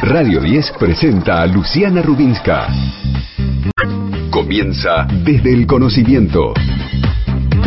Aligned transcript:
Radio 0.00 0.40
10 0.40 0.72
presenta 0.78 1.42
a 1.42 1.46
Luciana 1.46 2.00
Rubinska. 2.00 2.66
Comienza 4.30 5.06
desde 5.22 5.52
el 5.52 5.66
conocimiento. 5.66 6.54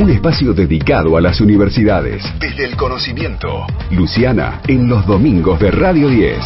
Un 0.01 0.09
espacio 0.09 0.53
dedicado 0.53 1.17
a 1.17 1.21
las 1.21 1.39
universidades. 1.39 2.23
Desde 2.39 2.65
el 2.65 2.75
conocimiento. 2.75 3.67
Luciana 3.91 4.59
en 4.67 4.89
los 4.89 5.05
domingos 5.05 5.59
de 5.59 5.69
Radio 5.69 6.09
10. 6.09 6.39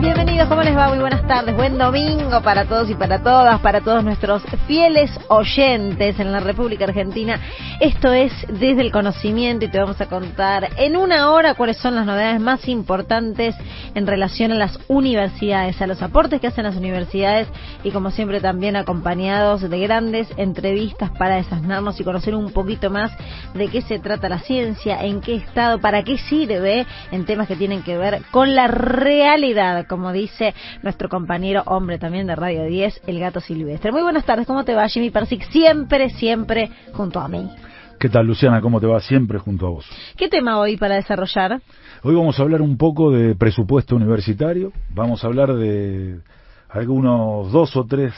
Bienvenidos, 0.00 0.48
¿cómo 0.48 0.62
les 0.62 0.76
va? 0.76 0.88
Muy 0.88 0.98
buenas 0.98 1.15
tardes, 1.26 1.56
buen 1.56 1.76
domingo 1.76 2.40
para 2.40 2.66
todos 2.66 2.88
y 2.88 2.94
para 2.94 3.20
todas, 3.20 3.58
para 3.60 3.80
todos 3.80 4.04
nuestros 4.04 4.44
fieles 4.68 5.10
oyentes 5.26 6.20
en 6.20 6.30
la 6.30 6.38
República 6.38 6.84
Argentina. 6.84 7.40
Esto 7.80 8.12
es 8.12 8.32
Desde 8.48 8.82
el 8.82 8.92
Conocimiento 8.92 9.64
y 9.64 9.68
te 9.68 9.80
vamos 9.80 10.00
a 10.00 10.06
contar 10.06 10.68
en 10.76 10.96
una 10.96 11.30
hora 11.32 11.54
cuáles 11.54 11.78
son 11.78 11.96
las 11.96 12.06
novedades 12.06 12.40
más 12.40 12.68
importantes 12.68 13.56
en 13.96 14.06
relación 14.06 14.52
a 14.52 14.54
las 14.54 14.78
universidades, 14.86 15.82
a 15.82 15.88
los 15.88 16.00
aportes 16.00 16.40
que 16.40 16.46
hacen 16.46 16.62
las 16.62 16.76
universidades 16.76 17.48
y 17.82 17.90
como 17.90 18.12
siempre 18.12 18.40
también 18.40 18.76
acompañados 18.76 19.68
de 19.68 19.80
grandes 19.80 20.28
entrevistas 20.36 21.10
para 21.18 21.36
desasnarnos 21.36 21.98
y 21.98 22.04
conocer 22.04 22.36
un 22.36 22.52
poquito 22.52 22.88
más 22.88 23.10
de 23.52 23.66
qué 23.66 23.82
se 23.82 23.98
trata 23.98 24.28
la 24.28 24.38
ciencia, 24.38 25.00
en 25.00 25.20
qué 25.20 25.34
estado, 25.34 25.80
para 25.80 26.04
qué 26.04 26.18
sirve 26.18 26.86
en 27.10 27.24
temas 27.24 27.48
que 27.48 27.56
tienen 27.56 27.82
que 27.82 27.98
ver 27.98 28.22
con 28.30 28.54
la 28.54 28.68
realidad 28.68 29.86
como 29.88 30.12
dice 30.12 30.54
nuestro 30.82 31.08
compañero 31.16 31.62
hombre 31.64 31.98
también 31.98 32.26
de 32.26 32.36
Radio 32.36 32.64
10, 32.64 33.04
el 33.06 33.18
gato 33.18 33.40
silvestre. 33.40 33.90
Muy 33.90 34.02
buenas 34.02 34.26
tardes, 34.26 34.46
¿cómo 34.46 34.66
te 34.66 34.74
va 34.74 34.86
Jimmy 34.86 35.08
Persic? 35.08 35.48
Siempre, 35.48 36.10
siempre 36.10 36.70
junto 36.92 37.20
a 37.20 37.26
mí. 37.26 37.48
¿Qué 37.98 38.10
tal 38.10 38.26
Luciana? 38.26 38.60
¿Cómo 38.60 38.80
te 38.80 38.86
va? 38.86 39.00
Siempre 39.00 39.38
junto 39.38 39.66
a 39.66 39.70
vos. 39.70 39.86
¿Qué 40.18 40.28
tema 40.28 40.58
hoy 40.58 40.76
para 40.76 40.96
desarrollar? 40.96 41.62
Hoy 42.02 42.14
vamos 42.14 42.38
a 42.38 42.42
hablar 42.42 42.60
un 42.60 42.76
poco 42.76 43.10
de 43.10 43.34
presupuesto 43.34 43.96
universitario, 43.96 44.72
vamos 44.90 45.24
a 45.24 45.28
hablar 45.28 45.54
de 45.54 46.20
algunos 46.68 47.50
dos 47.50 47.74
o 47.76 47.86
tres 47.86 48.12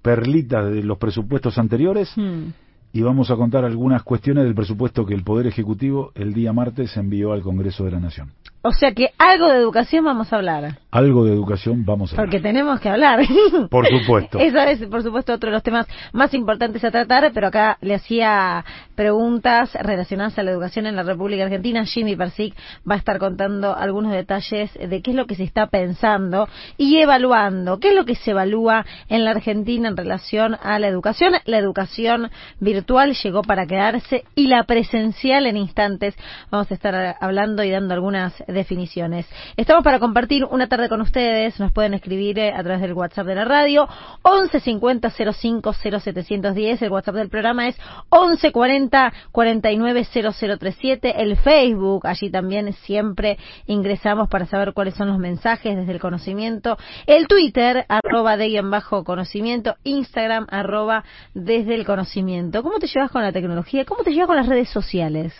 perlitas 0.00 0.70
de 0.70 0.84
los 0.84 0.96
presupuestos 0.96 1.58
anteriores 1.58 2.12
hmm. 2.14 2.50
y 2.92 3.02
vamos 3.02 3.32
a 3.32 3.34
contar 3.34 3.64
algunas 3.64 4.04
cuestiones 4.04 4.44
del 4.44 4.54
presupuesto 4.54 5.04
que 5.04 5.14
el 5.14 5.24
Poder 5.24 5.48
Ejecutivo 5.48 6.12
el 6.14 6.34
día 6.34 6.52
martes 6.52 6.96
envió 6.96 7.32
al 7.32 7.42
Congreso 7.42 7.84
de 7.84 7.90
la 7.90 7.98
Nación. 7.98 8.30
O 8.62 8.72
sea 8.72 8.92
que 8.92 9.10
algo 9.18 9.48
de 9.48 9.56
educación 9.56 10.04
vamos 10.04 10.32
a 10.32 10.36
hablar. 10.36 10.78
Algo 10.90 11.26
de 11.26 11.34
educación 11.34 11.84
vamos 11.84 12.10
a 12.10 12.14
hablar. 12.14 12.26
Porque 12.26 12.40
tenemos 12.40 12.80
que 12.80 12.88
hablar. 12.88 13.20
Por 13.70 13.86
supuesto. 13.86 14.38
Eso 14.38 14.58
es, 14.60 14.86
por 14.86 15.02
supuesto, 15.02 15.34
otro 15.34 15.50
de 15.50 15.54
los 15.54 15.62
temas 15.62 15.86
más 16.12 16.32
importantes 16.32 16.82
a 16.82 16.90
tratar, 16.90 17.30
pero 17.34 17.48
acá 17.48 17.76
le 17.82 17.94
hacía 17.94 18.64
preguntas 18.94 19.74
relacionadas 19.74 20.38
a 20.38 20.42
la 20.42 20.50
educación 20.50 20.86
en 20.86 20.96
la 20.96 21.02
República 21.02 21.44
Argentina. 21.44 21.84
Jimmy 21.84 22.16
Persic 22.16 22.54
va 22.90 22.94
a 22.94 22.98
estar 22.98 23.18
contando 23.18 23.76
algunos 23.76 24.12
detalles 24.12 24.72
de 24.72 25.02
qué 25.02 25.10
es 25.10 25.16
lo 25.16 25.26
que 25.26 25.34
se 25.34 25.44
está 25.44 25.66
pensando 25.66 26.48
y 26.78 26.98
evaluando, 26.98 27.78
qué 27.80 27.90
es 27.90 27.94
lo 27.94 28.06
que 28.06 28.14
se 28.14 28.30
evalúa 28.30 28.86
en 29.08 29.26
la 29.26 29.32
Argentina 29.32 29.88
en 29.88 29.96
relación 29.96 30.56
a 30.62 30.78
la 30.78 30.88
educación. 30.88 31.34
La 31.44 31.58
educación 31.58 32.30
virtual 32.60 33.14
llegó 33.22 33.42
para 33.42 33.66
quedarse 33.66 34.24
y 34.34 34.46
la 34.46 34.64
presencial 34.64 35.46
en 35.46 35.58
instantes. 35.58 36.16
Vamos 36.50 36.70
a 36.70 36.74
estar 36.74 37.16
hablando 37.20 37.62
y 37.62 37.70
dando 37.70 37.92
algunas 37.92 38.32
definiciones. 38.46 39.28
Estamos 39.58 39.84
para 39.84 39.98
compartir 39.98 40.46
una 40.46 40.66
tarde 40.66 40.77
con 40.86 41.00
ustedes. 41.00 41.58
Nos 41.58 41.72
pueden 41.72 41.94
escribir 41.94 42.38
eh, 42.38 42.52
a 42.52 42.62
través 42.62 42.80
del 42.80 42.92
WhatsApp 42.92 43.26
de 43.26 43.34
la 43.34 43.44
radio 43.44 43.88
11 44.22 44.60
50 44.60 45.10
05 45.10 45.72
0710. 45.72 46.82
El 46.82 46.90
WhatsApp 46.90 47.16
del 47.16 47.28
programa 47.28 47.66
es 47.66 47.76
11 48.10 48.52
40 48.52 49.12
49 49.32 50.06
0037. 50.12 51.22
El 51.22 51.36
Facebook, 51.38 52.06
allí 52.06 52.30
también 52.30 52.72
siempre 52.74 53.38
ingresamos 53.66 54.28
para 54.28 54.46
saber 54.46 54.72
cuáles 54.72 54.94
son 54.94 55.08
los 55.08 55.18
mensajes 55.18 55.76
desde 55.76 55.92
el 55.92 55.98
conocimiento. 56.00 56.78
El 57.06 57.26
Twitter, 57.26 57.84
arroba 57.88 58.36
de 58.36 58.48
guion 58.48 58.70
bajo 58.70 59.02
conocimiento. 59.02 59.74
Instagram, 59.82 60.46
arroba 60.50 61.02
desde 61.34 61.74
el 61.74 61.84
conocimiento. 61.84 62.62
¿Cómo 62.62 62.78
te 62.78 62.86
llevas 62.86 63.10
con 63.10 63.22
la 63.22 63.32
tecnología? 63.32 63.84
¿Cómo 63.84 64.04
te 64.04 64.12
llevas 64.12 64.28
con 64.28 64.36
las 64.36 64.46
redes 64.46 64.68
sociales? 64.68 65.34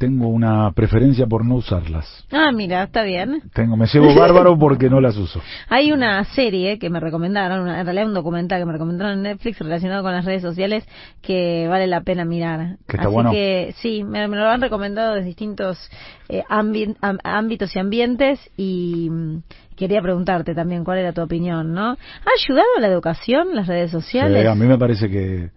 Tengo 0.00 0.28
una 0.28 0.72
preferencia 0.72 1.26
por 1.26 1.44
no 1.44 1.56
usarlas. 1.56 2.24
Ah, 2.32 2.52
mira, 2.52 2.84
está 2.84 3.02
bien. 3.02 3.42
Tengo, 3.52 3.76
me 3.76 3.86
llevo 3.86 4.14
bárbaro 4.14 4.58
porque 4.58 4.88
no 4.88 4.98
las 4.98 5.14
uso. 5.18 5.42
Hay 5.68 5.92
una 5.92 6.24
serie 6.24 6.78
que 6.78 6.88
me 6.88 7.00
recomendaron, 7.00 7.68
en 7.68 7.84
realidad 7.84 8.06
un 8.06 8.14
documental 8.14 8.62
que 8.62 8.64
me 8.64 8.72
recomendaron 8.72 9.18
en 9.18 9.22
Netflix 9.24 9.58
relacionado 9.58 10.02
con 10.02 10.12
las 10.12 10.24
redes 10.24 10.40
sociales 10.40 10.88
que 11.20 11.68
vale 11.68 11.86
la 11.86 12.00
pena 12.00 12.24
mirar. 12.24 12.78
Que 12.88 12.96
está 12.96 13.08
bueno. 13.08 13.30
que 13.30 13.74
sí, 13.76 14.02
me, 14.02 14.26
lo 14.26 14.48
han 14.48 14.62
recomendado 14.62 15.16
de 15.16 15.22
distintos 15.22 15.90
eh, 16.30 16.44
ámbitos 16.48 17.76
y 17.76 17.78
ambientes 17.78 18.40
y 18.56 19.10
mm, 19.10 19.42
quería 19.76 20.00
preguntarte 20.00 20.54
también 20.54 20.82
cuál 20.82 20.96
era 20.96 21.12
tu 21.12 21.20
opinión, 21.20 21.74
¿no? 21.74 21.90
¿Ha 21.90 22.42
ayudado 22.42 22.68
a 22.78 22.80
la 22.80 22.86
educación 22.86 23.54
las 23.54 23.66
redes 23.66 23.90
sociales? 23.90 24.46
a 24.46 24.54
mí 24.54 24.66
me 24.66 24.78
parece 24.78 25.10
que 25.10 25.50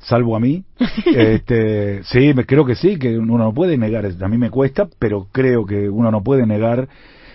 salvo 0.00 0.36
a 0.36 0.40
mí. 0.40 0.64
este, 1.06 2.02
sí, 2.04 2.32
creo 2.46 2.64
que 2.64 2.74
sí, 2.74 2.98
que 2.98 3.18
uno 3.18 3.38
no 3.38 3.54
puede 3.54 3.76
negar, 3.76 4.06
a 4.06 4.28
mí 4.28 4.38
me 4.38 4.50
cuesta, 4.50 4.88
pero 4.98 5.28
creo 5.30 5.66
que 5.66 5.88
uno 5.88 6.10
no 6.10 6.22
puede 6.22 6.46
negar 6.46 6.88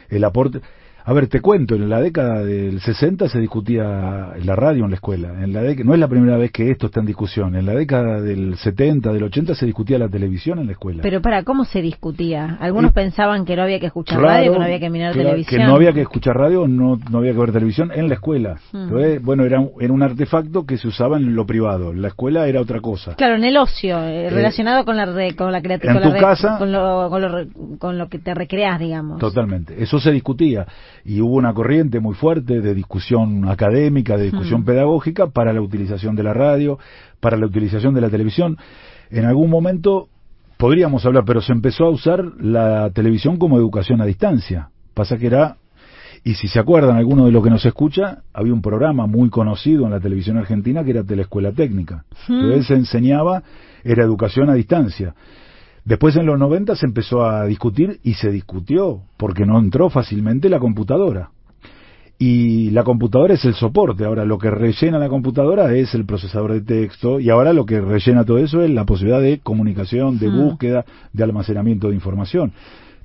el 0.10 0.24
aporte. 0.24 0.62
A 1.08 1.14
ver, 1.14 1.28
te 1.28 1.40
cuento, 1.40 1.76
en 1.76 1.88
la 1.88 2.02
década 2.02 2.44
del 2.44 2.82
60 2.82 3.30
se 3.30 3.40
discutía 3.40 4.32
en 4.36 4.44
la 4.48 4.56
radio 4.56 4.86
en 4.86 4.90
la 4.90 4.96
escuela. 4.96 5.44
En 5.44 5.54
la 5.54 5.62
no 5.62 5.94
es 5.94 6.00
la 6.00 6.08
primera 6.08 6.36
vez 6.36 6.52
que 6.52 6.72
esto 6.72 6.88
está 6.88 7.00
en 7.00 7.06
discusión. 7.06 7.56
En 7.56 7.68
la 7.68 7.74
década 7.74 8.20
del 8.22 8.58
70, 8.58 9.14
del 9.14 9.22
80 9.22 9.54
se 9.54 9.68
discutía 9.68 10.00
la 10.00 10.10
televisión 10.10 10.58
en 10.58 10.66
la 10.66 10.72
escuela. 10.72 11.04
Pero 11.04 11.22
para, 11.22 11.44
¿cómo 11.44 11.64
se 11.64 11.84
discutía? 11.84 12.58
Algunos 12.60 12.92
pensaban 12.92 13.46
que 13.46 13.56
no 13.56 13.62
había 13.62 13.80
que 13.80 13.86
escuchar 13.86 14.20
radio, 14.20 14.54
que 14.54 14.58
no 14.58 14.66
había 14.66 14.80
que 14.80 14.90
mirar 14.90 15.14
televisión. 15.14 15.62
Que 15.62 15.68
no 15.68 15.76
había 15.76 15.94
que 15.94 16.02
escuchar 16.02 16.38
radio, 16.38 16.68
no, 16.68 17.00
no 17.12 17.20
había 17.20 17.34
que 17.34 17.38
ver 17.38 17.52
televisión 17.52 17.92
en 17.94 18.10
la 18.10 18.16
escuela. 18.16 18.56
Hmm. 18.72 18.86
Entonces, 18.86 19.22
bueno, 19.22 19.46
era 19.46 19.60
un, 19.60 19.74
era 19.80 19.94
un 19.94 20.02
artefacto 20.02 20.66
que 20.66 20.80
se 20.80 20.88
usaba 20.88 21.18
en 21.18 21.36
lo 21.36 21.46
privado. 21.46 21.94
La 21.94 22.08
escuela 22.08 22.48
era 22.48 22.60
otra 22.62 22.82
cosa. 22.82 23.14
Claro, 23.14 23.36
en 23.36 23.44
el 23.44 23.58
ocio, 23.58 24.04
eh, 24.04 24.26
eh, 24.26 24.30
relacionado 24.32 24.84
con 24.86 24.98
la, 24.98 25.06
con 25.36 25.52
la 25.52 25.62
creatividad. 25.62 26.04
En 26.04 26.14
tu 26.14 26.20
casa. 26.20 26.58
Con 26.58 26.72
lo, 26.72 27.12
con, 27.12 27.22
lo, 27.22 27.78
con 27.78 27.98
lo 28.00 28.10
que 28.10 28.18
te 28.18 28.34
recreas, 28.34 28.80
digamos. 28.80 29.20
Totalmente. 29.20 29.76
Eso 29.84 30.00
se 30.00 30.12
discutía 30.12 30.66
y 31.06 31.22
hubo 31.22 31.36
una 31.36 31.54
corriente 31.54 32.00
muy 32.00 32.16
fuerte 32.16 32.62
de 32.62 32.74
discusión 32.74 33.48
académica, 33.48 34.18
de 34.18 34.24
discusión 34.24 34.62
hmm. 34.62 34.66
pedagógica 34.66 35.28
para 35.28 35.54
la 35.54 35.62
utilización 35.62 36.16
de 36.16 36.24
la 36.24 36.34
radio, 36.34 36.80
para 37.20 37.38
la 37.38 37.46
utilización 37.46 37.94
de 37.94 38.02
la 38.02 38.10
televisión. 38.10 38.58
En 39.12 39.26
algún 39.26 39.52
momento 39.52 40.10
podríamos 40.58 41.06
hablar, 41.06 41.24
pero 41.24 41.42
se 41.42 41.54
empezó 41.54 41.86
a 41.86 41.90
usar 41.90 42.26
la 42.40 42.90
televisión 42.90 43.38
como 43.38 43.58
educación 43.58 44.02
a 44.02 44.06
distancia. 44.06 44.70
Pasa 44.96 45.18
que 45.18 45.28
era, 45.28 45.58
y 46.24 46.34
si 46.34 46.48
se 46.48 46.60
acuerdan 46.60 46.98
alguno 46.98 47.26
de 47.26 47.32
los 47.32 47.44
que 47.44 47.52
nos 47.52 47.66
escucha, 47.66 48.24
había 48.34 48.54
un 48.54 48.64
programa 48.64 49.06
muy 49.06 49.30
conocido 49.30 49.86
en 49.86 49.92
la 49.92 50.00
televisión 50.00 50.38
argentina 50.38 50.84
que 50.84 50.90
era 50.90 51.04
Telescuela 51.04 51.52
Técnica. 51.52 52.04
Hmm. 52.28 52.34
Entonces 52.34 52.66
se 52.66 52.74
enseñaba, 52.74 53.44
era 53.84 54.04
educación 54.04 54.50
a 54.50 54.56
distancia. 54.56 55.14
Después 55.86 56.16
en 56.16 56.26
los 56.26 56.40
90 56.40 56.76
se 56.76 56.88
empezó 56.88 57.24
a 57.24 57.46
discutir 57.46 58.00
y 58.04 58.16
se 58.16 58.32
discutió 58.32 59.02
porque 59.18 59.46
no 59.46 59.60
entró 59.60 59.92
fácilmente 59.92 60.50
la 60.50 60.60
computadora. 60.60 61.30
Y 62.18 62.72
la 62.72 62.84
computadora 62.84 63.36
es 63.36 63.46
el 63.46 63.54
soporte. 63.54 64.04
Ahora 64.04 64.26
lo 64.26 64.40
que 64.40 64.50
rellena 64.50 64.98
la 64.98 65.10
computadora 65.10 65.72
es 65.76 65.94
el 65.94 66.06
procesador 66.06 66.54
de 66.54 66.62
texto 66.62 67.20
y 67.20 67.30
ahora 67.30 67.54
lo 67.54 67.68
que 67.68 67.82
rellena 67.82 68.24
todo 68.24 68.40
eso 68.40 68.64
es 68.64 68.72
la 68.72 68.86
posibilidad 68.86 69.22
de 69.22 69.40
comunicación, 69.40 70.18
de 70.18 70.30
búsqueda, 70.30 70.86
de 71.14 71.24
almacenamiento 71.24 71.90
de 71.90 71.96
información. 71.96 72.54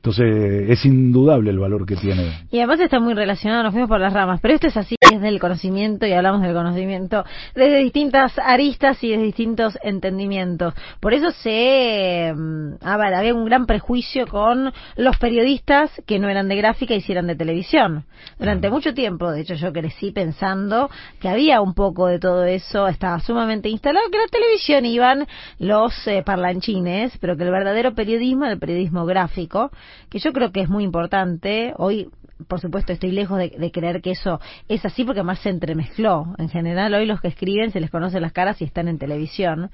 Entonces, 0.03 0.71
es 0.71 0.87
indudable 0.87 1.51
el 1.51 1.59
valor 1.59 1.85
que 1.85 1.95
tiene. 1.95 2.47
Y 2.51 2.57
además 2.57 2.81
está 2.81 2.99
muy 3.01 3.13
relacionado, 3.13 3.65
nos 3.65 3.73
fuimos 3.73 3.91
por 3.91 4.01
las 4.01 4.15
ramas, 4.15 4.41
pero 4.41 4.55
esto 4.55 4.67
es 4.67 4.77
así, 4.79 4.97
es 4.99 5.21
del 5.21 5.39
conocimiento 5.39 6.07
y 6.07 6.13
hablamos 6.15 6.41
del 6.41 6.55
conocimiento 6.55 7.23
desde 7.55 7.81
distintas 7.81 8.39
aristas 8.39 9.05
y 9.05 9.11
desde 9.11 9.25
distintos 9.25 9.79
entendimientos. 9.83 10.73
Por 11.01 11.13
eso 11.13 11.33
se, 11.33 12.33
mm, 12.35 12.77
ah, 12.81 12.95
había 12.95 13.35
un 13.35 13.45
gran 13.45 13.67
prejuicio 13.67 14.27
con 14.27 14.73
los 14.97 15.19
periodistas 15.19 15.91
que 16.07 16.19
no 16.19 16.31
eran 16.31 16.49
de 16.49 16.57
gráfica 16.57 16.95
y 16.95 17.03
si 17.03 17.13
eran 17.13 17.27
de 17.27 17.37
televisión. 17.37 18.05
Durante 18.39 18.71
mucho 18.71 18.95
tiempo, 18.95 19.31
de 19.31 19.43
hecho 19.43 19.55
yo 19.55 19.71
crecí 19.71 20.13
pensando 20.13 20.89
que 21.21 21.29
había 21.29 21.61
un 21.61 21.75
poco 21.75 22.07
de 22.07 22.19
todo 22.19 22.45
eso, 22.45 22.89
estaba 22.89 23.21
sumamente 23.21 23.69
instalado, 23.69 24.09
que 24.11 24.17
la 24.17 24.29
televisión 24.29 24.87
iban 24.87 25.27
los 25.59 25.93
eh, 26.07 26.23
parlanchines, 26.25 27.19
pero 27.19 27.37
que 27.37 27.45
el 27.45 27.51
verdadero 27.51 27.95
periodismo 27.95 28.47
era 28.47 28.55
el 28.55 28.59
periodismo 28.59 29.05
gráfico 29.05 29.71
que 30.09 30.19
yo 30.19 30.33
creo 30.33 30.53
que 30.53 30.61
es 30.61 30.69
muy 30.69 30.85
importante. 30.85 31.73
Hoy, 31.77 32.09
por 32.49 32.61
supuesto, 32.61 32.93
estoy 32.93 33.11
lejos 33.13 33.39
de, 33.39 33.71
creer 33.71 34.01
que 34.01 34.13
eso 34.13 34.41
es 34.69 34.85
así 34.85 35.05
porque 35.05 35.23
más 35.23 35.41
se 35.41 35.51
entremezcló. 35.51 36.35
En 36.39 36.49
general, 36.49 36.95
hoy 36.95 37.07
los 37.07 37.21
que 37.21 37.29
escriben 37.29 37.71
se 37.71 37.81
les 37.81 37.91
conoce 37.91 38.21
las 38.21 38.33
caras 38.33 38.61
y 38.61 38.65
están 38.65 38.89
en 38.89 38.99
televisión. 38.99 39.71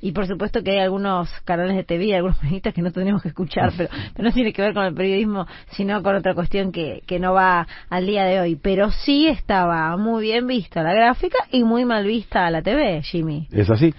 Y 0.00 0.12
por 0.12 0.26
supuesto 0.26 0.62
que 0.62 0.72
hay 0.72 0.78
algunos 0.78 1.28
canales 1.44 1.76
de 1.76 1.84
TV, 1.84 2.14
algunos 2.14 2.38
periodistas 2.40 2.74
que 2.74 2.82
no 2.82 2.92
tendríamos 2.92 3.22
que 3.22 3.28
escuchar, 3.28 3.72
pero, 3.76 3.90
no 4.18 4.32
tiene 4.32 4.52
que 4.52 4.62
ver 4.62 4.74
con 4.74 4.84
el 4.84 4.94
periodismo, 4.94 5.46
sino 5.72 6.02
con 6.02 6.16
otra 6.16 6.34
cuestión 6.34 6.72
que, 6.72 7.02
que 7.06 7.18
no 7.18 7.34
va 7.34 7.66
al 7.90 8.06
día 8.06 8.24
de 8.24 8.40
hoy. 8.40 8.56
Pero 8.56 8.90
sí 8.90 9.26
estaba 9.26 9.96
muy 9.96 10.22
bien 10.22 10.46
vista 10.46 10.82
la 10.82 10.94
gráfica 10.94 11.38
y 11.50 11.64
muy 11.64 11.84
mal 11.84 12.06
vista 12.06 12.50
la 12.50 12.62
TV, 12.62 13.02
Jimmy. 13.02 13.48
Es 13.50 13.70
así. 13.70 13.92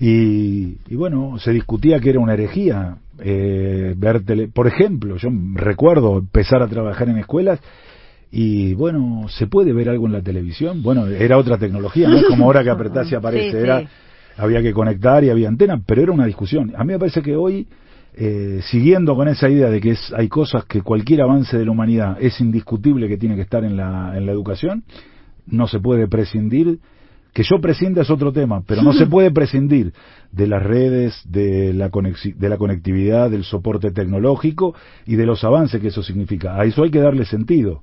Y, 0.00 0.78
y 0.88 0.96
bueno, 0.96 1.38
se 1.38 1.52
discutía 1.52 2.00
que 2.00 2.10
era 2.10 2.20
una 2.20 2.34
herejía 2.34 2.96
eh, 3.18 3.94
ver 3.96 4.24
tele. 4.24 4.48
Por 4.48 4.66
ejemplo, 4.66 5.16
yo 5.16 5.28
recuerdo 5.54 6.18
empezar 6.18 6.62
a 6.62 6.68
trabajar 6.68 7.08
en 7.08 7.18
escuelas 7.18 7.60
y 8.30 8.72
bueno, 8.74 9.26
¿se 9.28 9.46
puede 9.46 9.72
ver 9.72 9.90
algo 9.90 10.06
en 10.06 10.12
la 10.12 10.22
televisión? 10.22 10.82
Bueno, 10.82 11.06
era 11.06 11.36
otra 11.36 11.58
tecnología, 11.58 12.08
no 12.08 12.16
es 12.16 12.24
como 12.24 12.46
ahora 12.46 12.62
que 12.62 12.70
apretás 12.70 13.12
y 13.12 13.14
aparece, 13.14 13.60
era, 13.60 13.84
había 14.38 14.62
que 14.62 14.72
conectar 14.72 15.22
y 15.22 15.30
había 15.30 15.48
antena, 15.48 15.80
pero 15.84 16.02
era 16.02 16.12
una 16.12 16.26
discusión. 16.26 16.72
A 16.76 16.84
mí 16.84 16.94
me 16.94 16.98
parece 16.98 17.20
que 17.20 17.36
hoy, 17.36 17.68
eh, 18.14 18.60
siguiendo 18.70 19.14
con 19.14 19.28
esa 19.28 19.50
idea 19.50 19.68
de 19.68 19.80
que 19.80 19.90
es, 19.90 20.12
hay 20.16 20.28
cosas 20.28 20.64
que 20.64 20.80
cualquier 20.80 21.20
avance 21.20 21.58
de 21.58 21.66
la 21.66 21.72
humanidad 21.72 22.16
es 22.20 22.40
indiscutible 22.40 23.06
que 23.06 23.18
tiene 23.18 23.36
que 23.36 23.42
estar 23.42 23.64
en 23.64 23.76
la, 23.76 24.16
en 24.16 24.24
la 24.24 24.32
educación, 24.32 24.84
no 25.46 25.66
se 25.66 25.80
puede 25.80 26.08
prescindir 26.08 26.78
que 27.32 27.42
yo 27.42 27.60
prescinda 27.60 28.02
es 28.02 28.10
otro 28.10 28.32
tema, 28.32 28.62
pero 28.66 28.82
no 28.82 28.92
se 28.92 29.06
puede 29.08 29.30
prescindir 29.30 29.92
de 30.30 30.46
las 30.46 30.62
redes, 30.62 31.20
de 31.24 31.72
la, 31.72 31.88
de 31.88 32.48
la 32.48 32.58
conectividad, 32.58 33.30
del 33.30 33.44
soporte 33.44 33.90
tecnológico 33.90 34.74
y 35.06 35.16
de 35.16 35.26
los 35.26 35.42
avances 35.44 35.80
que 35.80 35.88
eso 35.88 36.02
significa. 36.02 36.58
A 36.58 36.64
eso 36.64 36.82
hay 36.84 36.90
que 36.90 37.00
darle 37.00 37.24
sentido. 37.24 37.82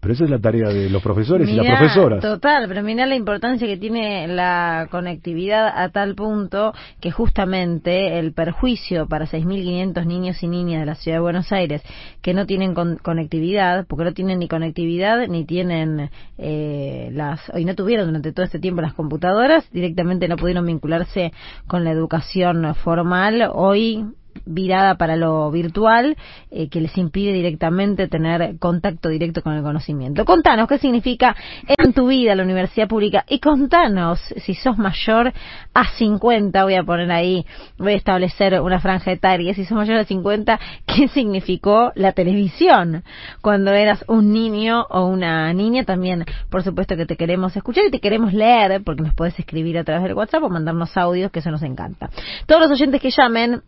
Pero 0.00 0.14
esa 0.14 0.24
es 0.24 0.30
la 0.30 0.38
tarea 0.38 0.68
de 0.68 0.90
los 0.90 1.02
profesores 1.02 1.48
y 1.48 1.54
las 1.54 1.66
profesoras. 1.66 2.20
Total, 2.20 2.66
pero 2.68 2.82
mira 2.82 3.06
la 3.06 3.16
importancia 3.16 3.66
que 3.66 3.76
tiene 3.76 4.28
la 4.28 4.88
conectividad 4.90 5.68
a 5.68 5.88
tal 5.88 6.14
punto 6.14 6.72
que 7.00 7.10
justamente 7.10 8.18
el 8.18 8.32
perjuicio 8.32 9.06
para 9.08 9.26
6.500 9.26 10.06
niños 10.06 10.42
y 10.42 10.48
niñas 10.48 10.80
de 10.80 10.86
la 10.86 10.94
ciudad 10.94 11.16
de 11.16 11.22
Buenos 11.22 11.50
Aires 11.52 11.82
que 12.22 12.34
no 12.34 12.46
tienen 12.46 12.74
conectividad, 12.74 13.86
porque 13.86 14.04
no 14.04 14.12
tienen 14.12 14.38
ni 14.38 14.48
conectividad 14.48 15.26
ni 15.28 15.44
tienen 15.44 16.10
eh, 16.38 17.10
las, 17.12 17.40
y 17.56 17.64
no 17.64 17.74
tuvieron 17.74 18.06
durante 18.06 18.32
todo 18.32 18.44
este 18.44 18.58
tiempo 18.58 18.82
las 18.82 18.94
computadoras, 18.94 19.68
directamente 19.70 20.28
no 20.28 20.36
pudieron 20.36 20.66
vincularse 20.66 21.32
con 21.66 21.84
la 21.84 21.90
educación 21.90 22.74
formal. 22.74 23.50
Hoy 23.52 24.04
virada 24.44 24.96
para 24.96 25.16
lo 25.16 25.50
virtual 25.50 26.16
eh, 26.50 26.68
que 26.68 26.80
les 26.80 26.96
impide 26.98 27.32
directamente 27.32 28.08
tener 28.08 28.58
contacto 28.58 29.08
directo 29.08 29.42
con 29.42 29.54
el 29.54 29.62
conocimiento. 29.62 30.24
Contanos 30.24 30.68
qué 30.68 30.78
significa 30.78 31.36
en 31.78 31.92
tu 31.92 32.08
vida 32.08 32.34
la 32.34 32.42
universidad 32.42 32.88
pública 32.88 33.24
y 33.28 33.40
contanos 33.40 34.20
si 34.38 34.54
sos 34.54 34.78
mayor 34.78 35.32
a 35.74 35.84
50, 35.96 36.64
voy 36.64 36.74
a 36.74 36.82
poner 36.82 37.10
ahí, 37.10 37.44
voy 37.78 37.92
a 37.92 37.96
establecer 37.96 38.60
una 38.60 38.80
franja 38.80 39.12
etaria, 39.12 39.54
si 39.54 39.64
sos 39.64 39.76
mayor 39.76 39.98
a 39.98 40.04
50, 40.04 40.58
qué 40.86 41.08
significó 41.08 41.92
la 41.94 42.12
televisión 42.12 43.04
cuando 43.40 43.72
eras 43.72 44.04
un 44.08 44.32
niño 44.32 44.86
o 44.90 45.06
una 45.06 45.52
niña. 45.52 45.84
También, 45.84 46.24
por 46.50 46.62
supuesto 46.62 46.96
que 46.96 47.06
te 47.06 47.16
queremos 47.16 47.56
escuchar 47.56 47.84
y 47.86 47.90
te 47.90 48.00
queremos 48.00 48.32
leer 48.32 48.82
porque 48.84 49.02
nos 49.02 49.14
puedes 49.14 49.38
escribir 49.38 49.78
a 49.78 49.84
través 49.84 50.04
del 50.04 50.14
WhatsApp 50.14 50.42
o 50.42 50.48
mandarnos 50.48 50.96
audios, 50.96 51.30
que 51.30 51.40
eso 51.40 51.50
nos 51.50 51.62
encanta. 51.62 52.10
Todos 52.46 52.62
los 52.62 52.70
oyentes 52.70 53.00
que 53.00 53.10
llamen 53.10 53.62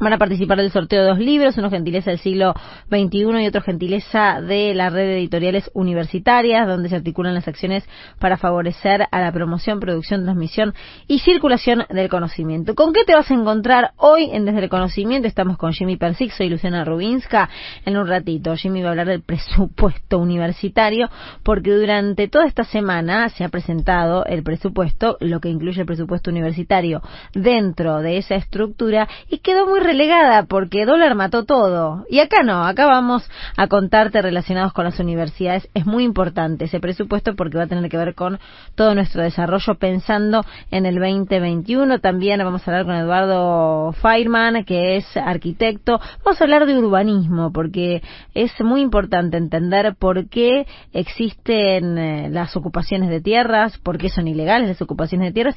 Van 0.00 0.12
a 0.12 0.18
participar 0.18 0.58
del 0.58 0.72
sorteo 0.72 1.02
de 1.02 1.08
dos 1.08 1.18
libros, 1.18 1.56
uno 1.56 1.70
gentileza 1.70 2.10
del 2.10 2.18
siglo 2.18 2.54
XXI 2.88 3.42
y 3.42 3.46
otro 3.46 3.62
gentileza 3.62 4.40
de 4.40 4.74
la 4.74 4.90
red 4.90 5.06
de 5.06 5.18
editoriales 5.18 5.70
universitarias, 5.72 6.66
donde 6.66 6.88
se 6.88 6.96
articulan 6.96 7.32
las 7.34 7.46
acciones 7.46 7.88
para 8.18 8.36
favorecer 8.36 9.06
a 9.10 9.20
la 9.20 9.30
promoción, 9.30 9.78
producción, 9.78 10.24
transmisión 10.24 10.74
y 11.06 11.20
circulación 11.20 11.84
del 11.90 12.08
conocimiento. 12.08 12.74
¿Con 12.74 12.92
qué 12.92 13.04
te 13.04 13.14
vas 13.14 13.30
a 13.30 13.34
encontrar 13.34 13.92
hoy 13.96 14.30
en 14.32 14.44
Desde 14.44 14.64
el 14.64 14.68
Conocimiento? 14.68 15.28
Estamos 15.28 15.56
con 15.58 15.72
Jimmy 15.72 15.96
Persig, 15.96 16.32
soy 16.32 16.48
Luciana 16.48 16.84
Rubinska. 16.84 17.48
En 17.84 17.96
un 17.96 18.08
ratito, 18.08 18.56
Jimmy 18.56 18.82
va 18.82 18.88
a 18.88 18.90
hablar 18.90 19.06
del 19.06 19.22
presupuesto 19.22 20.18
universitario, 20.18 21.08
porque 21.44 21.70
durante 21.70 22.26
toda 22.26 22.46
esta 22.46 22.64
semana 22.64 23.28
se 23.28 23.44
ha 23.44 23.48
presentado 23.48 24.24
el 24.24 24.42
presupuesto, 24.42 25.16
lo 25.20 25.38
que 25.38 25.50
incluye 25.50 25.80
el 25.80 25.86
presupuesto 25.86 26.30
universitario 26.30 27.00
dentro 27.32 28.00
de 28.00 28.18
esa 28.18 28.34
estructura, 28.34 29.08
y 29.28 29.38
quedó 29.38 29.66
muy 29.66 29.83
relegada 29.84 30.44
porque 30.46 30.86
dólar 30.86 31.14
mató 31.14 31.44
todo. 31.44 32.04
Y 32.10 32.18
acá 32.18 32.42
no, 32.42 32.64
acá 32.64 32.86
vamos 32.86 33.28
a 33.56 33.68
contarte 33.68 34.20
relacionados 34.22 34.72
con 34.72 34.84
las 34.84 34.98
universidades. 34.98 35.68
Es 35.74 35.86
muy 35.86 36.04
importante 36.04 36.64
ese 36.64 36.80
presupuesto 36.80 37.36
porque 37.36 37.58
va 37.58 37.64
a 37.64 37.66
tener 37.68 37.88
que 37.88 37.96
ver 37.96 38.14
con 38.14 38.38
todo 38.74 38.94
nuestro 38.94 39.22
desarrollo 39.22 39.76
pensando 39.76 40.44
en 40.70 40.86
el 40.86 40.96
2021. 40.96 42.00
También 42.00 42.40
vamos 42.40 42.66
a 42.66 42.70
hablar 42.70 42.86
con 42.86 42.94
Eduardo 42.96 43.92
Feynman, 43.92 44.64
que 44.64 44.96
es 44.96 45.16
arquitecto. 45.16 46.00
Vamos 46.24 46.40
a 46.40 46.44
hablar 46.44 46.66
de 46.66 46.78
urbanismo 46.78 47.52
porque 47.52 48.02
es 48.34 48.52
muy 48.60 48.80
importante 48.80 49.36
entender 49.36 49.94
por 49.98 50.28
qué 50.28 50.66
existen 50.92 51.98
eh, 51.98 52.28
las 52.30 52.56
ocupaciones 52.56 53.10
de 53.10 53.20
tierras, 53.20 53.78
por 53.78 53.98
qué 53.98 54.08
son 54.08 54.26
ilegales 54.26 54.68
las 54.68 54.82
ocupaciones 54.82 55.28
de 55.28 55.32
tierras 55.32 55.56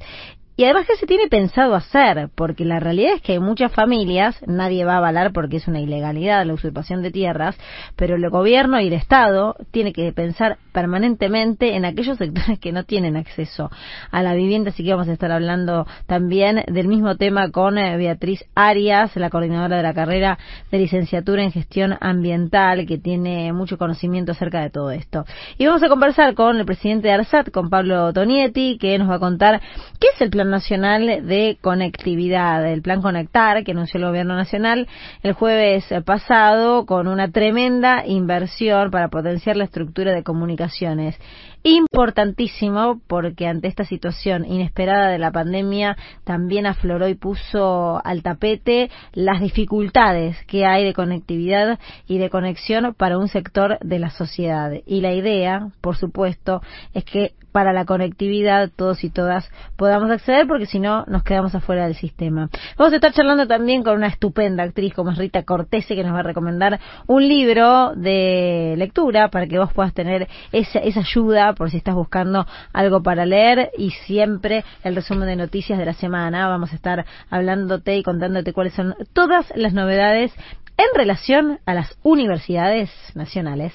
y 0.60 0.64
además, 0.64 0.88
¿qué 0.88 0.96
se 0.96 1.06
tiene 1.06 1.28
pensado 1.28 1.76
hacer? 1.76 2.30
Porque 2.34 2.66
la 2.66 2.80
realidad 2.80 3.14
es 3.14 3.22
que 3.22 3.34
hay 3.34 3.40
muchas 3.40 3.72
familias, 3.72 4.36
nadie 4.48 4.86
va 4.86 4.96
a 4.96 4.98
avalar 4.98 5.32
porque 5.32 5.58
es 5.58 5.68
una 5.68 5.80
ilegalidad 5.80 6.48
la 6.48 6.56
usurpación 6.56 7.04
de 7.04 7.12
tierras, 7.12 7.56
pero 7.96 8.16
el 8.16 8.28
gobierno 8.32 8.82
y 8.82 8.88
el 8.88 8.94
Estado 8.94 9.56
tiene 9.70 9.94
que 9.94 10.12
pensar 10.14 10.58
permanentemente 10.72 11.76
en 11.76 11.86
aquellos 11.86 12.18
sectores 12.18 12.58
que 12.60 12.72
no 12.72 12.86
tienen 12.86 13.18
acceso 13.18 13.70
a 14.10 14.24
la 14.24 14.34
vivienda. 14.34 14.72
Así 14.72 14.84
que 14.84 14.90
vamos 14.92 15.08
a 15.08 15.14
estar 15.14 15.32
hablando 15.32 15.86
también 16.08 16.64
del 16.66 16.88
mismo 16.88 17.18
tema 17.18 17.52
con 17.52 17.78
eh, 17.78 17.96
Beatriz 17.96 18.44
Arias, 18.56 19.16
la 19.16 19.30
coordinadora 19.30 19.78
de 19.78 19.84
la 19.84 19.94
carrera 19.94 20.40
de 20.72 20.80
licenciatura 20.80 21.44
en 21.44 21.52
gestión 21.52 21.98
ambiental, 22.02 22.88
que 22.88 22.98
tiene 22.98 23.54
mucho 23.54 23.78
conocimiento 23.78 24.32
acerca 24.32 24.62
de 24.62 24.72
todo 24.72 24.90
esto. 24.90 25.24
Y 25.60 25.68
vamos 25.68 25.84
a 25.84 25.88
conversar 25.88 26.34
con 26.34 26.58
el 26.58 26.66
presidente 26.66 27.10
de 27.10 27.14
ARSAT, 27.14 27.52
con 27.52 27.70
Pablo 27.70 28.12
Tonietti, 28.12 28.80
que 28.80 28.98
nos 28.98 29.08
va 29.08 29.16
a 29.16 29.20
contar 29.20 29.62
qué 30.00 30.08
es 30.16 30.22
el 30.22 30.32
plan 30.32 30.47
Nacional 30.50 31.28
de 31.28 31.58
Conectividad, 31.62 32.66
el 32.68 32.82
Plan 32.82 33.02
Conectar 33.02 33.64
que 33.64 33.72
anunció 33.72 34.00
el 34.00 34.06
Gobierno 34.06 34.36
Nacional 34.36 34.88
el 35.24 35.34
jueves 35.34 35.86
pasado 36.06 36.86
con 36.86 37.08
una 37.08 37.32
tremenda 37.32 38.06
inversión 38.06 38.92
para 38.92 39.10
potenciar 39.10 39.58
la 39.58 39.66
estructura 39.66 40.12
de 40.14 40.24
comunicaciones 40.24 41.20
importantísimo 41.68 43.00
porque 43.08 43.48
ante 43.48 43.68
esta 43.68 43.84
situación 43.84 44.46
inesperada 44.46 45.10
de 45.10 45.20
la 45.20 45.32
pandemia 45.32 45.98
también 46.24 46.66
afloró 46.66 47.08
y 47.08 47.16
puso 47.16 48.02
al 48.04 48.24
tapete 48.24 48.90
las 49.14 49.42
dificultades 49.42 50.38
que 50.46 50.66
hay 50.66 50.86
de 50.86 50.94
conectividad 50.94 51.80
y 52.08 52.18
de 52.18 52.30
conexión 52.30 52.94
para 52.96 53.18
un 53.18 53.28
sector 53.28 53.78
de 53.82 54.00
la 54.00 54.10
sociedad. 54.10 54.72
Y 54.86 55.02
la 55.02 55.14
idea, 55.14 55.70
por 55.82 55.98
supuesto, 55.98 56.62
es 56.94 57.04
que 57.04 57.34
para 57.58 57.74
la 57.74 57.86
conectividad 57.86 58.70
todos 58.76 59.04
y 59.04 59.10
todas 59.10 59.50
podamos 59.78 60.12
acceder 60.12 60.46
porque 60.46 60.68
si 60.68 60.80
no 60.80 61.06
nos 61.08 61.24
quedamos 61.24 61.56
afuera 61.56 61.86
del 61.86 61.96
sistema. 61.96 62.50
Vamos 62.78 62.94
a 62.94 62.98
estar 62.98 63.14
charlando 63.14 63.48
también 63.48 63.82
con 63.82 63.96
una 63.96 64.08
estupenda 64.08 64.62
actriz 64.62 64.94
como 64.94 65.10
es 65.10 65.18
Rita 65.18 65.42
Cortese 65.42 65.96
que 65.96 66.04
nos 66.04 66.14
va 66.14 66.20
a 66.20 66.24
recomendar 66.24 66.80
un 67.08 67.28
libro 67.28 67.96
de 67.96 68.76
lectura 68.78 69.30
para 69.30 69.48
que 69.48 69.58
vos 69.58 69.74
puedas 69.74 69.94
tener 69.96 70.28
esa, 70.52 70.78
esa 70.80 71.00
ayuda 71.00 71.54
por 71.58 71.72
si 71.72 71.78
estás 71.78 71.96
buscando 71.96 72.46
algo 72.74 73.02
para 73.02 73.26
leer 73.26 73.72
y 73.78 73.92
siempre 73.92 74.64
el 74.84 74.96
resumen 74.96 75.28
de 75.28 75.36
noticias 75.36 75.80
de 75.80 75.86
la 75.86 75.94
semana. 75.94 76.48
Vamos 76.48 76.72
a 76.72 76.76
estar 76.76 77.06
hablándote 77.30 77.98
y 77.98 78.04
contándote 78.04 78.54
cuáles 78.54 78.74
son 78.74 78.96
todas 79.14 79.52
las 79.56 79.74
novedades 79.74 80.32
en 80.78 80.88
relación 80.96 81.60
a 81.66 81.74
las 81.74 81.98
universidades 82.04 82.92
nacionales. 83.16 83.74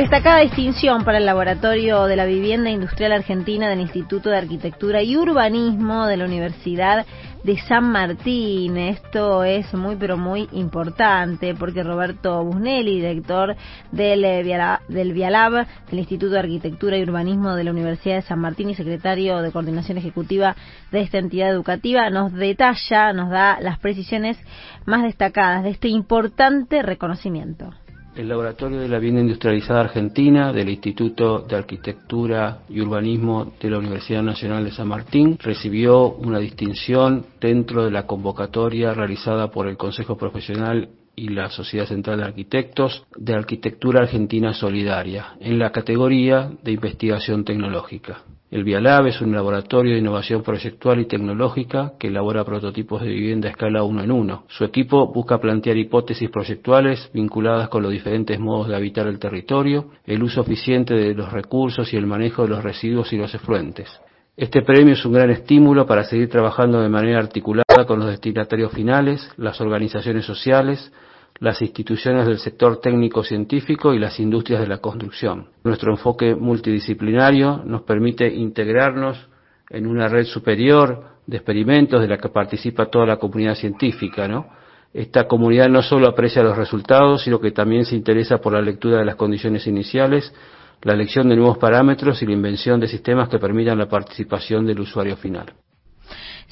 Destacada 0.00 0.40
distinción 0.40 1.04
para 1.04 1.18
el 1.18 1.26
Laboratorio 1.26 2.06
de 2.06 2.16
la 2.16 2.24
Vivienda 2.24 2.70
Industrial 2.70 3.12
Argentina 3.12 3.68
del 3.68 3.82
Instituto 3.82 4.30
de 4.30 4.38
Arquitectura 4.38 5.02
y 5.02 5.14
Urbanismo 5.14 6.06
de 6.06 6.16
la 6.16 6.24
Universidad 6.24 7.04
de 7.44 7.58
San 7.58 7.92
Martín. 7.92 8.78
Esto 8.78 9.44
es 9.44 9.74
muy 9.74 9.96
pero 9.96 10.16
muy 10.16 10.48
importante 10.52 11.54
porque 11.54 11.82
Roberto 11.82 12.42
Busnelli, 12.42 12.94
director 12.94 13.56
del, 13.92 14.24
eh, 14.24 14.78
del 14.88 15.12
Vialab, 15.12 15.66
del 15.90 15.98
Instituto 15.98 16.32
de 16.32 16.38
Arquitectura 16.38 16.96
y 16.96 17.02
Urbanismo 17.02 17.54
de 17.54 17.64
la 17.64 17.70
Universidad 17.70 18.14
de 18.14 18.22
San 18.22 18.38
Martín 18.38 18.70
y 18.70 18.74
secretario 18.74 19.42
de 19.42 19.52
Coordinación 19.52 19.98
Ejecutiva 19.98 20.56
de 20.92 21.02
esta 21.02 21.18
entidad 21.18 21.50
educativa, 21.50 22.08
nos 22.08 22.32
detalla, 22.32 23.12
nos 23.12 23.28
da 23.28 23.58
las 23.60 23.78
precisiones 23.78 24.38
más 24.86 25.02
destacadas 25.02 25.62
de 25.62 25.68
este 25.68 25.88
importante 25.88 26.80
reconocimiento 26.80 27.74
el 28.20 28.28
Laboratorio 28.28 28.80
de 28.80 28.88
la 28.88 28.98
Vivienda 28.98 29.22
Industrializada 29.22 29.80
Argentina 29.80 30.52
del 30.52 30.68
Instituto 30.68 31.38
de 31.40 31.56
Arquitectura 31.56 32.58
y 32.68 32.78
Urbanismo 32.80 33.54
de 33.58 33.70
la 33.70 33.78
Universidad 33.78 34.22
Nacional 34.22 34.62
de 34.62 34.72
San 34.72 34.88
Martín 34.88 35.38
recibió 35.40 36.12
una 36.12 36.38
distinción 36.38 37.24
dentro 37.40 37.82
de 37.82 37.90
la 37.90 38.06
convocatoria 38.06 38.92
realizada 38.92 39.50
por 39.50 39.66
el 39.68 39.78
Consejo 39.78 40.18
Profesional 40.18 40.90
y 41.16 41.30
la 41.30 41.48
Sociedad 41.48 41.86
Central 41.86 42.18
de 42.18 42.24
Arquitectos 42.24 43.06
de 43.16 43.34
Arquitectura 43.34 44.02
Argentina 44.02 44.52
Solidaria 44.52 45.36
en 45.40 45.58
la 45.58 45.72
categoría 45.72 46.52
de 46.62 46.72
investigación 46.72 47.42
tecnológica. 47.42 48.22
El 48.50 48.64
Vialab 48.64 49.06
es 49.06 49.20
un 49.20 49.32
laboratorio 49.32 49.92
de 49.92 50.00
innovación 50.00 50.42
proyectual 50.42 50.98
y 50.98 51.06
tecnológica 51.06 51.92
que 52.00 52.08
elabora 52.08 52.44
prototipos 52.44 53.00
de 53.00 53.08
vivienda 53.08 53.46
a 53.46 53.52
escala 53.52 53.84
uno 53.84 54.02
en 54.02 54.10
uno. 54.10 54.42
Su 54.48 54.64
equipo 54.64 55.12
busca 55.12 55.38
plantear 55.38 55.76
hipótesis 55.76 56.28
proyectuales 56.30 57.10
vinculadas 57.14 57.68
con 57.68 57.84
los 57.84 57.92
diferentes 57.92 58.40
modos 58.40 58.66
de 58.66 58.74
habitar 58.74 59.06
el 59.06 59.20
territorio, 59.20 59.90
el 60.04 60.20
uso 60.24 60.40
eficiente 60.40 60.94
de 60.94 61.14
los 61.14 61.30
recursos 61.30 61.92
y 61.92 61.96
el 61.96 62.06
manejo 62.06 62.42
de 62.42 62.48
los 62.48 62.64
residuos 62.64 63.12
y 63.12 63.18
los 63.18 63.32
efluentes. 63.32 63.88
Este 64.36 64.62
premio 64.62 64.94
es 64.94 65.04
un 65.04 65.12
gran 65.12 65.30
estímulo 65.30 65.86
para 65.86 66.02
seguir 66.02 66.28
trabajando 66.28 66.80
de 66.80 66.88
manera 66.88 67.20
articulada 67.20 67.86
con 67.86 68.00
los 68.00 68.08
destinatarios 68.08 68.72
finales, 68.72 69.30
las 69.36 69.60
organizaciones 69.60 70.24
sociales, 70.24 70.92
las 71.40 71.62
instituciones 71.62 72.26
del 72.26 72.38
sector 72.38 72.80
técnico-científico 72.80 73.94
y 73.94 73.98
las 73.98 74.20
industrias 74.20 74.60
de 74.60 74.66
la 74.66 74.78
construcción. 74.78 75.48
Nuestro 75.64 75.90
enfoque 75.90 76.34
multidisciplinario 76.34 77.62
nos 77.64 77.82
permite 77.82 78.28
integrarnos 78.28 79.28
en 79.70 79.86
una 79.86 80.06
red 80.08 80.24
superior 80.24 81.04
de 81.26 81.38
experimentos 81.38 82.02
de 82.02 82.08
la 82.08 82.18
que 82.18 82.28
participa 82.28 82.86
toda 82.86 83.06
la 83.06 83.16
comunidad 83.16 83.54
científica, 83.54 84.28
¿no? 84.28 84.48
Esta 84.92 85.26
comunidad 85.26 85.68
no 85.68 85.82
solo 85.82 86.08
aprecia 86.08 86.42
los 86.42 86.58
resultados, 86.58 87.22
sino 87.22 87.40
que 87.40 87.52
también 87.52 87.84
se 87.84 87.94
interesa 87.94 88.38
por 88.38 88.52
la 88.52 88.60
lectura 88.60 88.98
de 88.98 89.04
las 89.04 89.14
condiciones 89.14 89.66
iniciales, 89.66 90.34
la 90.82 90.94
elección 90.94 91.28
de 91.28 91.36
nuevos 91.36 91.58
parámetros 91.58 92.20
y 92.22 92.26
la 92.26 92.32
invención 92.32 92.80
de 92.80 92.88
sistemas 92.88 93.28
que 93.28 93.38
permitan 93.38 93.78
la 93.78 93.88
participación 93.88 94.66
del 94.66 94.80
usuario 94.80 95.16
final. 95.16 95.54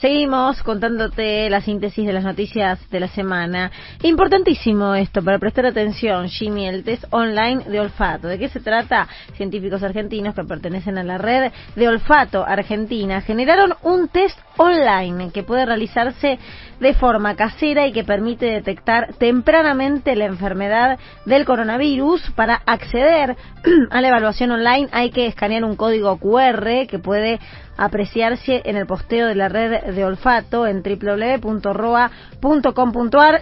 Seguimos 0.00 0.62
contándote 0.62 1.50
la 1.50 1.60
síntesis 1.60 2.06
de 2.06 2.12
las 2.12 2.22
noticias 2.22 2.78
de 2.88 3.00
la 3.00 3.08
semana. 3.08 3.72
Importantísimo 4.04 4.94
esto 4.94 5.24
para 5.24 5.40
prestar 5.40 5.66
atención, 5.66 6.28
Jimmy, 6.28 6.68
el 6.68 6.84
test 6.84 7.02
online 7.10 7.64
de 7.64 7.80
olfato. 7.80 8.28
¿De 8.28 8.38
qué 8.38 8.48
se 8.48 8.60
trata? 8.60 9.08
Científicos 9.36 9.82
argentinos 9.82 10.36
que 10.36 10.44
pertenecen 10.44 10.98
a 10.98 11.02
la 11.02 11.18
red 11.18 11.50
de 11.74 11.88
olfato 11.88 12.46
argentina 12.46 13.22
generaron 13.22 13.74
un 13.82 14.06
test 14.06 14.38
online 14.56 15.32
que 15.32 15.42
puede 15.42 15.66
realizarse 15.66 16.38
de 16.78 16.94
forma 16.94 17.34
casera 17.34 17.88
y 17.88 17.92
que 17.92 18.04
permite 18.04 18.46
detectar 18.46 19.14
tempranamente 19.14 20.14
la 20.14 20.26
enfermedad 20.26 20.96
del 21.24 21.44
coronavirus. 21.44 22.30
Para 22.36 22.62
acceder 22.66 23.36
a 23.90 24.00
la 24.00 24.08
evaluación 24.08 24.52
online 24.52 24.88
hay 24.92 25.10
que 25.10 25.26
escanear 25.26 25.64
un 25.64 25.74
código 25.74 26.18
QR 26.18 26.86
que 26.88 27.00
puede 27.02 27.40
apreciarse 27.78 28.60
en 28.64 28.76
el 28.76 28.86
posteo 28.86 29.28
de 29.28 29.36
la 29.36 29.48
red 29.48 29.94
de 29.94 30.04
olfato 30.04 30.66
en 30.66 30.82
www.roa.com.ar, 30.82 32.10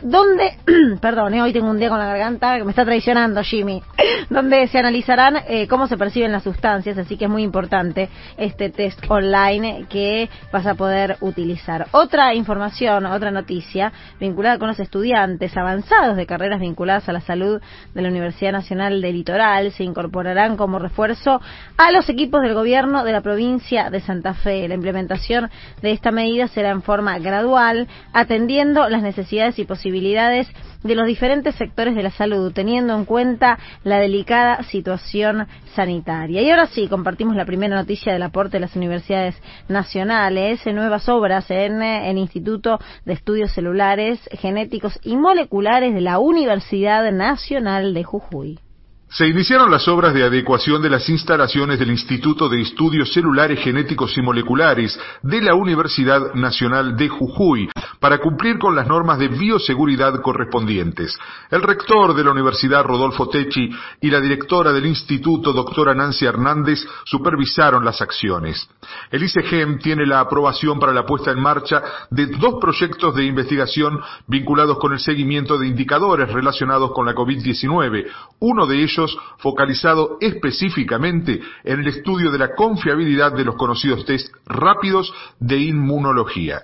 donde, 0.03 0.59
perdón, 1.01 1.35
eh, 1.35 1.43
hoy 1.43 1.53
tengo 1.55 1.71
un 1.71 1.79
día 1.79 1.89
con 1.89 1.99
la 1.99 2.07
garganta 2.07 2.59
que 2.59 2.65
me 2.65 2.71
está 2.71 2.85
traicionando 2.85 3.43
Jimmy, 3.43 3.83
donde 4.31 4.69
se 4.69 4.79
analizarán 4.79 5.39
eh, 5.49 5.67
cómo 5.67 5.87
se 5.89 5.97
perciben 5.97 6.33
las 6.33 6.43
sustancias, 6.43 6.99
así 6.99 7.17
que 7.17 7.25
es 7.25 7.31
muy 7.31 7.43
importante 7.43 8.11
este 8.37 8.69
test 8.71 9.03
online 9.09 9.87
que 9.89 10.29
vas 10.53 10.67
a 10.67 10.75
poder 10.75 11.17
utilizar. 11.21 11.87
Otra 11.93 12.35
información, 12.35 13.07
otra 13.07 13.31
noticia 13.31 13.91
vinculada 14.21 14.59
con 14.59 14.69
los 14.69 14.79
estudiantes 14.79 15.57
avanzados 15.57 16.19
de 16.19 16.27
carreras 16.27 16.61
vinculadas 16.61 17.09
a 17.09 17.15
la 17.15 17.23
salud 17.23 17.63
de 17.95 18.03
la 18.03 18.11
Universidad 18.11 18.53
Nacional 18.53 19.01
del 19.01 19.15
Litoral 19.15 19.73
se 19.73 19.83
incorporarán 19.83 20.59
como 20.59 20.79
refuerzo 20.79 21.41
a 21.79 21.91
los 21.91 22.07
equipos 22.11 22.43
del 22.43 22.53
gobierno 22.53 23.03
de 23.03 23.13
la 23.13 23.23
provincia 23.23 23.89
de 23.89 24.01
Santa 24.01 24.26
Fe. 24.35 24.69
La 24.69 24.75
implementación 24.75 25.51
de 25.83 25.93
esta 25.93 26.11
medida 26.11 26.49
será 26.49 26.71
en 26.71 26.83
forma 26.83 27.19
gradual, 27.19 27.89
atendiendo 28.13 28.89
las 28.89 29.03
necesidades 29.03 29.59
y 29.59 29.65
posibilidades 29.65 30.49
de 30.83 30.95
los 30.95 31.07
diferentes 31.07 31.55
sectores 31.57 31.95
de 31.95 32.03
la 32.03 32.11
salud, 32.11 32.53
teniendo 32.53 32.95
en 32.95 33.05
cuenta 33.05 33.59
la 33.85 33.99
delicada 33.99 34.63
situación 34.65 35.47
sanitaria. 35.75 36.43
Y 36.43 36.51
ahora 36.51 36.67
sí, 36.67 36.89
compartimos 36.89 37.37
la 37.37 37.45
primera 37.45 37.77
noticia 37.77 38.13
del 38.13 38.23
aporte 38.23 38.57
de 38.57 38.61
las 38.61 38.77
universidades 38.77 39.41
nacionales, 39.69 40.65
nuevas 40.67 41.09
obras 41.09 41.51
en 41.51 41.83
el 41.83 42.19
Instituto 42.19 42.79
de 43.05 43.15
Estudios 43.15 43.53
Celulares, 43.53 44.21
Genéticos 44.33 44.99
y 45.03 45.17
Moleculares 45.17 45.95
de 45.95 46.01
la 46.01 46.19
Universidad 46.19 47.11
Nacional 47.13 47.95
de 47.95 48.05
Jujuy. 48.05 48.59
Se 49.09 49.27
iniciaron 49.29 49.71
las 49.71 49.87
obras 49.87 50.13
de 50.15 50.25
adecuación 50.25 50.83
de 50.83 50.91
las 50.91 51.09
instalaciones 51.09 51.79
del 51.79 51.91
Instituto 51.91 52.49
de 52.49 52.61
Estudios 52.61 53.13
Celulares 53.13 53.61
Genéticos 53.61 54.19
y 54.19 54.21
Moleculares 54.21 54.99
de 55.23 55.41
la 55.41 55.55
Universidad 55.55 56.35
Nacional 56.35 56.97
de 56.97 57.09
Jujuy 57.09 57.69
para 58.01 58.19
cumplir 58.19 58.59
con 58.59 58.75
las 58.75 58.89
normas 58.89 59.21
de 59.21 59.29
bioseguridad 59.29 60.21
correspondientes. 60.21 61.17
El 61.51 61.63
rector 61.63 62.15
de 62.15 62.25
la 62.25 62.33
Universidad, 62.33 62.85
Rodolfo 62.85 63.29
Techi, 63.29 63.71
y 64.01 64.11
la 64.11 64.21
directora 64.21 64.73
del 64.73 64.87
Instituto, 64.87 65.53
doctora 65.53 65.95
Nancy 65.95 66.27
Hernández, 66.27 66.85
supervisaron 67.05 67.85
las 67.85 68.03
acciones. 68.03 68.69
El 69.13 69.23
ICGEM 69.23 69.79
tiene 69.79 70.05
la 70.05 70.19
aprobación 70.19 70.81
para 70.81 70.93
la 70.93 71.07
puesta 71.07 71.31
en 71.31 71.41
marcha 71.41 71.81
de 72.11 72.27
dos 72.27 72.57
proyectos 72.61 73.15
de 73.15 73.25
investigación 73.25 74.01
vinculados 74.27 74.79
con 74.79 74.93
el 74.93 74.99
seguimiento 74.99 75.57
de 75.59 75.69
indicadores 75.69 76.31
relacionados 76.31 76.91
con 76.93 77.07
la 77.07 77.15
COVID-19. 77.15 78.07
Uno 78.41 78.67
de 78.67 78.83
ellos 78.83 78.96
focalizado 79.39 80.19
específicamente 80.21 81.41
en 81.65 81.81
el 81.81 81.89
estudio 81.89 82.31
de 82.31 82.39
la 82.39 82.55
confiabilidad 82.55 83.33
de 83.33 83.45
los 83.45 83.57
conocidos 83.57 84.05
test 84.05 84.33
rápidos 84.47 85.13
de 85.39 85.59
inmunología. 85.59 86.63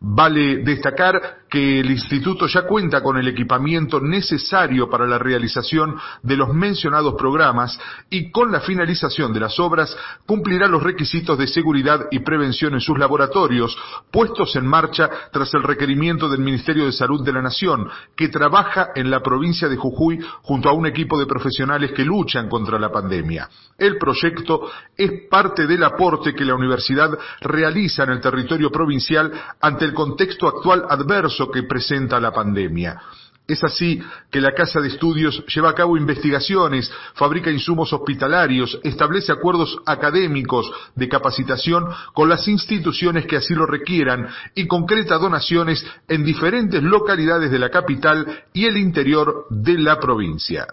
Vale 0.00 0.58
destacar 0.58 1.38
que 1.50 1.80
el 1.80 1.90
instituto 1.90 2.46
ya 2.46 2.62
cuenta 2.62 3.02
con 3.02 3.16
el 3.16 3.26
equipamiento 3.26 4.00
necesario 4.00 4.88
para 4.88 5.06
la 5.08 5.18
realización 5.18 5.96
de 6.22 6.36
los 6.36 6.54
mencionados 6.54 7.14
programas 7.14 7.80
y 8.08 8.30
con 8.30 8.52
la 8.52 8.60
finalización 8.60 9.32
de 9.32 9.40
las 9.40 9.58
obras 9.58 9.96
cumplirá 10.24 10.68
los 10.68 10.84
requisitos 10.84 11.36
de 11.36 11.48
seguridad 11.48 12.06
y 12.12 12.20
prevención 12.20 12.74
en 12.74 12.80
sus 12.80 12.96
laboratorios 12.96 13.76
puestos 14.12 14.54
en 14.54 14.66
marcha 14.66 15.10
tras 15.32 15.52
el 15.54 15.64
requerimiento 15.64 16.28
del 16.28 16.40
Ministerio 16.40 16.84
de 16.84 16.92
Salud 16.92 17.24
de 17.24 17.32
la 17.32 17.42
Nación, 17.42 17.88
que 18.14 18.28
trabaja 18.28 18.90
en 18.94 19.10
la 19.10 19.20
provincia 19.20 19.68
de 19.68 19.76
Jujuy 19.76 20.20
junto 20.42 20.68
a 20.68 20.74
un 20.74 20.86
equipo 20.86 21.18
de 21.18 21.26
profesionales 21.26 21.90
que 21.90 22.04
luchan 22.04 22.48
contra 22.48 22.78
la 22.78 22.92
pandemia. 22.92 23.48
El 23.76 23.96
proyecto 23.98 24.70
es 24.96 25.28
parte 25.28 25.66
del 25.66 25.82
aporte 25.82 26.34
que 26.34 26.44
la 26.44 26.54
universidad 26.54 27.10
realiza 27.40 28.04
en 28.04 28.10
el 28.10 28.20
territorio 28.20 28.70
provincial 28.70 29.32
ante 29.60 29.87
el 29.88 29.94
contexto 29.94 30.46
actual 30.46 30.84
adverso 30.88 31.50
que 31.50 31.64
presenta 31.64 32.20
la 32.20 32.32
pandemia. 32.32 33.00
Es 33.48 33.64
así 33.64 33.98
que 34.30 34.42
la 34.42 34.52
Casa 34.52 34.78
de 34.78 34.88
Estudios 34.88 35.42
lleva 35.46 35.70
a 35.70 35.74
cabo 35.74 35.96
investigaciones, 35.96 36.92
fabrica 37.14 37.50
insumos 37.50 37.90
hospitalarios, 37.94 38.78
establece 38.84 39.32
acuerdos 39.32 39.78
académicos 39.86 40.70
de 40.94 41.08
capacitación 41.08 41.86
con 42.12 42.28
las 42.28 42.46
instituciones 42.46 43.24
que 43.24 43.36
así 43.36 43.54
lo 43.54 43.64
requieran 43.64 44.28
y 44.54 44.66
concreta 44.66 45.16
donaciones 45.16 45.82
en 46.08 46.24
diferentes 46.24 46.82
localidades 46.82 47.50
de 47.50 47.58
la 47.58 47.70
capital 47.70 48.44
y 48.52 48.66
el 48.66 48.76
interior 48.76 49.46
de 49.48 49.78
la 49.78 49.98
provincia. 49.98 50.66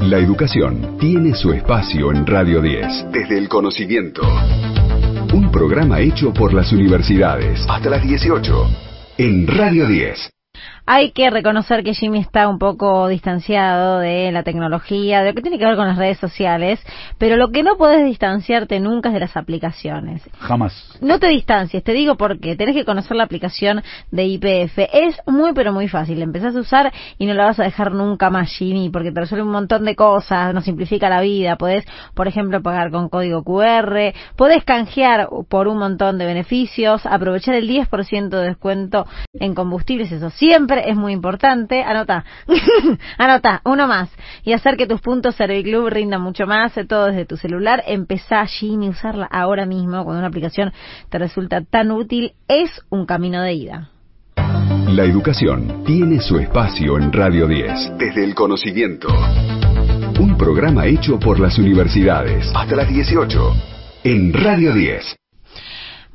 La 0.00 0.18
educación 0.18 0.96
tiene 0.98 1.34
su 1.34 1.52
espacio 1.52 2.12
en 2.12 2.26
Radio 2.26 2.62
10, 2.62 3.12
desde 3.12 3.36
el 3.36 3.46
conocimiento. 3.46 4.22
Un 5.36 5.50
programa 5.50 6.00
hecho 6.00 6.32
por 6.32 6.54
las 6.54 6.72
universidades. 6.72 7.66
Hasta 7.68 7.90
las 7.90 8.02
18. 8.02 8.70
En 9.18 9.46
Radio 9.46 9.86
10. 9.86 10.35
Hay 10.88 11.10
que 11.10 11.30
reconocer 11.30 11.82
que 11.82 11.94
Jimmy 11.94 12.20
está 12.20 12.48
un 12.48 12.60
poco 12.60 13.08
distanciado 13.08 13.98
de 13.98 14.30
la 14.30 14.44
tecnología, 14.44 15.20
de 15.20 15.30
lo 15.30 15.34
que 15.34 15.42
tiene 15.42 15.58
que 15.58 15.66
ver 15.66 15.74
con 15.74 15.88
las 15.88 15.98
redes 15.98 16.18
sociales, 16.18 16.80
pero 17.18 17.36
lo 17.36 17.50
que 17.50 17.64
no 17.64 17.76
puedes 17.76 18.04
distanciarte 18.04 18.78
nunca 18.78 19.08
es 19.08 19.14
de 19.14 19.20
las 19.20 19.36
aplicaciones. 19.36 20.22
Jamás. 20.38 20.96
No 21.00 21.18
te 21.18 21.26
distancies, 21.26 21.82
te 21.82 21.92
digo 21.92 22.16
porque 22.16 22.54
tenés 22.54 22.76
que 22.76 22.84
conocer 22.84 23.16
la 23.16 23.24
aplicación 23.24 23.82
de 24.12 24.26
IPF. 24.26 24.78
Es 24.92 25.20
muy 25.26 25.54
pero 25.54 25.72
muy 25.72 25.88
fácil, 25.88 26.22
empezás 26.22 26.54
a 26.54 26.60
usar 26.60 26.92
y 27.18 27.26
no 27.26 27.34
la 27.34 27.46
vas 27.46 27.58
a 27.58 27.64
dejar 27.64 27.90
nunca 27.90 28.30
más, 28.30 28.50
Jimmy, 28.52 28.88
porque 28.90 29.10
te 29.10 29.18
resuelve 29.18 29.44
un 29.44 29.52
montón 29.52 29.84
de 29.84 29.96
cosas, 29.96 30.54
nos 30.54 30.64
simplifica 30.64 31.08
la 31.08 31.20
vida. 31.20 31.56
Podés, 31.56 31.84
por 32.14 32.28
ejemplo, 32.28 32.62
pagar 32.62 32.92
con 32.92 33.08
código 33.08 33.42
QR, 33.42 34.14
podés 34.36 34.62
canjear 34.62 35.28
por 35.48 35.66
un 35.66 35.78
montón 35.78 36.16
de 36.18 36.26
beneficios, 36.26 37.04
aprovechar 37.06 37.56
el 37.56 37.68
10% 37.68 38.28
de 38.28 38.46
descuento 38.46 39.06
en 39.34 39.54
combustibles, 39.54 40.12
eso 40.12 40.30
siempre 40.30 40.75
es 40.80 40.96
muy 40.96 41.12
importante. 41.12 41.82
Anota, 41.82 42.24
anota, 43.18 43.60
uno 43.64 43.86
más. 43.86 44.10
Y 44.44 44.52
hacer 44.52 44.76
que 44.76 44.86
tus 44.86 45.00
puntos 45.00 45.34
Serviclub 45.36 45.88
rindan 45.88 46.20
mucho 46.20 46.46
más, 46.46 46.76
eh, 46.76 46.84
todo 46.84 47.06
desde 47.06 47.24
tu 47.24 47.36
celular. 47.36 47.82
Empezá 47.86 48.44
Gini, 48.46 48.88
usarla 48.88 49.26
ahora 49.26 49.66
mismo 49.66 50.04
cuando 50.04 50.18
una 50.18 50.28
aplicación 50.28 50.72
te 51.08 51.18
resulta 51.18 51.62
tan 51.62 51.90
útil. 51.90 52.32
Es 52.48 52.70
un 52.90 53.06
camino 53.06 53.42
de 53.42 53.54
ida. 53.54 53.90
La 54.88 55.04
educación 55.04 55.84
tiene 55.84 56.20
su 56.20 56.38
espacio 56.38 56.96
en 56.96 57.12
Radio 57.12 57.46
10, 57.46 57.98
desde 57.98 58.24
el 58.24 58.34
conocimiento. 58.34 59.08
Un 60.20 60.36
programa 60.38 60.86
hecho 60.86 61.18
por 61.18 61.38
las 61.38 61.58
universidades. 61.58 62.50
Hasta 62.54 62.76
las 62.76 62.88
18. 62.88 63.52
En 64.04 64.32
Radio 64.32 64.72
10. 64.72 65.16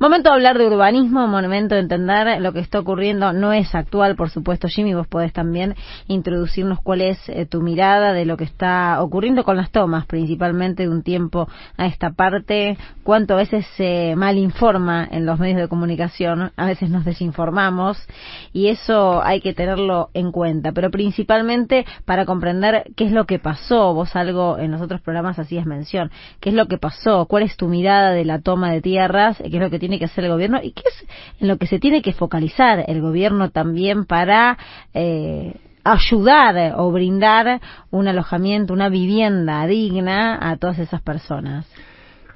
Momento 0.02 0.30
de 0.30 0.34
hablar 0.34 0.58
de 0.58 0.66
urbanismo, 0.66 1.28
momento 1.28 1.76
de 1.76 1.82
entender 1.82 2.40
lo 2.40 2.52
que 2.52 2.58
está 2.58 2.80
ocurriendo. 2.80 3.32
No 3.32 3.52
es 3.52 3.72
actual, 3.72 4.16
por 4.16 4.30
supuesto, 4.30 4.66
Jimmy. 4.66 4.94
Vos 4.94 5.06
podés 5.06 5.32
también 5.32 5.76
introducirnos 6.08 6.80
cuál 6.80 7.02
es 7.02 7.20
eh, 7.28 7.46
tu 7.46 7.60
mirada 7.60 8.12
de 8.12 8.24
lo 8.24 8.36
que 8.36 8.42
está 8.42 9.00
ocurriendo 9.00 9.44
con 9.44 9.56
las 9.56 9.70
tomas, 9.70 10.06
principalmente 10.06 10.82
de 10.82 10.88
un 10.88 11.04
tiempo 11.04 11.48
a 11.76 11.86
esta 11.86 12.10
parte. 12.10 12.76
Cuánto 13.04 13.34
a 13.34 13.36
veces 13.36 13.64
se 13.76 14.14
malinforma 14.16 15.06
en 15.08 15.24
los 15.24 15.38
medios 15.38 15.60
de 15.60 15.68
comunicación, 15.68 16.50
a 16.56 16.66
veces 16.66 16.90
nos 16.90 17.04
desinformamos 17.04 18.04
y 18.52 18.70
eso 18.70 19.22
hay 19.22 19.40
que 19.40 19.54
tenerlo 19.54 20.10
en 20.14 20.32
cuenta. 20.32 20.72
Pero 20.72 20.90
principalmente 20.90 21.86
para 22.04 22.26
comprender 22.26 22.90
qué 22.96 23.04
es 23.04 23.12
lo 23.12 23.26
que 23.26 23.38
pasó. 23.38 23.94
Vos 23.94 24.16
algo 24.16 24.58
en 24.58 24.72
los 24.72 24.80
otros 24.80 25.00
programas 25.00 25.38
hacías 25.38 25.64
mención. 25.64 26.10
¿Qué 26.40 26.48
es 26.48 26.56
lo 26.56 26.66
que 26.66 26.76
pasó? 26.76 27.26
¿Cuál 27.26 27.44
es 27.44 27.56
tu 27.56 27.68
mirada 27.68 28.10
de 28.10 28.24
la 28.24 28.40
toma 28.40 28.72
de 28.72 28.80
tierras? 28.80 29.38
¿Qué 29.38 29.58
es 29.58 29.62
lo 29.62 29.70
que 29.70 29.78
tiene 29.78 29.91
que 29.98 30.06
hacer 30.06 30.24
el 30.24 30.30
gobierno 30.30 30.60
y 30.62 30.72
qué 30.72 30.82
es 30.86 31.08
en 31.40 31.48
lo 31.48 31.56
que 31.56 31.66
se 31.66 31.78
tiene 31.78 32.02
que 32.02 32.12
focalizar 32.12 32.84
el 32.86 33.00
gobierno 33.00 33.50
también 33.50 34.04
para 34.04 34.58
eh, 34.94 35.54
ayudar 35.84 36.74
o 36.76 36.90
brindar 36.92 37.60
un 37.90 38.08
alojamiento, 38.08 38.72
una 38.72 38.88
vivienda 38.88 39.66
digna 39.66 40.38
a 40.50 40.56
todas 40.56 40.78
esas 40.78 41.02
personas. 41.02 41.66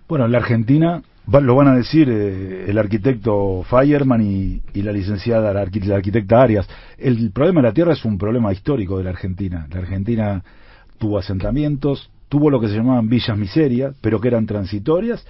Bueno, 0.09 0.27
en 0.27 0.33
la 0.33 0.39
Argentina 0.39 1.03
lo 1.27 1.57
van 1.57 1.69
a 1.69 1.75
decir 1.75 2.09
eh, 2.09 2.67
el 2.69 2.79
arquitecto 2.79 3.65
Fireman 3.69 4.23
y, 4.23 4.83
la 4.83 4.93
licenciada, 4.93 5.53
la, 5.53 5.61
arquitecta 5.61 6.43
Arias. 6.43 6.69
El 6.99 7.31
problema 7.33 7.61
de 7.61 7.69
la 7.69 7.75
tierra 7.75 7.93
es 7.93 8.05
un 8.05 8.17
problema 8.17 8.53
histórico 8.53 8.99
de 8.99 9.05
la 9.05 9.11
Argentina. 9.11 9.67
La 9.71 9.81
Argentina 9.81 10.43
tuvo 10.99 11.19
asentamientos, 11.19 12.11
tuvo 12.29 12.51
lo 12.51 12.61
que 12.61 12.69
se 12.69 12.77
llamaban 12.77 13.09
villas 13.09 13.37
miserias, 13.37 13.97
pero 14.01 14.21
que 14.21 14.29
eran 14.29 14.47
transitorias 14.47 15.27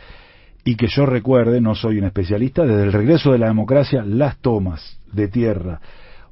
y 0.67 0.75
que 0.75 0.89
yo 0.89 1.07
recuerde, 1.07 1.61
no 1.61 1.77
soy 1.77 1.99
un 1.99 2.05
especialista, 2.07 2.67
desde 2.67 2.83
el 2.83 2.93
regreso 2.93 3.31
de 3.31 3.39
la 3.39 3.47
democracia, 3.47 4.03
las 4.05 4.37
tomas 4.39 4.99
de 5.13 5.29
tierra, 5.29 5.81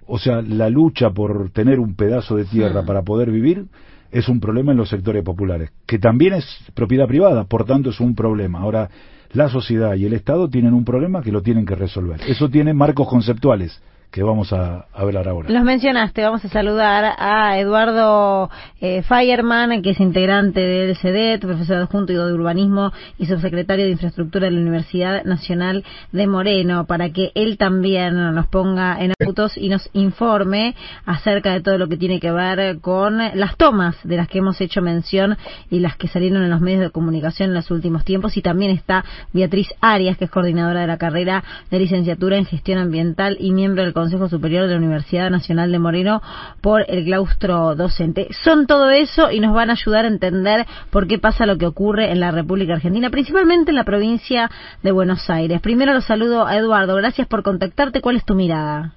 o 0.06 0.18
sea, 0.18 0.42
la 0.42 0.68
lucha 0.68 1.10
por 1.10 1.50
tener 1.50 1.78
un 1.78 1.94
pedazo 1.94 2.34
de 2.34 2.44
tierra 2.44 2.82
para 2.82 3.02
poder 3.02 3.30
vivir, 3.30 3.66
es 4.10 4.28
un 4.28 4.40
problema 4.40 4.72
en 4.72 4.78
los 4.78 4.88
sectores 4.88 5.22
populares, 5.22 5.70
que 5.86 6.00
también 6.00 6.34
es 6.34 6.44
propiedad 6.74 7.06
privada, 7.06 7.44
por 7.44 7.64
tanto 7.64 7.90
es 7.90 8.00
un 8.00 8.16
problema. 8.16 8.58
Ahora, 8.58 8.90
la 9.32 9.48
sociedad 9.48 9.94
y 9.94 10.04
el 10.04 10.12
Estado 10.12 10.50
tienen 10.50 10.74
un 10.74 10.84
problema 10.84 11.22
que 11.22 11.30
lo 11.32 11.40
tienen 11.40 11.64
que 11.64 11.76
resolver. 11.76 12.20
Eso 12.26 12.48
tiene 12.48 12.74
marcos 12.74 13.08
conceptuales 13.08 13.80
que 14.14 14.22
vamos 14.22 14.52
a, 14.52 14.86
hablar 14.94 15.26
ahora. 15.26 15.50
Los 15.50 15.64
mencionaste, 15.64 16.22
vamos 16.22 16.44
a 16.44 16.48
saludar 16.48 17.16
a 17.18 17.58
Eduardo 17.58 18.48
eh, 18.80 19.02
Fireman, 19.02 19.82
que 19.82 19.90
es 19.90 19.98
integrante 19.98 20.60
del 20.60 20.96
CEDET, 20.96 21.40
profesor 21.40 21.78
adjunto 21.78 22.12
de 22.12 22.32
urbanismo 22.32 22.92
y 23.18 23.26
subsecretario 23.26 23.86
de 23.86 23.90
infraestructura 23.90 24.44
de 24.44 24.52
la 24.52 24.60
Universidad 24.60 25.24
Nacional 25.24 25.82
de 26.12 26.28
Moreno, 26.28 26.86
para 26.86 27.10
que 27.10 27.32
él 27.34 27.58
también 27.58 28.14
nos 28.14 28.46
ponga 28.46 28.96
en 29.00 29.14
autos 29.18 29.56
y 29.56 29.68
nos 29.68 29.90
informe 29.94 30.76
acerca 31.06 31.52
de 31.52 31.60
todo 31.60 31.76
lo 31.76 31.88
que 31.88 31.96
tiene 31.96 32.20
que 32.20 32.30
ver 32.30 32.78
con 32.78 33.18
las 33.18 33.56
tomas 33.56 33.96
de 34.04 34.16
las 34.16 34.28
que 34.28 34.38
hemos 34.38 34.60
hecho 34.60 34.80
mención 34.80 35.36
y 35.70 35.80
las 35.80 35.96
que 35.96 36.06
salieron 36.06 36.44
en 36.44 36.50
los 36.50 36.60
medios 36.60 36.82
de 36.82 36.90
comunicación 36.90 37.48
en 37.48 37.56
los 37.56 37.68
últimos 37.72 38.04
tiempos. 38.04 38.36
Y 38.36 38.42
también 38.42 38.70
está 38.70 39.04
Beatriz 39.32 39.74
Arias, 39.80 40.16
que 40.16 40.26
es 40.26 40.30
coordinadora 40.30 40.82
de 40.82 40.86
la 40.86 40.98
carrera 40.98 41.42
de 41.68 41.80
licenciatura 41.80 42.36
en 42.36 42.44
gestión 42.44 42.78
ambiental 42.78 43.36
y 43.40 43.50
miembro 43.50 43.82
del 43.82 43.92
Consejo 44.04 44.28
Superior 44.28 44.66
de 44.66 44.72
la 44.72 44.76
Universidad 44.76 45.30
Nacional 45.30 45.72
de 45.72 45.78
Moreno 45.78 46.20
por 46.60 46.84
el 46.88 47.06
claustro 47.06 47.74
docente. 47.74 48.26
Son 48.42 48.66
todo 48.66 48.90
eso 48.90 49.30
y 49.30 49.40
nos 49.40 49.54
van 49.54 49.70
a 49.70 49.72
ayudar 49.72 50.04
a 50.04 50.08
entender 50.08 50.66
por 50.90 51.06
qué 51.06 51.18
pasa 51.18 51.46
lo 51.46 51.56
que 51.56 51.64
ocurre 51.64 52.12
en 52.12 52.20
la 52.20 52.30
República 52.30 52.74
Argentina, 52.74 53.08
principalmente 53.08 53.70
en 53.70 53.76
la 53.76 53.84
provincia 53.84 54.50
de 54.82 54.92
Buenos 54.92 55.30
Aires. 55.30 55.62
Primero 55.62 55.94
lo 55.94 56.02
saludo 56.02 56.46
a 56.46 56.54
Eduardo. 56.58 56.96
Gracias 56.96 57.26
por 57.26 57.42
contactarte. 57.42 58.02
¿Cuál 58.02 58.16
es 58.16 58.26
tu 58.26 58.34
mirada? 58.34 58.92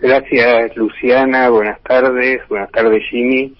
Gracias, 0.00 0.76
Luciana. 0.76 1.48
Buenas 1.48 1.82
tardes. 1.82 2.40
Buenas 2.48 2.70
tardes, 2.70 3.02
Jimmy. 3.10 3.56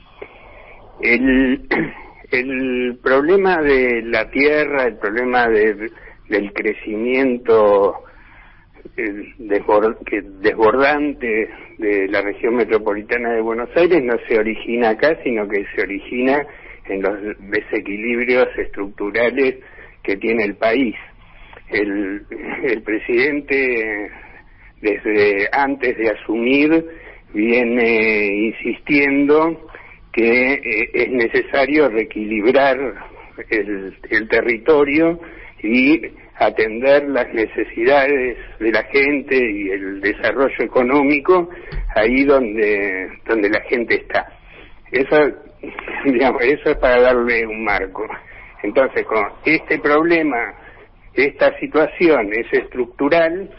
El, 1.00 1.66
el 2.30 2.98
problema 3.02 3.60
de 3.62 4.00
la 4.04 4.30
tierra, 4.30 4.84
el 4.84 4.96
problema 4.98 5.48
del 5.48 6.52
crecimiento 6.52 7.96
desbordante 10.40 11.48
de 11.78 12.08
la 12.08 12.22
región 12.22 12.56
metropolitana 12.56 13.32
de 13.32 13.40
Buenos 13.40 13.68
Aires 13.76 14.02
no 14.02 14.14
se 14.28 14.38
origina 14.38 14.90
acá, 14.90 15.18
sino 15.22 15.48
que 15.48 15.64
se 15.74 15.82
origina 15.82 16.46
en 16.86 17.02
los 17.02 17.18
desequilibrios 17.50 18.48
estructurales 18.56 19.56
que 20.02 20.16
tiene 20.16 20.44
el 20.44 20.54
país. 20.56 20.94
El, 21.70 22.26
el 22.62 22.82
presidente, 22.82 24.10
desde 24.80 25.48
antes 25.52 25.96
de 25.96 26.10
asumir, 26.10 26.84
viene 27.32 28.26
insistiendo 28.26 29.68
que 30.12 30.52
eh, 30.52 30.90
es 30.92 31.10
necesario 31.10 31.88
reequilibrar 31.88 32.78
el, 33.50 33.96
el 34.10 34.28
territorio 34.28 35.18
y 35.62 36.02
atender 36.36 37.08
las 37.08 37.32
necesidades 37.32 38.36
de 38.58 38.72
la 38.72 38.82
gente 38.84 39.36
y 39.36 39.70
el 39.70 40.00
desarrollo 40.00 40.56
económico 40.58 41.48
ahí 41.94 42.24
donde 42.24 43.08
donde 43.26 43.48
la 43.50 43.60
gente 43.62 43.94
está. 43.94 44.26
Eso 44.90 45.16
digamos 46.04 46.42
eso 46.42 46.70
es 46.70 46.76
para 46.76 47.00
darle 47.00 47.46
un 47.46 47.64
marco. 47.64 48.06
Entonces 48.62 49.04
con 49.04 49.24
este 49.44 49.78
problema 49.78 50.54
esta 51.14 51.56
situación 51.60 52.30
es 52.32 52.52
estructural 52.52 53.50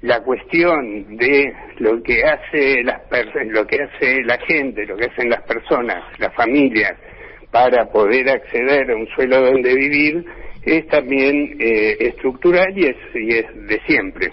la 0.00 0.20
cuestión 0.20 1.16
de 1.16 1.54
lo 1.78 2.02
que 2.02 2.24
hace 2.24 2.82
las 2.82 3.02
lo 3.46 3.66
que 3.66 3.82
hace 3.82 4.22
la 4.24 4.38
gente 4.38 4.84
lo 4.86 4.96
que 4.96 5.06
hacen 5.06 5.30
las 5.30 5.42
personas 5.42 6.02
las 6.18 6.34
familias 6.34 6.92
para 7.52 7.86
poder 7.86 8.28
acceder 8.28 8.90
a 8.90 8.96
un 8.96 9.06
suelo 9.08 9.40
donde 9.40 9.74
vivir 9.74 10.24
es 10.64 10.86
también 10.88 11.56
eh, 11.58 11.96
estructural 12.00 12.76
y 12.76 12.84
es, 12.84 12.96
y 13.14 13.28
es 13.34 13.46
de 13.68 13.80
siempre. 13.86 14.32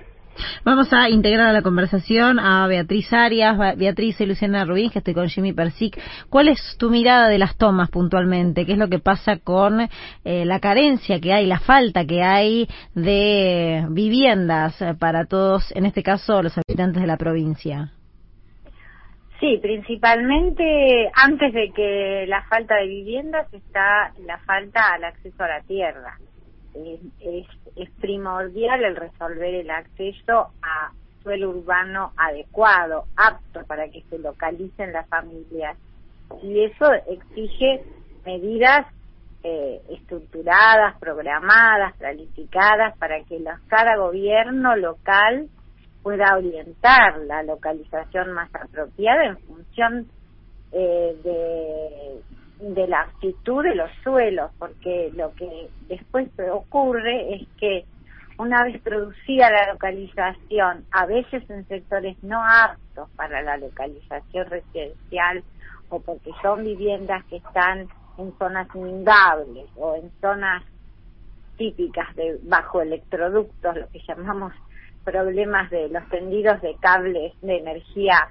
Vamos 0.64 0.94
a 0.94 1.10
integrar 1.10 1.48
a 1.48 1.54
la 1.54 1.62
conversación 1.62 2.40
a 2.40 2.66
Beatriz 2.68 3.12
Arias, 3.12 3.58
Beatriz 3.78 4.20
y 4.22 4.26
Luciana 4.26 4.64
Rubín, 4.66 4.90
que 4.90 5.00
estoy 5.00 5.14
con 5.14 5.28
Jimmy 5.28 5.54
Persic. 5.54 6.00
¿Cuál 6.30 6.48
es 6.48 6.78
tu 6.78 6.90
mirada 6.90 7.28
de 7.28 7.38
las 7.38 7.58
tomas 7.58 7.90
puntualmente? 7.90 8.66
¿Qué 8.66 8.74
es 8.74 8.78
lo 8.78 8.88
que 8.88 9.00
pasa 9.00 9.38
con 9.38 9.82
eh, 9.82 10.46
la 10.46 10.60
carencia 10.60 11.20
que 11.20 11.34
hay, 11.34 11.46
la 11.46 11.60
falta 11.60 12.06
que 12.06 12.24
hay 12.24 12.68
de 12.96 13.86
viviendas 13.90 14.78
para 15.00 15.26
todos, 15.26 15.72
en 15.76 15.86
este 15.86 16.04
caso 16.04 16.42
los 16.42 16.58
habitantes 16.58 17.02
de 17.02 17.08
la 17.08 17.18
provincia? 17.18 17.92
Sí, 19.40 19.58
principalmente 19.62 21.10
antes 21.14 21.54
de 21.54 21.72
que 21.72 22.26
la 22.28 22.44
falta 22.44 22.76
de 22.76 22.88
viviendas 22.88 23.52
está 23.54 24.12
la 24.26 24.38
falta 24.40 24.94
al 24.94 25.06
acceso 25.06 25.44
a 25.44 25.48
la 25.48 25.62
tierra. 25.62 26.18
Es, 26.76 27.46
es, 27.76 27.90
primordial 28.02 28.84
el 28.84 28.96
resolver 28.96 29.56
el 29.56 29.70
acceso 29.72 30.52
a 30.62 30.92
suelo 31.24 31.50
urbano 31.50 32.12
adecuado, 32.18 33.06
apto 33.16 33.66
para 33.66 33.90
que 33.90 34.04
se 34.10 34.20
localicen 34.20 34.92
las 34.92 35.08
familias. 35.08 35.78
Y 36.44 36.66
eso 36.66 36.92
exige 37.08 37.84
medidas 38.26 38.88
eh, 39.44 39.82
estructuradas, 39.90 40.98
programadas, 41.00 41.96
planificadas 41.98 42.98
para 42.98 43.24
que 43.24 43.40
los, 43.40 43.58
cada 43.68 43.96
gobierno 43.96 44.76
local 44.76 45.48
pueda 46.04 46.38
orientar 46.38 47.18
la 47.20 47.44
localización 47.44 48.34
más 48.34 48.50
apropiada 48.56 49.26
en 49.26 49.38
función 49.40 50.08
eh, 50.72 51.16
de, 51.24 52.70
de 52.74 52.88
la 52.88 53.02
actitud 53.02 53.64
de 53.64 53.76
los 53.76 53.90
suelos, 54.04 54.52
porque 54.60 55.12
lo 55.16 55.34
que 55.34 55.70
después 55.88 56.30
ocurre 56.52 57.36
es 57.36 57.48
que 57.60 57.86
una 58.38 58.64
vez 58.64 58.82
producida 58.82 59.50
la 59.52 59.74
localización, 59.74 60.86
a 60.92 61.06
veces 61.06 61.48
en 61.50 61.68
sectores 61.68 62.22
no 62.24 62.42
aptos 62.42 63.10
para 63.18 63.42
la 63.42 63.58
localización 63.58 64.50
residencial 64.50 65.44
o 65.90 66.00
porque 66.00 66.32
son 66.42 66.64
viviendas 66.64 67.26
que 67.26 67.38
están 67.38 67.90
en 68.18 68.38
zonas 68.38 68.68
inundables 68.74 69.68
o 69.76 69.96
en 69.96 70.10
zonas 70.22 70.64
típicas 71.58 72.16
de 72.16 72.40
bajo 72.44 72.82
electroductos, 72.82 73.76
lo 73.76 73.90
que 73.90 74.00
llamamos 74.08 74.54
problemas 75.04 75.70
de 75.70 75.90
los 75.90 76.08
tendidos 76.10 76.62
de 76.62 76.76
cables 76.80 77.34
de 77.42 77.58
energía 77.58 78.30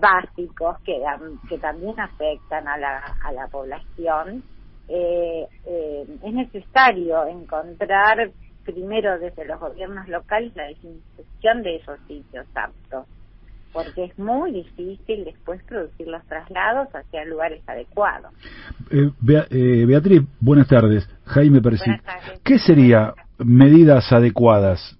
básicos 0.00 0.78
que, 0.80 1.00
que 1.48 1.58
también 1.58 1.98
afectan 2.00 2.66
a 2.68 2.76
la, 2.76 2.98
a 3.22 3.32
la 3.32 3.46
población, 3.48 4.42
eh, 4.88 5.46
eh, 5.66 6.06
es 6.22 6.32
necesario 6.32 7.26
encontrar 7.26 8.30
primero 8.64 9.18
desde 9.18 9.44
los 9.44 9.60
gobiernos 9.60 10.08
locales 10.08 10.54
la 10.56 10.64
desinfección 10.64 11.62
de 11.62 11.76
esos 11.76 11.98
sitios 12.08 12.46
aptos, 12.54 13.06
porque 13.72 14.04
es 14.04 14.18
muy 14.18 14.52
difícil 14.52 15.24
después 15.24 15.62
producir 15.64 16.08
los 16.08 16.24
traslados 16.26 16.88
hacia 16.92 17.24
lugares 17.24 17.62
adecuados. 17.68 18.32
Eh, 18.90 19.84
Beatriz, 19.86 20.22
buenas 20.40 20.68
tardes. 20.68 21.08
Jaime 21.26 21.60
Percy. 21.60 21.90
¿Qué 22.44 22.58
sería 22.58 23.14
medidas 23.38 24.12
adecuadas? 24.12 24.98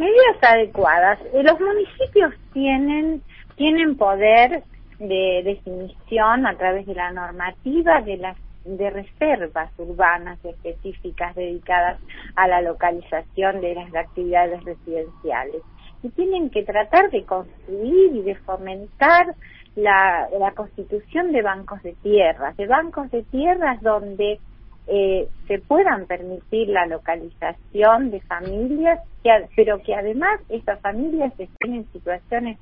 Medidas 0.00 0.42
adecuadas. 0.42 1.18
Eh, 1.34 1.42
los 1.42 1.60
municipios 1.60 2.32
tienen, 2.54 3.20
tienen 3.56 3.98
poder 3.98 4.62
de 4.98 5.42
definición 5.44 6.46
a 6.46 6.56
través 6.56 6.86
de 6.86 6.94
la 6.94 7.12
normativa 7.12 8.00
de 8.00 8.16
las 8.16 8.36
de 8.64 8.88
reservas 8.88 9.70
urbanas 9.76 10.42
específicas 10.42 11.34
dedicadas 11.34 11.98
a 12.34 12.48
la 12.48 12.62
localización 12.62 13.60
de 13.60 13.74
las 13.74 13.94
actividades 13.94 14.64
residenciales 14.64 15.62
y 16.02 16.08
tienen 16.08 16.48
que 16.48 16.62
tratar 16.62 17.10
de 17.10 17.24
construir 17.24 18.16
y 18.16 18.22
de 18.22 18.36
fomentar 18.36 19.34
la, 19.76 20.28
la 20.38 20.52
constitución 20.52 21.32
de 21.32 21.42
bancos 21.42 21.82
de 21.82 21.92
tierras, 22.02 22.56
de 22.56 22.66
bancos 22.66 23.10
de 23.10 23.22
tierras 23.24 23.82
donde 23.82 24.40
eh, 24.86 25.28
se 25.46 25.58
puedan 25.58 26.06
permitir 26.06 26.68
la 26.68 26.86
localización 26.86 28.10
de 28.10 28.20
familias, 28.22 29.00
que, 29.22 29.30
pero 29.54 29.80
que 29.82 29.94
además 29.94 30.40
esas 30.48 30.80
familias 30.80 31.32
estén 31.38 31.74
en 31.74 31.92
situaciones 31.92 32.58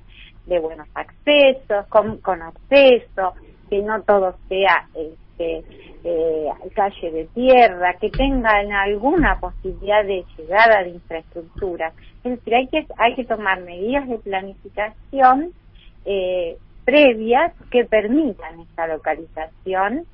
de 0.46 0.58
buenos 0.58 0.88
accesos, 0.94 1.86
con, 1.88 2.18
con 2.18 2.42
acceso, 2.42 3.34
que 3.70 3.82
no 3.82 4.02
todo 4.02 4.34
sea 4.48 4.88
este, 4.94 5.64
eh, 6.04 6.48
calle 6.74 7.10
de 7.10 7.24
tierra, 7.34 7.94
que 7.94 8.10
tengan 8.10 8.72
alguna 8.72 9.38
posibilidad 9.40 10.04
de 10.04 10.24
llegada 10.36 10.82
de 10.82 10.90
infraestructura. 10.90 11.92
Es 12.24 12.36
decir, 12.36 12.54
hay 12.54 12.66
que, 12.68 12.86
hay 12.96 13.14
que 13.14 13.24
tomar 13.24 13.60
medidas 13.62 14.08
de 14.08 14.18
planificación 14.18 15.52
eh, 16.04 16.56
previas 16.84 17.52
que 17.70 17.84
permitan 17.84 18.60
esta 18.60 18.86
localización 18.86 20.06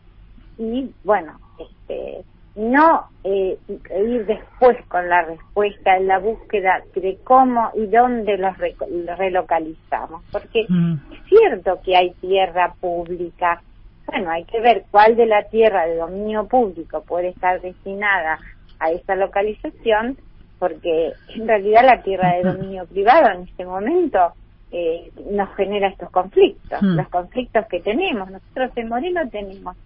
y, 0.58 0.90
bueno, 1.04 1.38
este, 1.58 2.24
no 2.56 3.08
eh, 3.24 3.58
ir 3.68 4.26
después 4.26 4.76
con 4.86 5.08
la 5.08 5.22
respuesta 5.22 5.96
en 5.96 6.06
la 6.06 6.18
búsqueda 6.18 6.82
de 6.94 7.18
cómo 7.24 7.70
y 7.74 7.86
dónde 7.86 8.38
los 8.38 8.56
relocalizamos, 9.18 10.22
porque 10.30 10.64
mm. 10.68 10.94
es 11.12 11.28
cierto 11.28 11.80
que 11.84 11.96
hay 11.96 12.12
tierra 12.20 12.74
pública, 12.80 13.60
bueno, 14.06 14.30
hay 14.30 14.44
que 14.44 14.60
ver 14.60 14.84
cuál 14.90 15.16
de 15.16 15.26
la 15.26 15.44
tierra 15.44 15.86
de 15.86 15.96
dominio 15.96 16.46
público 16.46 17.02
puede 17.02 17.28
estar 17.28 17.60
destinada 17.60 18.38
a 18.78 18.90
esa 18.90 19.16
localización, 19.16 20.16
porque 20.58 21.12
en 21.34 21.48
realidad 21.48 21.84
la 21.84 22.02
tierra 22.02 22.36
de 22.36 22.44
dominio 22.44 22.86
privado 22.86 23.30
en 23.30 23.48
este 23.48 23.64
momento 23.64 24.32
eh, 24.70 25.10
nos 25.30 25.54
genera 25.56 25.88
estos 25.88 26.10
conflictos, 26.10 26.80
mm. 26.82 26.96
los 26.96 27.08
conflictos 27.08 27.66
que 27.66 27.80
tenemos. 27.80 28.30
Nosotros 28.30 28.70
en 28.76 28.88
Moreno 28.88 29.28
tenemos 29.28 29.76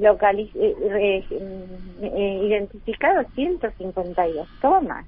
localiz 0.00 0.50
eh, 0.54 1.24
eh, 1.30 2.40
identificado 2.44 3.22
152 3.34 4.48
tomas 4.60 5.06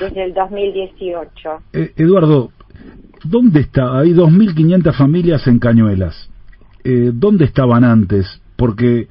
desde 0.00 0.24
el 0.24 0.34
2018. 0.34 1.62
Eh, 1.72 1.92
Eduardo, 1.96 2.50
¿dónde 3.24 3.60
está? 3.60 3.98
Hay 3.98 4.12
2.500 4.12 4.96
familias 4.96 5.46
en 5.46 5.58
Cañuelas. 5.58 6.30
Eh, 6.84 7.10
¿Dónde 7.12 7.44
estaban 7.44 7.84
antes? 7.84 8.26
Porque 8.56 9.08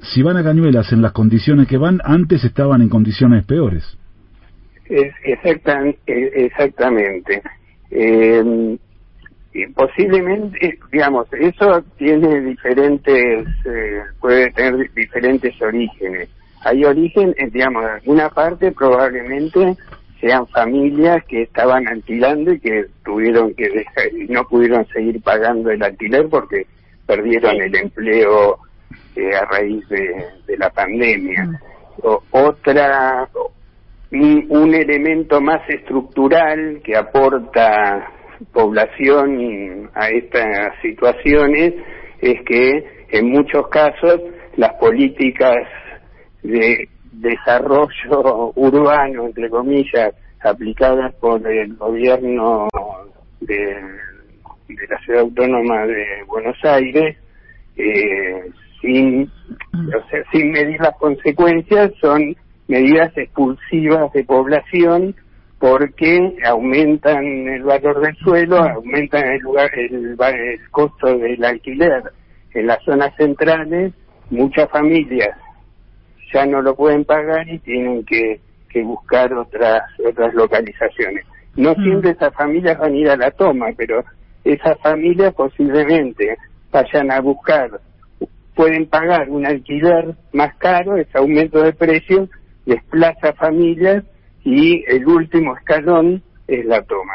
si 0.00 0.22
van 0.22 0.36
a 0.36 0.44
Cañuelas 0.44 0.92
en 0.92 1.02
las 1.02 1.12
condiciones 1.12 1.66
que 1.66 1.76
van, 1.76 2.00
antes 2.04 2.44
estaban 2.44 2.82
en 2.82 2.88
condiciones 2.88 3.44
peores. 3.44 3.98
Es, 4.86 5.12
exactamente. 5.24 6.44
exactamente. 6.46 7.42
Eh, 7.90 8.78
posiblemente, 9.74 10.78
digamos, 10.92 11.26
eso 11.32 11.82
tiene 11.96 12.40
diferentes, 12.40 13.46
eh, 13.64 14.02
puede 14.20 14.50
tener 14.52 14.92
diferentes 14.94 15.60
orígenes. 15.60 16.28
Hay 16.64 16.84
origen, 16.84 17.34
eh, 17.36 17.48
digamos, 17.50 17.84
alguna 17.84 18.28
parte 18.28 18.70
probablemente 18.70 19.76
sean 20.20 20.46
familias 20.48 21.24
que 21.24 21.42
estaban 21.42 21.88
alquilando 21.88 22.52
y 22.52 22.60
que 22.60 22.86
tuvieron 23.04 23.54
que 23.54 23.68
dejar, 23.70 24.04
no 24.28 24.44
pudieron 24.44 24.86
seguir 24.88 25.20
pagando 25.22 25.70
el 25.70 25.82
alquiler 25.82 26.28
porque 26.28 26.66
perdieron 27.06 27.60
el 27.60 27.74
empleo 27.74 28.58
eh, 29.16 29.34
a 29.34 29.46
raíz 29.46 29.88
de, 29.88 30.56
la 30.58 30.70
pandemia. 30.70 31.44
Mm. 31.44 31.56
otra, 32.30 33.28
un 34.12 34.74
elemento 34.74 35.40
más 35.40 35.68
estructural 35.68 36.80
que 36.84 36.96
aporta 36.96 38.12
población 38.52 39.90
a 39.94 40.08
estas 40.08 40.74
situaciones 40.82 41.74
es 42.20 42.42
que 42.46 42.84
en 43.10 43.30
muchos 43.30 43.68
casos 43.68 44.20
las 44.56 44.74
políticas 44.74 45.66
de 46.42 46.88
desarrollo 47.12 48.52
urbano, 48.54 49.26
entre 49.26 49.50
comillas, 49.50 50.14
aplicadas 50.42 51.14
por 51.16 51.46
el 51.46 51.74
gobierno 51.76 52.68
de, 53.40 53.76
la 54.88 54.98
ciudad 55.04 55.22
autónoma 55.22 55.86
de 55.86 56.04
Buenos 56.26 56.56
Aires, 56.64 57.16
eh, 57.76 58.50
sin, 58.80 59.30
o 59.74 60.08
sea, 60.08 60.22
sin 60.32 60.50
medir 60.52 60.80
las 60.80 60.96
consecuencias, 60.96 61.92
son 62.00 62.36
medidas 62.68 63.16
expulsivas 63.16 64.12
de 64.12 64.24
población 64.24 65.14
porque 65.60 66.38
aumentan 66.42 67.22
el 67.22 67.62
valor 67.62 68.00
del 68.00 68.16
suelo, 68.16 68.56
aumentan 68.56 69.30
el, 69.30 69.40
lugar, 69.40 69.70
el, 69.78 70.16
costo 70.70 71.18
del 71.18 71.44
alquiler 71.44 72.02
en 72.54 72.66
las 72.66 72.82
zonas 72.82 73.14
centrales, 73.16 73.92
muchas 74.30 74.70
familias 74.70 75.36
ya 76.32 76.46
no 76.46 76.62
lo 76.62 76.74
pueden 76.74 77.04
pagar 77.04 77.46
y 77.46 77.58
tienen 77.58 78.04
que, 78.06 78.40
buscar 78.82 79.34
otras 79.34 79.82
otras 80.08 80.32
localizaciones. 80.32 81.26
No 81.56 81.72
mm. 81.72 81.82
siempre 81.82 82.10
esas 82.12 82.32
familias 82.34 82.78
van 82.78 82.94
a 82.94 82.96
ir 82.96 83.10
a 83.10 83.16
la 83.16 83.30
toma, 83.30 83.66
pero 83.76 84.02
esas 84.44 84.78
familias 84.80 85.34
posiblemente 85.34 86.38
vayan 86.72 87.10
a 87.12 87.20
buscar, 87.20 87.80
pueden 88.54 88.86
pagar 88.86 89.28
un 89.28 89.44
alquiler 89.44 90.14
más 90.32 90.54
caro, 90.56 90.96
ese 90.96 91.18
aumento 91.18 91.60
de 91.60 91.74
precios 91.74 92.30
desplaza 92.64 93.34
familias 93.34 94.04
y 94.44 94.84
el 94.86 95.06
último 95.06 95.56
escalón 95.56 96.22
es 96.46 96.64
la 96.66 96.82
toma. 96.82 97.14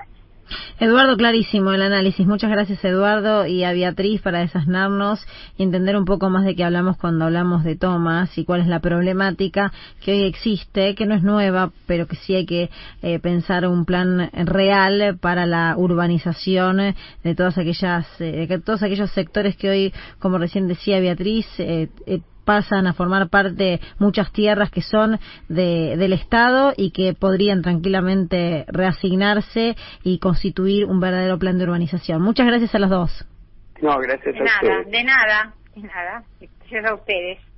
Eduardo, 0.79 1.17
clarísimo 1.17 1.71
el 1.71 1.81
análisis. 1.81 2.27
Muchas 2.27 2.51
gracias, 2.51 2.83
Eduardo, 2.83 3.47
y 3.47 3.63
a 3.63 3.71
Beatriz 3.71 4.21
para 4.21 4.39
desasnarnos 4.39 5.25
y 5.57 5.63
entender 5.63 5.97
un 5.97 6.05
poco 6.05 6.29
más 6.29 6.45
de 6.45 6.55
qué 6.55 6.63
hablamos 6.63 6.97
cuando 6.97 7.25
hablamos 7.25 7.63
de 7.63 7.75
tomas 7.75 8.37
y 8.37 8.45
cuál 8.45 8.61
es 8.61 8.67
la 8.67 8.79
problemática 8.79 9.71
que 10.03 10.11
hoy 10.11 10.23
existe, 10.23 10.93
que 10.93 11.05
no 11.05 11.15
es 11.15 11.23
nueva, 11.23 11.71
pero 11.87 12.07
que 12.07 12.15
sí 12.17 12.35
hay 12.35 12.45
que 12.45 12.69
eh, 13.01 13.19
pensar 13.19 13.65
un 13.67 13.85
plan 13.85 14.29
real 14.33 15.17
para 15.19 15.45
la 15.45 15.75
urbanización 15.77 16.93
de 17.23 17.35
todas 17.35 17.57
aquellas, 17.57 18.05
eh, 18.19 18.45
de 18.47 18.59
todos 18.59 18.83
aquellos 18.83 19.09
sectores 19.11 19.55
que 19.55 19.69
hoy, 19.69 19.93
como 20.19 20.37
recién 20.37 20.67
decía 20.67 20.99
Beatriz, 20.99 21.47
eh, 21.57 21.89
pasan 22.45 22.87
a 22.87 22.93
formar 22.93 23.29
parte 23.29 23.79
muchas 23.99 24.31
tierras 24.31 24.71
que 24.71 24.81
son 24.81 25.19
de, 25.49 25.97
del 25.97 26.13
Estado 26.13 26.73
y 26.77 26.91
que 26.91 27.13
podrían 27.13 27.61
tranquilamente 27.61 28.65
reasignarse 28.67 29.75
y 30.03 30.19
constituir 30.19 30.85
un 30.85 30.99
verdadero 30.99 31.37
plan 31.37 31.57
de 31.57 31.65
urbanización. 31.65 32.21
Muchas 32.21 32.45
gracias 32.45 32.73
a 32.75 32.79
los 32.79 32.89
dos. 32.89 33.27
No, 33.81 33.97
gracias 33.99 34.33
de 34.33 34.41
nada, 34.41 34.83
De 34.85 35.03
nada, 35.03 35.53
de 35.75 35.81
nada. 35.81 36.23
Gracias 36.39 36.85
a 36.85 36.95
ustedes 36.95 37.54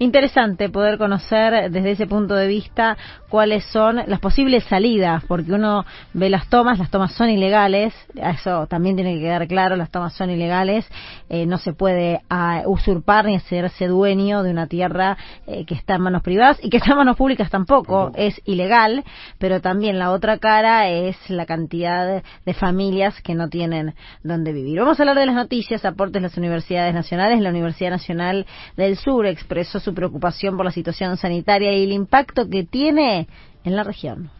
interesante 0.00 0.70
poder 0.70 0.96
conocer 0.96 1.70
desde 1.70 1.90
ese 1.90 2.06
punto 2.06 2.34
de 2.34 2.48
vista 2.48 2.96
cuáles 3.28 3.64
son 3.66 4.00
las 4.06 4.18
posibles 4.18 4.64
salidas, 4.64 5.22
porque 5.28 5.52
uno 5.52 5.84
ve 6.14 6.30
las 6.30 6.48
tomas, 6.48 6.78
las 6.78 6.90
tomas 6.90 7.12
son 7.12 7.28
ilegales, 7.28 7.94
eso 8.14 8.66
también 8.66 8.96
tiene 8.96 9.14
que 9.14 9.20
quedar 9.20 9.46
claro, 9.46 9.76
las 9.76 9.90
tomas 9.90 10.14
son 10.14 10.30
ilegales, 10.30 10.88
eh, 11.28 11.44
no 11.44 11.58
se 11.58 11.74
puede 11.74 12.22
ah, 12.30 12.62
usurpar 12.64 13.26
ni 13.26 13.36
hacerse 13.36 13.88
dueño 13.88 14.42
de 14.42 14.50
una 14.50 14.66
tierra 14.66 15.18
eh, 15.46 15.66
que 15.66 15.74
está 15.74 15.96
en 15.96 16.02
manos 16.02 16.22
privadas 16.22 16.58
y 16.62 16.70
que 16.70 16.78
está 16.78 16.92
en 16.92 16.98
manos 16.98 17.16
públicas 17.16 17.50
tampoco, 17.50 18.10
es 18.14 18.40
ilegal, 18.46 19.04
pero 19.38 19.60
también 19.60 19.98
la 19.98 20.12
otra 20.12 20.38
cara 20.38 20.88
es 20.88 21.16
la 21.28 21.44
cantidad 21.44 22.22
de 22.46 22.54
familias 22.54 23.20
que 23.20 23.34
no 23.34 23.48
tienen 23.48 23.94
donde 24.22 24.54
vivir. 24.54 24.78
Vamos 24.80 24.98
a 24.98 25.02
hablar 25.02 25.18
de 25.18 25.26
las 25.26 25.34
noticias, 25.34 25.84
aportes 25.84 26.14
de 26.14 26.28
las 26.28 26.38
universidades 26.38 26.94
nacionales, 26.94 27.38
la 27.40 27.50
Universidad 27.50 27.90
Nacional 27.90 28.46
del 28.78 28.96
Sur 28.96 29.26
expresó 29.26 29.78
su 29.78 29.89
preocupación 29.92 30.56
por 30.56 30.64
la 30.64 30.72
situación 30.72 31.16
sanitaria 31.16 31.72
y 31.72 31.84
el 31.84 31.92
impacto 31.92 32.48
que 32.48 32.64
tiene 32.64 33.28
en 33.64 33.76
la 33.76 33.84
región. 33.84 34.30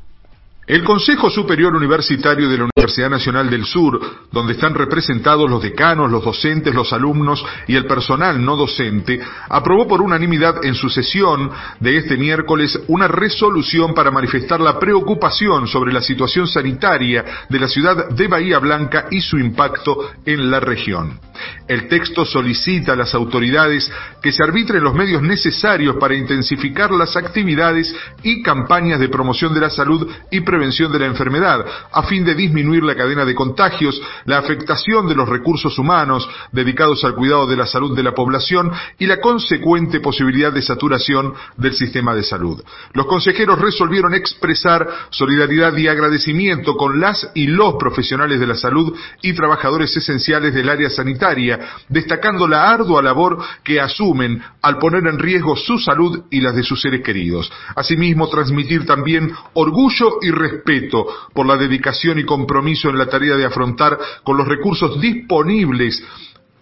El 0.70 0.84
Consejo 0.84 1.28
Superior 1.30 1.74
Universitario 1.74 2.48
de 2.48 2.56
la 2.56 2.68
Universidad 2.76 3.10
Nacional 3.10 3.50
del 3.50 3.64
Sur, 3.64 4.00
donde 4.30 4.52
están 4.52 4.72
representados 4.72 5.50
los 5.50 5.60
decanos, 5.60 6.08
los 6.12 6.24
docentes, 6.24 6.72
los 6.72 6.92
alumnos 6.92 7.44
y 7.66 7.74
el 7.74 7.86
personal 7.86 8.40
no 8.44 8.54
docente, 8.54 9.18
aprobó 9.48 9.88
por 9.88 10.00
unanimidad 10.00 10.64
en 10.64 10.76
su 10.76 10.88
sesión 10.88 11.50
de 11.80 11.96
este 11.96 12.16
miércoles 12.16 12.78
una 12.86 13.08
resolución 13.08 13.94
para 13.94 14.12
manifestar 14.12 14.60
la 14.60 14.78
preocupación 14.78 15.66
sobre 15.66 15.92
la 15.92 16.02
situación 16.02 16.46
sanitaria 16.46 17.24
de 17.48 17.58
la 17.58 17.66
ciudad 17.66 18.08
de 18.08 18.28
Bahía 18.28 18.60
Blanca 18.60 19.06
y 19.10 19.20
su 19.20 19.40
impacto 19.40 20.10
en 20.24 20.52
la 20.52 20.60
región. 20.60 21.18
El 21.66 21.88
texto 21.88 22.24
solicita 22.24 22.92
a 22.92 22.96
las 22.96 23.12
autoridades 23.14 23.90
que 24.22 24.30
se 24.30 24.44
arbitren 24.44 24.84
los 24.84 24.94
medios 24.94 25.22
necesarios 25.22 25.96
para 25.96 26.14
intensificar 26.14 26.92
las 26.92 27.16
actividades 27.16 27.92
y 28.22 28.40
campañas 28.40 29.00
de 29.00 29.08
promoción 29.08 29.52
de 29.52 29.60
la 29.60 29.70
salud 29.70 30.08
y 30.30 30.40
prevención 30.42 30.59
de 30.60 30.98
la 30.98 31.06
enfermedad, 31.06 31.64
a 31.90 32.02
fin 32.02 32.24
de 32.24 32.34
disminuir 32.34 32.82
la 32.82 32.94
cadena 32.94 33.24
de 33.24 33.34
contagios, 33.34 34.00
la 34.26 34.38
afectación 34.38 35.08
de 35.08 35.14
los 35.14 35.28
recursos 35.28 35.78
humanos 35.78 36.28
dedicados 36.52 37.02
al 37.04 37.14
cuidado 37.14 37.46
de 37.46 37.56
la 37.56 37.66
salud 37.66 37.96
de 37.96 38.02
la 38.02 38.12
población 38.14 38.70
y 38.98 39.06
la 39.06 39.20
consecuente 39.20 40.00
posibilidad 40.00 40.52
de 40.52 40.60
saturación 40.60 41.32
del 41.56 41.74
sistema 41.74 42.14
de 42.14 42.22
salud. 42.22 42.62
Los 42.92 43.06
consejeros 43.06 43.58
resolvieron 43.58 44.12
expresar 44.14 44.86
solidaridad 45.10 45.74
y 45.76 45.88
agradecimiento 45.88 46.76
con 46.76 47.00
las 47.00 47.30
y 47.34 47.46
los 47.46 47.74
profesionales 47.76 48.38
de 48.38 48.46
la 48.46 48.54
salud 48.54 48.94
y 49.22 49.32
trabajadores 49.32 49.96
esenciales 49.96 50.52
del 50.52 50.68
área 50.68 50.90
sanitaria, 50.90 51.58
destacando 51.88 52.46
la 52.46 52.70
ardua 52.70 53.02
labor 53.02 53.38
que 53.64 53.80
asumen 53.80 54.42
al 54.60 54.78
poner 54.78 55.06
en 55.06 55.18
riesgo 55.18 55.56
su 55.56 55.78
salud 55.78 56.24
y 56.30 56.40
las 56.40 56.54
de 56.54 56.62
sus 56.62 56.82
seres 56.82 57.02
queridos. 57.02 57.50
Asimismo, 57.74 58.28
transmitir 58.28 58.84
también 58.84 59.32
orgullo 59.54 60.18
y 60.20 60.30
respeto 60.40 61.06
por 61.32 61.46
la 61.46 61.56
dedicación 61.56 62.18
y 62.18 62.24
compromiso 62.24 62.88
en 62.88 62.98
la 62.98 63.06
tarea 63.06 63.36
de 63.36 63.44
afrontar 63.44 63.98
con 64.24 64.36
los 64.36 64.48
recursos 64.48 65.00
disponibles 65.00 66.02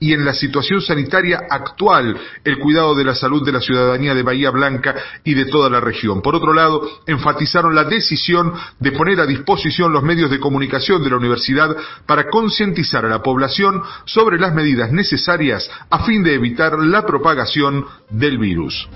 y 0.01 0.13
en 0.13 0.25
la 0.25 0.35
situación 0.35 0.81
sanitaria 0.81 1.41
actual 1.51 2.17
el 2.45 2.59
cuidado 2.59 2.95
de 2.95 3.05
la 3.05 3.15
salud 3.15 3.45
de 3.45 3.53
la 3.53 3.61
ciudadanía 3.61 4.15
de 4.15 4.23
Bahía 4.23 4.51
Blanca 4.51 4.95
y 5.25 5.35
de 5.35 5.47
toda 5.47 5.71
la 5.71 5.81
región. 5.81 6.23
Por 6.23 6.35
otro 6.35 6.53
lado, 6.53 6.83
enfatizaron 7.07 7.75
la 7.75 7.85
decisión 7.85 8.53
de 8.79 8.93
poner 8.93 9.21
a 9.21 9.27
disposición 9.27 9.93
los 9.93 10.03
medios 10.03 10.31
de 10.31 10.41
comunicación 10.41 11.03
de 11.03 11.11
la 11.11 11.17
universidad 11.17 11.77
para 12.07 12.29
concientizar 12.29 13.05
a 13.05 13.09
la 13.09 13.23
población 13.23 13.83
sobre 14.05 14.39
las 14.39 14.55
medidas 14.55 14.93
necesarias 14.93 15.71
a 15.91 16.05
fin 16.05 16.23
de 16.23 16.35
evitar 16.35 16.79
la 16.79 17.05
propagación 17.05 17.85
del 18.11 18.39
virus. 18.39 18.89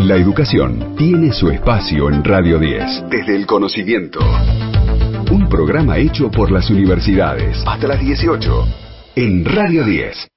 La 0.00 0.16
educación 0.16 0.94
tiene 0.96 1.32
su 1.32 1.50
espacio 1.50 2.08
en 2.08 2.22
Radio 2.22 2.58
10, 2.58 3.08
desde 3.10 3.36
el 3.36 3.46
conocimiento. 3.46 4.20
Un 5.30 5.48
programa 5.48 5.98
hecho 5.98 6.30
por 6.30 6.50
las 6.50 6.70
universidades 6.70 7.62
hasta 7.66 7.88
las 7.88 8.00
18 8.00 8.66
en 9.16 9.44
Radio 9.44 9.84
10. 9.84 10.35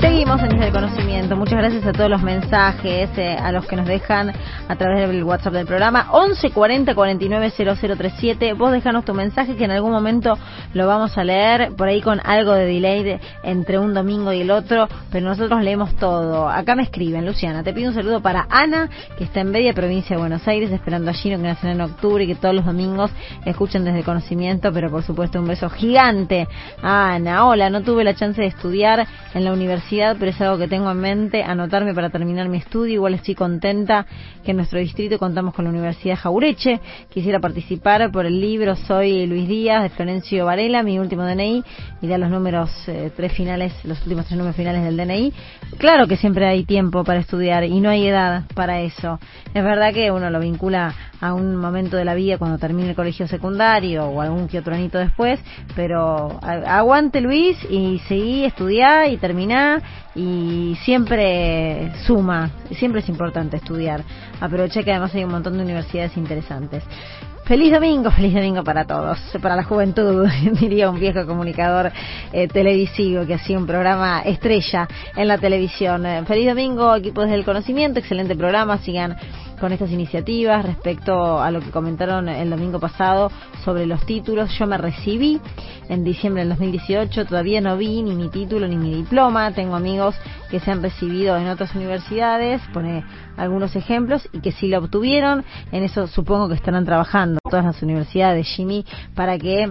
Seguimos 0.00 0.42
en 0.42 0.62
el 0.62 0.72
Conocimiento. 0.72 1.36
Muchas 1.36 1.58
gracias 1.58 1.86
a 1.86 1.92
todos 1.92 2.08
los 2.08 2.22
mensajes, 2.22 3.10
eh, 3.18 3.36
a 3.38 3.52
los 3.52 3.66
que 3.66 3.76
nos 3.76 3.86
dejan 3.86 4.32
a 4.68 4.76
través 4.76 5.06
del 5.06 5.22
WhatsApp 5.24 5.52
del 5.52 5.66
programa. 5.66 6.08
11 6.12 6.52
40 6.52 6.94
49 6.94 7.52
0037. 7.52 8.54
Vos 8.54 8.72
dejanos 8.72 9.04
tu 9.04 9.12
mensaje 9.12 9.56
que 9.56 9.64
en 9.64 9.72
algún 9.72 9.92
momento 9.92 10.38
lo 10.72 10.86
vamos 10.86 11.18
a 11.18 11.24
leer, 11.24 11.72
por 11.76 11.88
ahí 11.88 12.00
con 12.00 12.18
algo 12.24 12.52
de 12.54 12.64
delay 12.64 13.20
entre 13.42 13.78
un 13.78 13.92
domingo 13.92 14.32
y 14.32 14.40
el 14.40 14.50
otro, 14.50 14.88
pero 15.10 15.28
nosotros 15.28 15.62
leemos 15.62 15.94
todo. 15.96 16.48
Acá 16.48 16.74
me 16.74 16.82
escriben, 16.82 17.26
Luciana, 17.26 17.62
te 17.62 17.74
pido 17.74 17.88
un 17.88 17.94
saludo 17.94 18.22
para 18.22 18.46
Ana, 18.48 18.88
que 19.18 19.24
está 19.24 19.40
en 19.40 19.52
Bedia, 19.52 19.74
provincia 19.74 20.16
de 20.16 20.20
Buenos 20.20 20.46
Aires, 20.48 20.70
esperando 20.70 21.10
a 21.10 21.14
Gino 21.14 21.36
que 21.36 21.42
nace 21.42 21.70
en 21.70 21.80
octubre 21.80 22.24
y 22.24 22.26
que 22.26 22.36
todos 22.36 22.54
los 22.54 22.64
domingos 22.64 23.10
escuchen 23.44 23.84
Desde 23.84 23.98
el 23.98 24.04
Conocimiento, 24.04 24.72
pero 24.72 24.90
por 24.90 25.02
supuesto 25.02 25.40
un 25.40 25.48
beso 25.48 25.68
gigante. 25.68 26.48
Ana, 26.82 27.46
hola, 27.46 27.68
no 27.68 27.82
tuve 27.82 28.02
la 28.02 28.14
chance 28.14 28.40
de 28.40 28.48
estudiar 28.48 29.06
en 29.40 29.44
la 29.46 29.52
universidad 29.52 30.16
pero 30.18 30.30
es 30.30 30.40
algo 30.40 30.58
que 30.58 30.68
tengo 30.68 30.90
en 30.90 30.98
mente, 30.98 31.42
anotarme 31.42 31.94
para 31.94 32.10
terminar 32.10 32.48
mi 32.48 32.58
estudio. 32.58 32.94
Igual 32.94 33.14
estoy 33.14 33.34
contenta 33.34 34.06
que 34.44 34.52
en 34.52 34.58
nuestro 34.58 34.78
distrito 34.78 35.18
contamos 35.18 35.54
con 35.54 35.64
la 35.64 35.70
Universidad 35.70 36.16
Jaureche. 36.16 36.80
Quisiera 37.08 37.40
participar 37.40 38.10
por 38.12 38.26
el 38.26 38.40
libro 38.40 38.76
Soy 38.76 39.26
Luis 39.26 39.48
Díaz 39.48 39.82
de 39.82 39.88
Florencio 39.90 40.44
Varela, 40.44 40.82
mi 40.82 40.98
último 40.98 41.24
DNI, 41.24 41.64
y 42.02 42.06
da 42.06 42.18
los 42.18 42.30
números 42.30 42.70
eh, 42.86 43.10
tres 43.16 43.32
finales, 43.32 43.72
los 43.84 44.00
últimos 44.02 44.26
tres 44.26 44.36
números 44.36 44.56
finales 44.56 44.84
del 44.84 44.96
DNI. 44.96 45.32
Claro 45.78 46.06
que 46.06 46.16
siempre 46.16 46.46
hay 46.46 46.64
tiempo 46.64 47.02
para 47.04 47.20
estudiar 47.20 47.64
y 47.64 47.80
no 47.80 47.90
hay 47.90 48.06
edad 48.06 48.44
para 48.54 48.80
eso. 48.80 49.18
Es 49.54 49.64
verdad 49.64 49.92
que 49.92 50.10
uno 50.10 50.30
lo 50.30 50.40
vincula 50.40 50.94
a 51.20 51.34
un 51.34 51.56
momento 51.56 51.96
de 51.96 52.04
la 52.04 52.14
vida 52.14 52.38
cuando 52.38 52.58
termine 52.58 52.90
el 52.90 52.96
colegio 52.96 53.26
secundario 53.28 54.06
o 54.06 54.20
algún 54.20 54.48
que 54.48 54.58
otro 54.58 54.74
anito 54.74 54.98
después, 54.98 55.40
pero 55.76 56.38
aguante 56.42 57.20
Luis 57.20 57.58
y 57.68 58.00
seguí, 58.08 58.44
estudiá 58.44 59.06
y 59.08 59.16
terminá 59.16 59.82
y 60.14 60.76
siempre 60.84 61.92
suma, 62.06 62.50
siempre 62.70 63.00
es 63.00 63.08
importante 63.08 63.56
estudiar. 63.56 64.02
Aproveché 64.40 64.82
que 64.82 64.90
además 64.90 65.14
hay 65.14 65.24
un 65.24 65.30
montón 65.30 65.56
de 65.56 65.62
universidades 65.62 66.16
interesantes. 66.16 66.82
Feliz 67.50 67.72
domingo, 67.72 68.10
feliz 68.16 68.32
domingo 68.32 68.62
para 68.62 68.84
todos, 68.84 69.18
para 69.42 69.56
la 69.56 69.64
juventud, 69.64 70.24
diría 70.60 70.88
un 70.88 71.00
viejo 71.00 71.26
comunicador 71.26 71.90
eh, 72.32 72.46
televisivo 72.46 73.26
que 73.26 73.34
hacía 73.34 73.58
un 73.58 73.66
programa 73.66 74.20
estrella 74.20 74.86
en 75.16 75.26
la 75.26 75.36
televisión. 75.36 76.04
Feliz 76.26 76.46
domingo, 76.46 76.94
equipos 76.94 77.28
del 77.28 77.44
conocimiento, 77.44 77.98
excelente 77.98 78.36
programa, 78.36 78.78
sigan 78.78 79.16
con 79.60 79.72
estas 79.72 79.90
iniciativas 79.90 80.64
respecto 80.64 81.40
a 81.40 81.50
lo 81.50 81.60
que 81.60 81.70
comentaron 81.70 82.28
el 82.28 82.50
domingo 82.50 82.80
pasado 82.80 83.30
sobre 83.64 83.86
los 83.86 84.04
títulos. 84.06 84.50
Yo 84.58 84.66
me 84.66 84.78
recibí 84.78 85.40
en 85.88 86.02
diciembre 86.02 86.42
del 86.42 86.50
2018, 86.50 87.26
todavía 87.26 87.60
no 87.60 87.76
vi 87.76 88.02
ni 88.02 88.14
mi 88.14 88.28
título 88.28 88.66
ni 88.66 88.76
mi 88.76 88.94
diploma. 88.94 89.52
Tengo 89.52 89.76
amigos 89.76 90.16
que 90.50 90.60
se 90.60 90.70
han 90.70 90.82
recibido 90.82 91.36
en 91.36 91.48
otras 91.48 91.74
universidades, 91.74 92.62
pone 92.72 93.04
algunos 93.36 93.76
ejemplos, 93.76 94.28
y 94.32 94.40
que 94.40 94.52
sí 94.52 94.68
lo 94.68 94.78
obtuvieron. 94.78 95.44
En 95.72 95.82
eso 95.82 96.06
supongo 96.06 96.48
que 96.48 96.54
estarán 96.54 96.84
trabajando 96.84 97.38
todas 97.48 97.64
las 97.64 97.82
universidades, 97.82 98.46
Jimmy, 98.46 98.84
para 99.14 99.38
que 99.38 99.70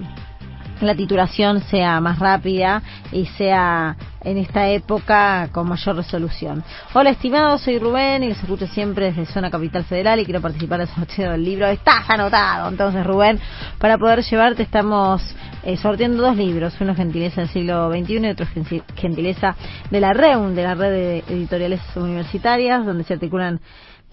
la 0.81 0.95
titulación 0.95 1.61
sea 1.63 1.99
más 1.99 2.19
rápida 2.19 2.81
y 3.11 3.25
sea 3.25 3.95
en 4.21 4.37
esta 4.37 4.67
época 4.69 5.49
con 5.51 5.67
mayor 5.67 5.95
resolución. 5.95 6.63
Hola 6.93 7.11
estimados, 7.11 7.61
soy 7.61 7.79
Rubén 7.79 8.23
y 8.23 8.29
los 8.29 8.37
escucho 8.37 8.67
siempre 8.67 9.11
desde 9.11 9.25
Zona 9.25 9.49
Capital 9.49 9.83
Federal 9.85 10.19
y 10.19 10.25
quiero 10.25 10.41
participar 10.41 10.79
del 10.79 10.87
sorteo 10.89 11.31
del 11.31 11.43
libro. 11.43 11.67
Estás 11.67 12.09
anotado, 12.09 12.69
entonces 12.69 13.05
Rubén, 13.05 13.39
para 13.77 13.97
poder 13.97 14.23
llevarte 14.23 14.63
estamos 14.63 15.21
eh, 15.63 15.77
sorteando 15.77 16.23
dos 16.23 16.35
libros, 16.35 16.75
uno 16.79 16.95
Gentileza 16.95 17.41
del 17.41 17.49
siglo 17.49 17.91
XXI 17.91 18.13
y 18.13 18.29
otro 18.29 18.47
Gentileza 18.95 19.55
de 19.89 19.99
la 19.99 20.13
REUN, 20.13 20.55
de 20.55 20.63
la 20.63 20.75
Red 20.75 20.91
de 20.91 21.23
Editoriales 21.29 21.81
Universitarias, 21.95 22.85
donde 22.85 23.03
se 23.03 23.13
articulan 23.13 23.59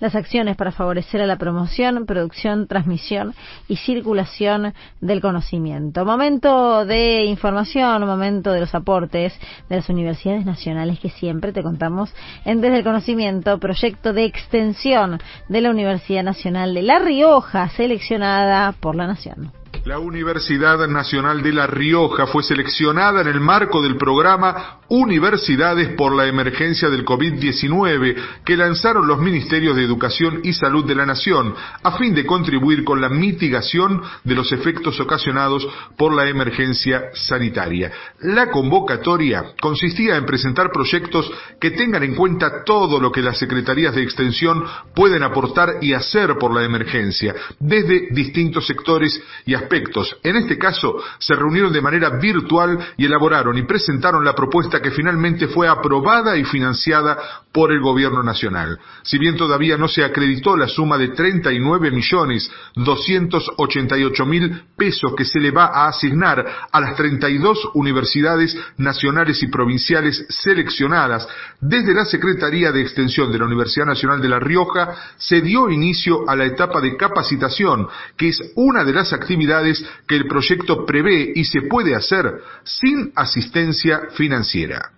las 0.00 0.14
acciones 0.14 0.56
para 0.56 0.72
favorecer 0.72 1.20
a 1.22 1.26
la 1.26 1.36
promoción, 1.36 2.06
producción, 2.06 2.66
transmisión 2.66 3.34
y 3.68 3.76
circulación 3.76 4.74
del 5.00 5.20
conocimiento. 5.20 6.04
Momento 6.04 6.84
de 6.84 7.24
información, 7.24 8.06
momento 8.06 8.52
de 8.52 8.60
los 8.60 8.74
aportes 8.74 9.32
de 9.68 9.76
las 9.76 9.88
universidades 9.88 10.44
nacionales 10.44 11.00
que 11.00 11.10
siempre 11.10 11.52
te 11.52 11.62
contamos 11.62 12.14
en 12.44 12.60
Desde 12.60 12.78
el 12.78 12.84
Conocimiento, 12.84 13.58
proyecto 13.58 14.12
de 14.12 14.24
extensión 14.24 15.20
de 15.48 15.60
la 15.60 15.70
Universidad 15.70 16.22
Nacional 16.22 16.74
de 16.74 16.82
La 16.82 16.98
Rioja, 16.98 17.68
seleccionada 17.70 18.72
por 18.72 18.94
la 18.94 19.06
Nación. 19.06 19.52
La 19.86 20.00
Universidad 20.00 20.88
Nacional 20.88 21.44
de 21.44 21.52
La 21.52 21.68
Rioja 21.68 22.26
fue 22.26 22.42
seleccionada 22.42 23.20
en 23.20 23.28
el 23.28 23.38
marco 23.38 23.80
del 23.80 23.96
programa 23.96 24.80
Universidades 24.88 25.90
por 25.90 26.12
la 26.12 26.26
Emergencia 26.26 26.90
del 26.90 27.04
COVID-19 27.04 28.16
que 28.44 28.56
lanzaron 28.56 29.06
los 29.06 29.20
Ministerios 29.20 29.76
de 29.76 29.84
Educación 29.84 30.40
y 30.42 30.54
Salud 30.54 30.84
de 30.86 30.96
la 30.96 31.06
Nación 31.06 31.54
a 31.84 31.92
fin 31.98 32.16
de 32.16 32.26
contribuir 32.26 32.82
con 32.82 33.00
la 33.00 33.08
mitigación 33.08 34.02
de 34.24 34.34
los 34.34 34.50
efectos 34.50 34.98
ocasionados 34.98 35.64
por 35.96 36.12
la 36.12 36.28
emergencia 36.28 37.04
sanitaria. 37.14 37.92
La 38.22 38.50
convocatoria 38.50 39.52
consistía 39.60 40.16
en 40.16 40.26
presentar 40.26 40.72
proyectos 40.72 41.30
que 41.60 41.70
tengan 41.70 42.02
en 42.02 42.16
cuenta 42.16 42.64
todo 42.64 42.98
lo 42.98 43.12
que 43.12 43.22
las 43.22 43.38
secretarías 43.38 43.94
de 43.94 44.02
extensión 44.02 44.64
pueden 44.96 45.22
aportar 45.22 45.76
y 45.80 45.92
hacer 45.92 46.38
por 46.38 46.52
la 46.52 46.64
emergencia, 46.64 47.36
desde 47.60 48.08
distintos 48.10 48.66
sectores 48.66 49.22
y 49.44 49.54
aspectos 49.54 49.75
en 50.22 50.36
este 50.36 50.58
caso, 50.58 50.96
se 51.18 51.34
reunieron 51.34 51.72
de 51.72 51.80
manera 51.80 52.10
virtual 52.10 52.78
y 52.96 53.06
elaboraron 53.06 53.56
y 53.58 53.62
presentaron 53.62 54.24
la 54.24 54.34
propuesta 54.34 54.80
que 54.80 54.90
finalmente 54.90 55.48
fue 55.48 55.68
aprobada 55.68 56.36
y 56.36 56.44
financiada 56.44 57.18
por 57.52 57.72
el 57.72 57.80
gobierno 57.80 58.22
nacional. 58.22 58.78
Si 59.02 59.18
bien 59.18 59.36
todavía 59.36 59.76
no 59.76 59.88
se 59.88 60.04
acreditó 60.04 60.56
la 60.56 60.68
suma 60.68 60.98
de 60.98 61.08
39 61.08 61.90
millones 61.90 62.50
288 62.74 64.26
mil 64.26 64.62
pesos 64.76 65.14
que 65.16 65.24
se 65.24 65.40
le 65.40 65.50
va 65.50 65.66
a 65.66 65.88
asignar 65.88 66.44
a 66.70 66.80
las 66.80 66.96
32 66.96 67.70
universidades 67.74 68.56
nacionales 68.76 69.42
y 69.42 69.48
provinciales 69.48 70.26
seleccionadas 70.28 71.26
desde 71.60 71.94
la 71.94 72.04
Secretaría 72.04 72.72
de 72.72 72.82
Extensión 72.82 73.32
de 73.32 73.38
la 73.38 73.46
Universidad 73.46 73.86
Nacional 73.86 74.20
de 74.20 74.28
La 74.28 74.38
Rioja, 74.38 74.94
se 75.16 75.40
dio 75.40 75.70
inicio 75.70 76.28
a 76.28 76.36
la 76.36 76.44
etapa 76.44 76.80
de 76.80 76.96
capacitación, 76.96 77.88
que 78.16 78.28
es 78.28 78.52
una 78.54 78.84
de 78.84 78.92
las 78.92 79.12
actividades 79.12 79.65
que 80.06 80.16
el 80.16 80.26
proyecto 80.26 80.84
prevé 80.84 81.32
y 81.34 81.44
se 81.44 81.62
puede 81.62 81.94
hacer 81.94 82.40
sin 82.64 83.12
asistencia 83.14 84.02
financiera. 84.14 84.92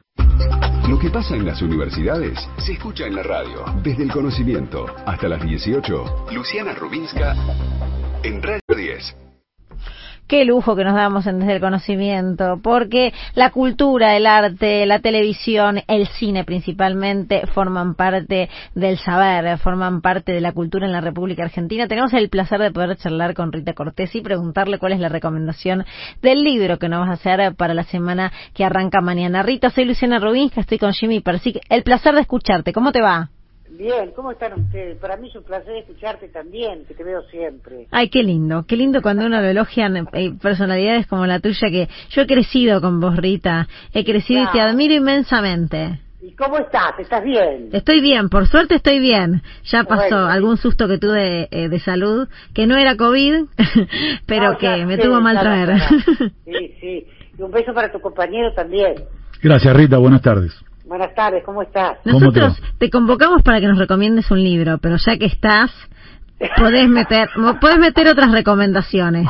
Lo 0.89 0.99
que 0.99 1.11
pasa 1.11 1.37
en 1.37 1.45
las 1.45 1.61
universidades 1.61 2.39
se 2.59 2.73
escucha 2.73 3.07
en 3.07 3.15
la 3.15 3.23
radio. 3.23 3.65
Desde 3.83 4.05
el 4.05 4.11
conocimiento 4.11 4.87
hasta 5.07 5.29
las 5.29 5.43
18. 5.43 6.29
Luciana 6.33 6.75
Rubinska 6.75 7.35
en 8.23 8.43
Radio 8.43 8.63
10 8.75 9.28
qué 10.29 10.45
lujo 10.45 10.77
que 10.77 10.85
nos 10.85 10.95
damos 10.95 11.27
en 11.27 11.41
Desde 11.41 11.55
el 11.55 11.61
Conocimiento, 11.61 12.61
porque 12.63 13.13
la 13.35 13.51
cultura, 13.51 14.17
el 14.17 14.27
arte, 14.27 14.87
la 14.87 15.01
televisión, 15.01 15.81
el 15.89 16.07
cine 16.07 16.45
principalmente 16.45 17.47
forman 17.55 17.95
parte 17.95 18.49
del 18.75 18.99
saber, 18.99 19.59
forman 19.59 20.01
parte 20.03 20.33
de 20.33 20.41
la 20.41 20.53
cultura 20.53 20.87
en 20.87 20.93
la 20.93 21.01
República 21.01 21.43
Argentina. 21.43 21.89
Tenemos 21.89 22.13
el 22.13 22.29
placer 22.29 22.61
de 22.61 22.71
poder 22.71 22.97
charlar 22.97 23.35
con 23.35 23.51
Rita 23.51 23.73
Cortés 23.73 24.15
y 24.15 24.21
preguntarle 24.21 24.79
cuál 24.79 24.93
es 24.93 25.01
la 25.01 25.09
recomendación 25.09 25.85
del 26.23 26.45
libro 26.45 26.79
que 26.79 26.89
nos 26.89 27.01
vas 27.01 27.11
a 27.11 27.13
hacer 27.15 27.55
para 27.57 27.75
la 27.75 27.85
semana 27.85 28.31
que 28.53 28.65
arranca 28.65 29.01
mañana. 29.01 29.43
Rita, 29.43 29.71
soy 29.71 29.87
Luciana 29.87 30.19
Rubinska, 30.19 30.61
estoy 30.61 30.79
con 30.79 30.93
Jimmy 30.93 31.21
Persic. 31.21 31.59
El 31.71 31.83
placer 31.83 32.15
de 32.15 32.21
escucharte. 32.21 32.73
¿Cómo 32.73 32.93
te 32.93 33.01
va? 33.01 33.31
Bien, 33.79 34.11
¿cómo 34.11 34.33
están 34.33 34.61
ustedes? 34.61 34.99
Para 34.99 35.17
mí 35.17 35.29
es 35.29 35.37
un 35.37 35.45
placer 35.45 35.77
escucharte 35.77 36.27
también, 36.31 36.85
que 36.85 36.95
te 36.95 37.05
veo 37.05 37.23
siempre. 37.31 37.87
Ay, 37.93 38.09
qué 38.09 38.25
lindo, 38.25 38.65
qué 38.67 38.77
lindo 38.77 39.01
cuando 39.01 39.25
uno 39.25 39.41
lo 39.41 39.47
elogian 39.47 39.97
eh, 39.97 40.35
personalidades 40.43 41.07
como 41.07 41.27
la 41.27 41.39
tuya, 41.39 41.71
que 41.71 41.89
yo 42.11 42.23
he 42.23 42.27
crecido 42.27 42.81
con 42.81 42.99
vos, 42.99 43.17
Rita, 43.17 43.69
he 43.95 44.05
crecido 44.05 44.43
y 44.43 44.47
te 44.49 44.61
admiro 44.61 44.95
inmensamente. 44.95 46.01
¿Y 46.21 46.33
cómo 46.33 46.59
estás? 46.59 46.99
¿Estás 46.99 47.23
bien? 47.23 47.69
Estoy 47.73 48.01
bien, 48.01 48.29
por 48.29 48.49
suerte 48.49 48.75
estoy 48.75 48.99
bien. 48.99 49.43
Ya 49.67 49.85
pasó 49.85 50.27
algún 50.27 50.57
susto 50.57 50.89
que 50.89 50.99
tuve 50.99 51.47
eh, 51.53 51.69
de 51.69 51.79
salud, 51.79 52.27
que 52.53 52.67
no 52.67 52.77
era 52.77 52.97
COVID, 52.97 53.45
pero 54.27 54.59
que 54.59 54.87
me 54.87 54.99
tuvo 54.99 55.21
mal 55.21 55.39
traer. 55.39 55.79
Sí, 56.45 56.75
sí. 56.81 57.07
Y 57.39 57.43
un 57.43 57.53
beso 57.53 57.73
para 57.73 57.93
tu 57.93 58.01
compañero 58.01 58.53
también. 58.55 58.97
Gracias, 59.41 59.77
Rita. 59.77 59.99
Buenas 59.99 60.23
tardes. 60.23 60.53
Buenas 60.89 61.15
tardes, 61.15 61.45
¿cómo 61.45 61.61
estás? 61.61 61.99
Nosotros 62.07 62.59
te 62.79 62.89
convocamos 62.89 63.43
para 63.43 63.61
que 63.61 63.67
nos 63.67 63.77
recomiendes 63.77 64.31
un 64.31 64.43
libro, 64.43 64.79
pero 64.79 64.97
ya 64.97 65.19
que 65.19 65.27
estás, 65.27 65.71
podés 66.57 66.89
meter, 66.89 67.29
podés 67.61 67.79
meter 67.79 68.09
otras 68.09 68.33
recomendaciones. 68.33 69.29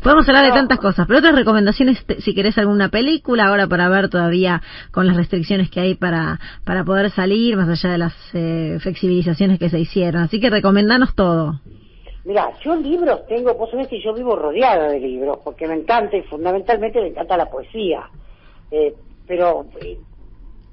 Podemos 0.00 0.28
hablar 0.28 0.44
de 0.44 0.52
tantas 0.52 0.78
cosas, 0.78 1.08
pero 1.08 1.18
otras 1.18 1.34
recomendaciones, 1.34 2.04
si 2.20 2.34
querés 2.34 2.56
alguna 2.58 2.88
película, 2.88 3.46
ahora 3.46 3.66
para 3.66 3.88
ver 3.88 4.08
todavía 4.08 4.62
con 4.92 5.08
las 5.08 5.16
restricciones 5.16 5.70
que 5.70 5.80
hay 5.80 5.94
para, 5.96 6.38
para 6.64 6.84
poder 6.84 7.10
salir, 7.10 7.56
más 7.56 7.68
allá 7.68 7.90
de 7.90 7.98
las 7.98 8.14
eh, 8.32 8.78
flexibilizaciones 8.80 9.58
que 9.58 9.68
se 9.68 9.80
hicieron. 9.80 10.22
Así 10.22 10.38
que 10.38 10.50
recomendanos 10.50 11.16
todo. 11.16 11.60
Mira, 12.24 12.50
yo 12.62 12.76
libros 12.76 13.26
tengo, 13.26 13.54
vos 13.54 13.70
sabés 13.70 13.88
que 13.88 14.00
yo 14.00 14.14
vivo 14.14 14.36
rodeada 14.36 14.88
de 14.88 15.00
libros, 15.00 15.38
porque 15.42 15.66
me 15.66 15.74
encanta 15.74 16.16
y 16.16 16.22
fundamentalmente 16.22 17.00
me 17.00 17.08
encanta 17.08 17.36
la 17.36 17.46
poesía. 17.46 18.08
Eh, 18.70 18.94
pero 19.26 19.66
eh, 19.80 19.98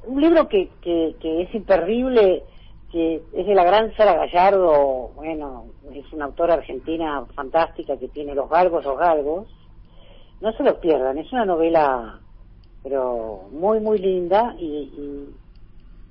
un 0.05 0.21
libro 0.21 0.47
que, 0.47 0.69
que, 0.81 1.41
es 1.41 1.53
imperdible, 1.53 2.43
que 2.91 3.21
es 3.33 3.47
de 3.47 3.55
la 3.55 3.63
gran 3.63 3.95
Sara 3.95 4.13
Gallardo, 4.13 5.11
bueno, 5.15 5.65
es 5.93 6.11
una 6.13 6.25
autora 6.25 6.55
argentina 6.55 7.25
fantástica 7.33 7.97
que 7.97 8.09
tiene 8.09 8.35
Los 8.35 8.49
Galgos, 8.49 8.85
Los 8.85 8.97
Galgos, 8.97 9.47
no 10.41 10.51
se 10.53 10.63
los 10.63 10.75
pierdan, 10.75 11.17
es 11.17 11.31
una 11.31 11.45
novela, 11.45 12.19
pero 12.83 13.47
muy, 13.51 13.79
muy 13.79 13.97
linda 13.97 14.55
y, 14.59 15.29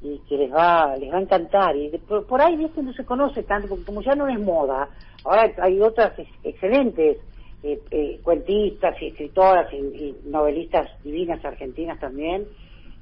y, 0.02 0.18
que 0.28 0.36
les 0.36 0.52
va, 0.52 0.96
les 0.96 1.12
va 1.12 1.18
a 1.18 1.22
encantar. 1.22 1.76
Y 1.76 1.90
por, 1.98 2.40
ahí, 2.40 2.56
viste, 2.56 2.82
no 2.82 2.92
se 2.92 3.04
conoce 3.04 3.42
tanto, 3.42 3.68
porque 3.68 3.84
como 3.84 4.02
ya 4.02 4.14
no 4.14 4.26
es 4.26 4.40
moda, 4.40 4.88
ahora 5.24 5.52
hay 5.58 5.80
otras 5.80 6.14
excelentes 6.42 7.18
eh, 7.62 7.80
eh, 7.90 8.20
cuentistas 8.24 9.00
y 9.00 9.08
escritoras 9.08 9.72
y 9.72 10.16
novelistas 10.24 10.88
divinas 11.04 11.44
argentinas 11.44 12.00
también, 12.00 12.46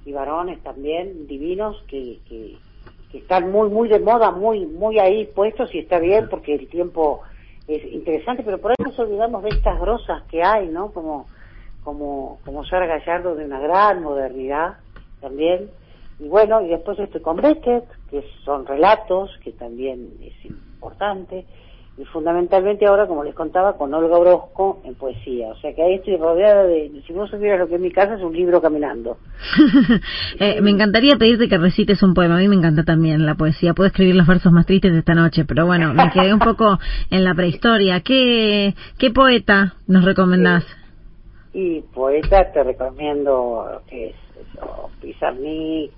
y 0.04 0.12
varones 0.12 0.62
también 0.62 1.26
divinos 1.26 1.82
que, 1.88 2.18
que, 2.28 2.56
están 3.12 3.50
muy 3.50 3.68
muy 3.68 3.88
de 3.88 3.98
moda, 3.98 4.30
muy 4.30 4.66
muy 4.66 5.00
ahí 5.00 5.26
puestos 5.26 5.74
y 5.74 5.80
está 5.80 5.98
bien 5.98 6.28
porque 6.30 6.54
el 6.54 6.68
tiempo 6.68 7.22
es 7.66 7.84
interesante, 7.92 8.44
pero 8.44 8.58
por 8.58 8.70
ahí 8.70 8.76
nos 8.84 8.96
olvidamos 9.00 9.42
de 9.42 9.48
estas 9.48 9.80
grosas 9.80 10.22
que 10.30 10.42
hay, 10.42 10.68
¿no? 10.68 10.92
Como 10.92 11.26
como 11.82 12.38
como 12.44 12.64
Sara 12.64 12.86
Gallardo 12.86 13.34
de 13.34 13.44
una 13.44 13.58
gran 13.58 14.02
modernidad 14.02 14.76
también. 15.20 15.70
Y 16.20 16.28
bueno, 16.28 16.60
y 16.60 16.68
después 16.68 16.98
estoy 16.98 17.20
con 17.22 17.38
Beckett, 17.38 17.84
que 18.10 18.22
son 18.44 18.66
relatos, 18.66 19.30
que 19.42 19.52
también 19.52 20.12
es 20.22 20.44
importante 20.44 21.46
y 22.00 22.04
fundamentalmente 22.06 22.86
ahora, 22.86 23.06
como 23.06 23.22
les 23.22 23.34
contaba, 23.34 23.76
con 23.76 23.92
Olga 23.92 24.16
Orozco 24.16 24.80
en 24.84 24.94
poesía. 24.94 25.48
O 25.48 25.56
sea 25.56 25.74
que 25.74 25.82
ahí 25.82 25.94
estoy 25.96 26.16
rodeada 26.16 26.64
de, 26.64 26.90
si 27.06 27.12
vos 27.12 27.28
supieras 27.28 27.60
lo 27.60 27.68
que 27.68 27.74
es 27.74 27.80
mi 27.80 27.90
casa, 27.90 28.14
es 28.14 28.22
un 28.22 28.32
libro 28.32 28.62
caminando. 28.62 29.18
eh, 30.40 30.62
me 30.62 30.70
encantaría 30.70 31.16
pedirte 31.16 31.48
que 31.48 31.58
recites 31.58 32.02
un 32.02 32.14
poema, 32.14 32.36
a 32.36 32.38
mí 32.38 32.48
me 32.48 32.56
encanta 32.56 32.84
también 32.84 33.26
la 33.26 33.34
poesía. 33.34 33.74
Puedo 33.74 33.88
escribir 33.88 34.14
los 34.14 34.26
versos 34.26 34.50
más 34.50 34.64
tristes 34.64 34.92
de 34.92 35.00
esta 35.00 35.12
noche, 35.12 35.44
pero 35.44 35.66
bueno, 35.66 35.92
me 35.92 36.10
quedé 36.14 36.32
un 36.32 36.40
poco 36.40 36.78
en 37.10 37.22
la 37.22 37.34
prehistoria. 37.34 38.00
¿Qué, 38.00 38.74
qué 38.98 39.10
poeta 39.10 39.74
nos 39.86 40.02
recomendás? 40.02 40.64
Y 41.52 41.82
poeta 41.82 42.50
te 42.50 42.62
recomiendo, 42.62 43.82
que 43.88 44.08
es 44.08 44.16
Pizarnik, 45.02 45.90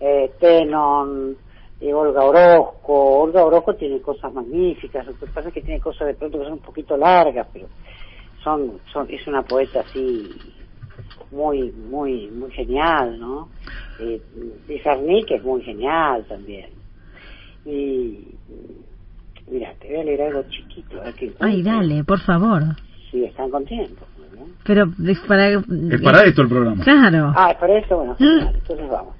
eh, 0.00 0.30
Tenon, 0.40 1.36
y 1.80 1.92
Olga 1.92 2.22
Orozco. 2.22 3.20
Olga 3.22 3.44
Orozco 3.44 3.74
tiene 3.74 4.00
cosas 4.00 4.32
magníficas, 4.32 5.06
lo 5.06 5.14
que 5.14 5.26
pasa 5.26 5.48
es 5.48 5.54
que 5.54 5.62
tiene 5.62 5.80
cosas 5.80 6.08
de 6.08 6.14
pronto 6.14 6.38
que 6.38 6.44
son 6.44 6.52
un 6.54 6.58
poquito 6.60 6.96
largas, 6.96 7.46
pero 7.52 7.66
son, 8.42 8.80
son 8.92 9.06
es 9.10 9.26
una 9.26 9.42
poeta 9.42 9.80
así 9.80 10.30
muy, 11.30 11.70
muy, 11.72 12.28
muy 12.30 12.50
genial, 12.50 13.18
¿no? 13.18 13.48
Eh, 14.00 14.20
que 14.66 15.34
es 15.34 15.44
muy 15.44 15.62
genial 15.62 16.24
también. 16.28 16.70
Y 17.64 18.28
mira, 19.50 19.72
te 19.80 19.88
voy 19.88 20.00
a 20.00 20.04
leer 20.04 20.22
algo 20.22 20.42
chiquito. 20.48 21.00
Ay, 21.40 21.62
dale, 21.62 22.04
por 22.04 22.20
favor. 22.20 22.62
Sí, 23.10 23.24
están 23.24 23.50
contentos. 23.50 24.08
Pero 24.64 24.84
es 25.06 25.18
para... 25.20 25.48
Es 25.48 26.02
para 26.02 26.22
esto 26.24 26.42
el 26.42 26.48
programa. 26.48 26.82
Claro. 26.82 27.32
Ah, 27.36 27.50
es 27.50 27.58
para 27.58 27.78
esto, 27.78 27.96
bueno, 27.96 28.16
entonces 28.18 28.88
vamos. 28.88 29.19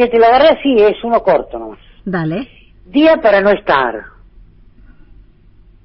Fíjate, 0.00 0.18
la 0.18 0.30
verdad 0.30 0.58
sí, 0.62 0.76
es 0.78 1.04
uno 1.04 1.22
corto 1.22 1.58
nomás. 1.58 1.78
Dale. 2.06 2.48
Día 2.86 3.18
para 3.18 3.42
no 3.42 3.50
estar. 3.50 4.02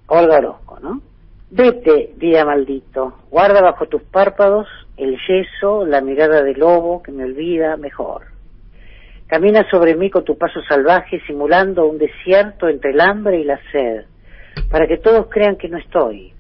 Olga 0.08 0.38
Orozco, 0.38 0.80
¿no? 0.80 1.02
Vete, 1.52 2.14
día 2.16 2.46
maldito, 2.46 3.24
guarda 3.30 3.62
bajo 3.62 3.88
tus 3.88 4.04
párpados 4.04 4.70
el 4.96 5.18
yeso, 5.28 5.86
la 5.86 6.00
mirada 6.00 6.44
de 6.44 6.54
lobo 6.54 7.04
que 7.04 7.12
me 7.12 7.26
olvida 7.26 7.76
mejor. 7.76 8.28
Camina 9.28 9.70
sobre 9.70 9.98
mí 9.98 10.10
con 10.10 10.24
tu 10.24 10.38
paso 10.38 10.62
salvaje 10.62 11.20
simulando 11.28 11.86
un 11.86 11.98
desierto 11.98 12.70
entre 12.70 12.92
el 12.92 13.02
hambre 13.02 13.42
y 13.42 13.44
la 13.44 13.60
sed, 13.74 14.06
para 14.72 14.88
que 14.88 14.96
todos 14.96 15.28
crean 15.30 15.58
que 15.58 15.68
no 15.68 15.78
estoy, 15.78 16.32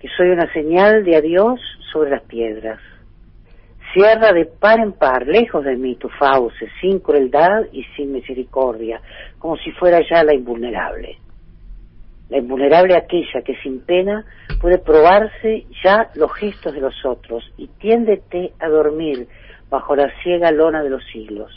que 0.00 0.08
soy 0.16 0.30
una 0.30 0.52
señal 0.52 1.04
de 1.04 1.14
adiós 1.14 1.60
sobre 1.92 2.10
las 2.10 2.22
piedras. 2.22 2.80
Cierra 3.92 4.32
de 4.32 4.46
par 4.46 4.78
en 4.78 4.92
par, 4.92 5.26
lejos 5.26 5.64
de 5.64 5.76
mí, 5.76 5.96
tu 5.96 6.08
fauce, 6.10 6.68
sin 6.80 7.00
crueldad 7.00 7.64
y 7.72 7.82
sin 7.96 8.12
misericordia, 8.12 9.00
como 9.38 9.56
si 9.56 9.72
fuera 9.72 10.00
ya 10.08 10.22
la 10.22 10.32
invulnerable. 10.32 11.18
La 12.28 12.38
invulnerable 12.38 12.96
aquella 12.96 13.42
que 13.44 13.56
sin 13.56 13.80
pena 13.80 14.24
puede 14.60 14.78
probarse 14.78 15.66
ya 15.82 16.10
los 16.14 16.32
gestos 16.34 16.72
de 16.72 16.80
los 16.80 16.94
otros 17.04 17.42
y 17.56 17.66
tiéndete 17.66 18.52
a 18.60 18.68
dormir 18.68 19.26
bajo 19.68 19.96
la 19.96 20.08
ciega 20.22 20.52
lona 20.52 20.84
de 20.84 20.90
los 20.90 21.04
siglos. 21.12 21.50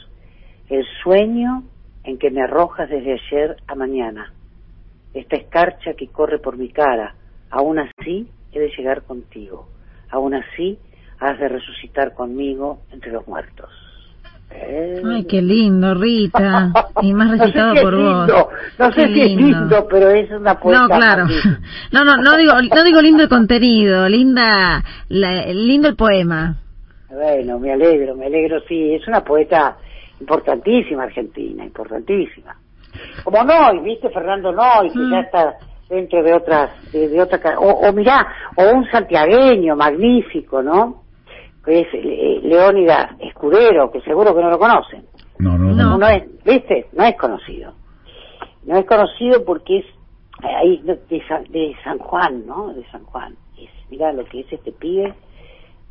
El 0.69 0.83
sueño 1.03 1.63
en 2.03 2.17
que 2.17 2.31
me 2.31 2.41
arrojas 2.41 2.89
desde 2.89 3.13
ayer 3.13 3.57
a 3.67 3.75
mañana. 3.75 4.33
Esta 5.13 5.35
escarcha 5.35 5.93
que 5.93 6.07
corre 6.07 6.39
por 6.39 6.57
mi 6.57 6.69
cara, 6.69 7.13
aún 7.51 7.77
así 7.77 8.27
he 8.51 8.59
de 8.59 8.71
llegar 8.75 9.03
contigo. 9.03 9.67
Aún 10.09 10.33
así 10.33 10.79
has 11.23 11.39
de 11.39 11.47
resucitar 11.47 12.13
conmigo 12.13 12.81
entre 12.91 13.11
los 13.11 13.27
muertos. 13.27 13.69
Ay, 14.51 15.25
qué 15.25 15.41
lindo, 15.41 15.93
Rita. 15.95 16.71
Y 17.01 17.13
más 17.13 17.31
recitado 17.39 17.73
por 17.81 17.95
vos. 17.95 18.27
No 18.77 18.91
sé 18.91 19.07
si 19.07 19.21
es 19.21 19.35
lindo, 19.35 19.87
pero 19.89 20.09
es 20.09 20.29
una 20.31 20.59
poeta. 20.59 20.81
No, 20.81 20.87
claro. 20.87 21.25
No, 21.91 22.03
no, 22.03 22.17
no 22.17 22.37
digo, 22.37 22.53
no 22.53 22.83
digo 22.83 23.01
lindo 23.01 23.23
el 23.23 23.29
contenido, 23.29 24.07
linda, 24.07 24.83
lindo 25.09 25.89
el 25.89 25.95
poema. 25.95 26.57
Bueno, 27.09 27.59
me 27.59 27.71
alegro, 27.71 28.15
me 28.15 28.27
alegro, 28.27 28.59
sí. 28.67 28.93
Es 28.93 29.07
una 29.07 29.23
poeta 29.23 29.77
importantísima 30.19 31.03
argentina, 31.03 31.63
importantísima. 31.63 32.55
Como 33.23 33.43
Noy, 33.43 33.79
¿viste? 33.79 34.09
Fernando 34.09 34.51
Noy, 34.51 34.89
que 34.89 34.99
ya 34.99 35.17
mm. 35.17 35.25
está 35.25 35.55
dentro 35.89 36.23
de 36.23 36.33
otras, 36.33 36.91
de, 36.91 37.07
de 37.09 37.21
otra, 37.21 37.59
o, 37.59 37.87
o 37.87 37.93
mirá, 37.93 38.27
o 38.55 38.63
un 38.71 38.89
santiagueño 38.89 39.75
magnífico, 39.75 40.61
¿no? 40.61 41.02
Que 41.63 41.81
es 41.81 41.87
eh, 41.93 42.39
Leónidas 42.43 43.11
Escudero, 43.19 43.91
que 43.91 44.01
seguro 44.01 44.35
que 44.35 44.41
no 44.41 44.49
lo 44.49 44.59
conocen. 44.59 45.05
No, 45.39 45.57
no, 45.57 45.73
no. 45.73 45.97
no. 45.97 46.07
es, 46.07 46.23
¿Viste? 46.43 46.87
No 46.93 47.03
es 47.03 47.15
conocido. 47.17 47.73
No 48.65 48.77
es 48.77 48.85
conocido 48.85 49.43
porque 49.45 49.79
es 49.79 49.85
ahí 50.43 50.81
de, 50.83 51.21
San, 51.27 51.43
de 51.45 51.75
San 51.83 51.99
Juan, 51.99 52.45
¿no? 52.45 52.73
De 52.73 52.85
San 52.91 53.03
Juan. 53.05 53.35
Es, 53.57 53.69
mirá 53.89 54.11
lo 54.11 54.25
que 54.25 54.41
es 54.41 54.51
este 54.51 54.71
pibe. 54.71 55.13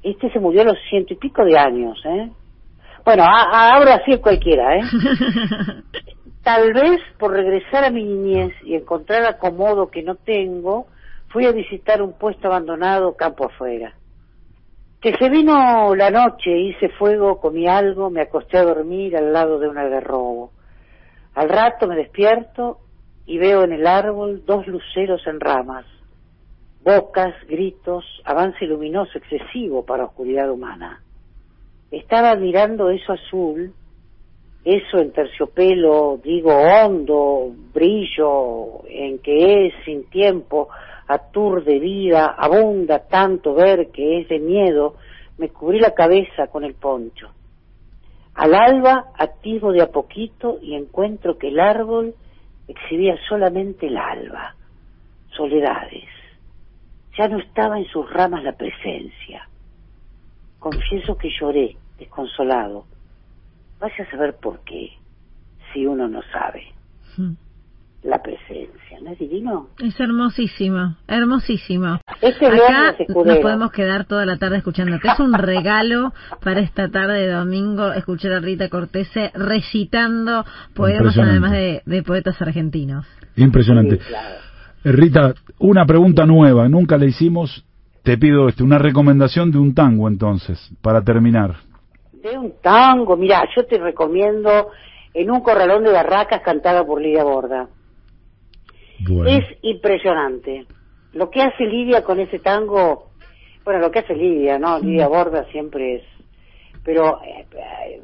Este 0.02 0.30
se 0.30 0.40
murió 0.40 0.62
a 0.62 0.64
los 0.64 0.78
ciento 0.88 1.14
y 1.14 1.16
pico 1.16 1.44
de 1.44 1.58
años, 1.58 2.00
¿eh? 2.04 2.30
Bueno, 3.04 3.24
ahora 3.26 4.00
sí 4.04 4.12
es 4.12 4.20
cualquiera, 4.20 4.76
¿eh? 4.76 4.82
Tal 6.42 6.72
vez 6.72 7.00
por 7.18 7.32
regresar 7.32 7.84
a 7.84 7.90
mi 7.90 8.04
niñez 8.04 8.52
y 8.64 8.74
encontrar 8.74 9.24
acomodo 9.24 9.90
que 9.90 10.02
no 10.02 10.16
tengo, 10.16 10.86
fui 11.28 11.46
a 11.46 11.52
visitar 11.52 12.02
un 12.02 12.12
puesto 12.18 12.48
abandonado 12.48 13.16
campo 13.16 13.46
afuera. 13.46 13.94
Que 15.02 15.16
se 15.16 15.28
vino 15.30 15.96
la 15.96 16.10
noche, 16.12 16.56
hice 16.56 16.88
fuego, 16.90 17.40
comí 17.40 17.66
algo, 17.66 18.08
me 18.08 18.20
acosté 18.20 18.58
a 18.58 18.62
dormir 18.62 19.16
al 19.16 19.32
lado 19.32 19.58
de 19.58 19.68
un 19.68 19.76
algarrobo. 19.76 20.52
Al 21.34 21.48
rato 21.48 21.88
me 21.88 21.96
despierto 21.96 22.78
y 23.26 23.36
veo 23.36 23.64
en 23.64 23.72
el 23.72 23.84
árbol 23.84 24.44
dos 24.46 24.64
luceros 24.68 25.26
en 25.26 25.40
ramas, 25.40 25.86
bocas, 26.84 27.34
gritos, 27.48 28.04
avance 28.24 28.64
luminoso 28.64 29.18
excesivo 29.18 29.84
para 29.84 30.04
oscuridad 30.04 30.48
humana. 30.48 31.02
Estaba 31.90 32.36
mirando 32.36 32.88
eso 32.88 33.14
azul, 33.14 33.74
eso 34.64 34.98
en 34.98 35.10
terciopelo, 35.10 36.20
digo 36.22 36.52
hondo, 36.54 37.52
brillo, 37.74 38.86
en 38.88 39.18
que 39.18 39.66
es 39.66 39.74
sin 39.84 40.08
tiempo, 40.10 40.68
aturde 41.14 41.78
vida, 41.78 42.34
abunda 42.36 43.06
tanto 43.06 43.54
ver 43.54 43.90
que 43.90 44.20
es 44.20 44.28
de 44.28 44.38
miedo, 44.38 44.96
me 45.38 45.48
cubrí 45.48 45.80
la 45.80 45.94
cabeza 45.94 46.46
con 46.48 46.64
el 46.64 46.74
poncho. 46.74 47.30
Al 48.34 48.54
alba 48.54 49.12
activo 49.18 49.72
de 49.72 49.82
a 49.82 49.90
poquito 49.90 50.58
y 50.62 50.74
encuentro 50.74 51.36
que 51.36 51.48
el 51.48 51.60
árbol 51.60 52.14
exhibía 52.68 53.16
solamente 53.28 53.86
el 53.86 53.96
alba, 53.96 54.54
soledades. 55.36 56.08
Ya 57.18 57.28
no 57.28 57.38
estaba 57.38 57.78
en 57.78 57.86
sus 57.86 58.10
ramas 58.10 58.42
la 58.42 58.52
presencia. 58.52 59.48
Confieso 60.58 61.16
que 61.18 61.28
lloré, 61.38 61.76
desconsolado. 61.98 62.84
Vaya 63.80 64.04
a 64.04 64.10
saber 64.10 64.36
por 64.36 64.60
qué, 64.60 64.92
si 65.72 65.86
uno 65.86 66.08
no 66.08 66.22
sabe. 66.32 66.72
Hmm. 67.16 67.34
La 68.02 68.20
presencia, 68.20 68.98
¿no 69.00 69.12
es 69.12 69.18
divino? 69.18 69.68
Es 69.78 69.98
hermosísimo, 70.00 70.96
hermosísimo. 71.06 72.00
Este 72.20 72.46
Acá 72.46 72.96
nos 73.08 73.38
podemos 73.38 73.70
quedar 73.70 74.06
toda 74.06 74.26
la 74.26 74.38
tarde 74.38 74.58
escuchándote. 74.58 75.06
Es 75.06 75.20
un 75.20 75.34
regalo 75.34 76.12
para 76.42 76.60
esta 76.60 76.88
tarde 76.88 77.26
de 77.26 77.32
domingo 77.32 77.92
escuchar 77.92 78.32
a 78.32 78.40
Rita 78.40 78.68
Cortese 78.68 79.30
recitando 79.34 80.44
poemas 80.74 81.16
además 81.16 81.52
de, 81.52 82.02
poetas 82.04 82.40
argentinos. 82.42 83.06
Impresionante. 83.36 83.96
Eh, 83.96 84.92
Rita, 84.92 85.34
una 85.60 85.86
pregunta 85.86 86.26
nueva, 86.26 86.68
nunca 86.68 86.98
le 86.98 87.06
hicimos. 87.06 87.64
Te 88.02 88.18
pido 88.18 88.48
este, 88.48 88.64
una 88.64 88.78
recomendación 88.78 89.52
de 89.52 89.58
un 89.58 89.74
tango 89.74 90.08
entonces, 90.08 90.58
para 90.82 91.02
terminar 91.02 91.54
de 92.22 92.38
un 92.38 92.52
tango. 92.60 93.16
Mira, 93.16 93.44
yo 93.54 93.66
te 93.66 93.78
recomiendo 93.78 94.70
En 95.14 95.30
un 95.30 95.40
corralón 95.42 95.84
de 95.84 95.92
barracas 95.92 96.40
cantada 96.40 96.86
por 96.86 97.00
Lidia 97.00 97.22
Borda. 97.22 97.68
Es 99.26 99.44
impresionante. 99.62 100.66
Lo 101.12 101.30
que 101.30 101.42
hace 101.42 101.64
Lidia 101.64 102.02
con 102.02 102.20
ese 102.20 102.38
tango, 102.38 103.10
bueno, 103.64 103.80
lo 103.80 103.90
que 103.90 104.00
hace 104.00 104.14
Lidia, 104.14 104.58
¿no? 104.58 104.78
Lidia 104.78 105.08
Borda 105.08 105.44
siempre 105.50 105.96
es. 105.96 106.02
Pero 106.84 107.20
eh, 107.22 108.00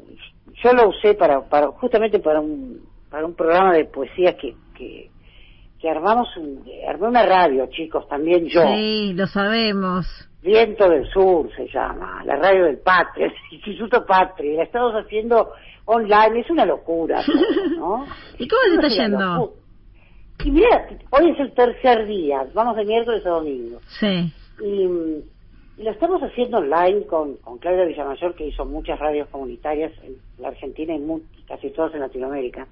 yo 0.63 0.73
lo 0.73 0.89
usé 0.89 1.15
para, 1.15 1.41
para 1.47 1.67
justamente 1.67 2.19
para 2.19 2.39
un, 2.39 2.81
para 3.09 3.25
un 3.25 3.35
programa 3.35 3.73
de 3.73 3.85
poesía 3.85 4.37
que, 4.37 4.55
que, 4.75 5.09
que 5.79 5.89
armamos, 5.89 6.27
un, 6.37 6.63
armé 6.87 7.07
una 7.07 7.25
radio, 7.25 7.67
chicos, 7.67 8.07
también 8.07 8.47
yo. 8.47 8.61
Sí, 8.61 9.13
lo 9.13 9.27
sabemos. 9.27 10.05
Viento 10.41 10.87
del 10.87 11.05
Sur 11.09 11.49
se 11.55 11.67
llama, 11.67 12.23
la 12.23 12.35
radio 12.37 12.65
del 12.65 12.79
Patria, 12.79 13.27
el 13.51 13.57
Instituto 13.57 14.05
Patria, 14.05 14.57
la 14.57 14.63
estamos 14.63 14.93
haciendo 14.93 15.51
online, 15.85 16.41
es 16.41 16.49
una 16.49 16.65
locura, 16.65 17.21
¿no? 17.75 18.05
¿Y 18.37 18.47
cómo 18.47 18.61
se 18.69 18.75
está 18.75 19.03
yendo? 19.03 19.53
Y 20.43 20.51
mira, 20.51 20.87
hoy 21.11 21.31
es 21.31 21.39
el 21.39 21.51
tercer 21.53 22.05
día, 22.05 22.47
vamos 22.53 22.75
de 22.75 22.85
miércoles 22.85 23.25
a 23.25 23.29
domingo. 23.29 23.79
Sí. 23.99 24.31
Y, 24.63 24.87
lo 25.81 25.91
estamos 25.91 26.21
haciendo 26.21 26.57
online 26.57 27.05
con, 27.05 27.37
con 27.37 27.57
Claudia 27.57 27.85
Villamayor, 27.85 28.35
que 28.35 28.47
hizo 28.47 28.65
muchas 28.65 28.99
radios 28.99 29.29
comunitarias 29.29 29.93
en 30.03 30.17
la 30.37 30.49
Argentina 30.49 30.93
y 30.93 31.43
casi 31.47 31.69
todas 31.69 31.93
en 31.93 32.01
Latinoamérica. 32.01 32.67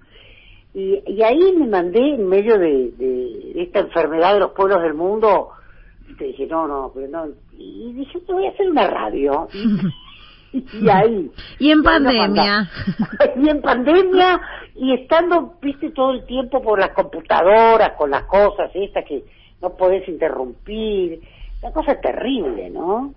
Y, 0.74 1.02
y 1.08 1.24
ahí 1.24 1.54
me 1.58 1.68
mandé 1.68 2.00
en 2.00 2.28
medio 2.28 2.60
de, 2.60 2.92
de 2.98 3.64
esta 3.64 3.80
enfermedad 3.80 4.34
de 4.34 4.42
los 4.42 4.52
pueblos 4.52 4.82
del 4.82 4.94
mundo 4.94 5.52
te 6.18 6.26
dije, 6.26 6.48
no, 6.48 6.68
no, 6.68 6.92
pero 6.94 7.08
no. 7.08 7.28
Y 7.58 7.94
dije, 7.94 8.20
te 8.22 8.34
voy 8.34 8.46
a 8.46 8.50
hacer 8.50 8.70
una 8.70 8.88
radio. 8.88 9.48
y 10.54 10.90
ahí. 10.90 11.32
Y 11.60 11.72
en 11.72 11.84
pandemia. 11.84 12.70
y 13.36 13.50
en 13.50 13.62
pandemia, 13.62 14.42
y 14.76 14.94
estando, 14.94 15.56
viste, 15.62 15.92
todo 15.92 16.12
el 16.12 16.26
tiempo 16.26 16.62
por 16.62 16.80
las 16.80 16.92
computadoras, 16.92 17.94
con 17.98 18.12
las 18.12 18.24
cosas 18.24 18.70
estas 18.74 19.06
que 19.06 19.24
no 19.62 19.76
podés 19.76 20.08
interrumpir. 20.08 21.22
La 21.62 21.72
cosa 21.72 21.94
es 21.94 22.02
terrible, 22.02 22.70
¿no? 22.70 23.14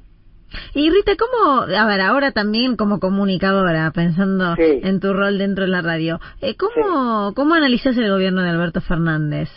Y 0.75 0.91
Rita, 0.91 1.13
¿cómo, 1.17 1.63
a 1.63 1.87
ver, 1.87 2.01
ahora 2.01 2.33
también 2.33 2.77
como 2.77 2.99
comunicadora, 2.99 3.91
pensando 3.93 4.55
en 4.59 5.01
tu 5.01 5.13
rol 5.13 5.39
dentro 5.39 5.65
de 5.65 5.71
la 5.71 5.83
radio, 5.83 6.21
eh, 6.41 6.57
¿cómo, 6.57 7.35
¿cómo 7.35 7.55
analizas 7.55 7.97
el 7.97 8.11
gobierno 8.11 8.43
de 8.43 8.51
Alberto 8.51 8.81
Fernández? 8.81 9.49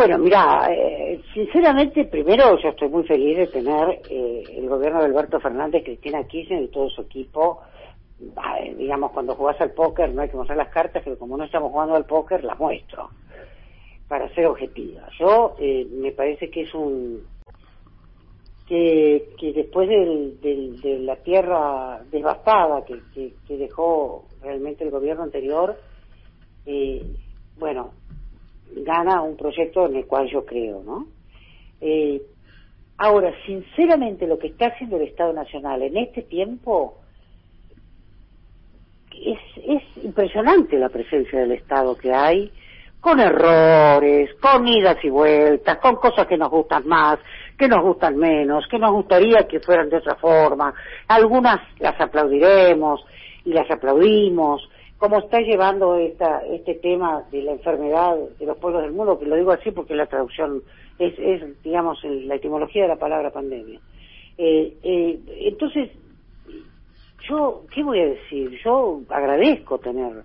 Bueno, 0.00 0.16
mira, 0.16 0.66
eh, 0.72 1.20
sinceramente, 1.34 2.06
primero 2.06 2.58
yo 2.58 2.70
estoy 2.70 2.88
muy 2.88 3.04
feliz 3.04 3.36
de 3.36 3.46
tener 3.48 4.00
eh, 4.08 4.44
el 4.56 4.66
gobierno 4.66 5.00
de 5.00 5.04
Alberto 5.04 5.38
Fernández, 5.40 5.84
Cristina 5.84 6.24
Kirchner 6.24 6.62
y 6.62 6.68
todo 6.68 6.88
su 6.88 7.02
equipo. 7.02 7.60
digamos, 8.78 9.12
cuando 9.12 9.34
jugás 9.34 9.60
al 9.60 9.72
póker 9.72 10.14
no 10.14 10.22
hay 10.22 10.30
que 10.30 10.38
mostrar 10.38 10.56
las 10.56 10.70
cartas, 10.70 11.02
pero 11.04 11.18
como 11.18 11.36
no 11.36 11.44
estamos 11.44 11.70
jugando 11.70 11.96
al 11.96 12.06
póker, 12.06 12.42
las 12.44 12.58
muestro, 12.58 13.10
para 14.08 14.26
ser 14.34 14.46
objetiva. 14.46 15.06
Yo 15.18 15.54
eh, 15.58 15.86
me 15.92 16.12
parece 16.12 16.48
que 16.48 16.62
es 16.62 16.72
un... 16.72 17.22
que, 18.66 19.34
que 19.38 19.52
después 19.52 19.86
de 19.86 20.98
la 21.00 21.16
tierra 21.16 22.00
devastada 22.10 22.86
que, 22.86 23.02
que, 23.46 23.56
dejó 23.58 24.24
realmente 24.40 24.82
el 24.82 24.92
gobierno 24.92 25.24
anterior, 25.24 25.76
bueno, 27.58 27.99
gana 28.76 29.22
un 29.22 29.36
proyecto 29.36 29.86
en 29.86 29.96
el 29.96 30.06
cual 30.06 30.28
yo 30.30 30.44
creo, 30.44 30.82
¿no? 30.82 31.06
Eh, 31.80 32.22
ahora, 32.98 33.32
sinceramente, 33.46 34.26
lo 34.26 34.38
que 34.38 34.48
está 34.48 34.66
haciendo 34.66 34.96
el 34.96 35.08
Estado 35.08 35.32
Nacional 35.32 35.82
en 35.82 35.96
este 35.96 36.22
tiempo 36.22 36.98
es, 39.12 39.38
es 39.66 40.04
impresionante 40.04 40.78
la 40.78 40.88
presencia 40.88 41.40
del 41.40 41.52
Estado 41.52 41.96
que 41.96 42.12
hay, 42.12 42.50
con 43.00 43.18
errores, 43.18 44.30
con 44.40 44.68
idas 44.68 45.02
y 45.02 45.08
vueltas, 45.08 45.78
con 45.78 45.96
cosas 45.96 46.26
que 46.26 46.36
nos 46.36 46.50
gustan 46.50 46.86
más, 46.86 47.18
que 47.58 47.66
nos 47.66 47.82
gustan 47.82 48.16
menos, 48.16 48.66
que 48.68 48.78
nos 48.78 48.92
gustaría 48.92 49.46
que 49.48 49.60
fueran 49.60 49.88
de 49.88 49.96
otra 49.96 50.16
forma. 50.16 50.74
Algunas 51.08 51.60
las 51.78 51.98
aplaudiremos 52.00 53.04
y 53.44 53.52
las 53.52 53.70
aplaudimos, 53.70 54.68
cómo 55.00 55.18
está 55.18 55.40
llevando 55.40 55.96
esta, 55.96 56.44
este 56.44 56.74
tema 56.74 57.24
de 57.32 57.42
la 57.42 57.52
enfermedad 57.52 58.16
de 58.38 58.44
los 58.44 58.58
pueblos 58.58 58.82
del 58.82 58.92
mundo, 58.92 59.18
que 59.18 59.24
lo 59.24 59.34
digo 59.34 59.50
así 59.50 59.70
porque 59.70 59.94
la 59.94 60.06
traducción 60.06 60.62
es, 60.98 61.14
es 61.18 61.62
digamos, 61.62 61.98
la 62.04 62.34
etimología 62.34 62.82
de 62.82 62.88
la 62.88 62.96
palabra 62.96 63.30
pandemia. 63.30 63.80
Eh, 64.36 64.76
eh, 64.82 65.18
entonces, 65.46 65.90
yo, 67.26 67.64
¿qué 67.74 67.82
voy 67.82 67.98
a 67.98 68.08
decir? 68.08 68.60
Yo 68.62 69.00
agradezco 69.08 69.78
tener 69.78 70.22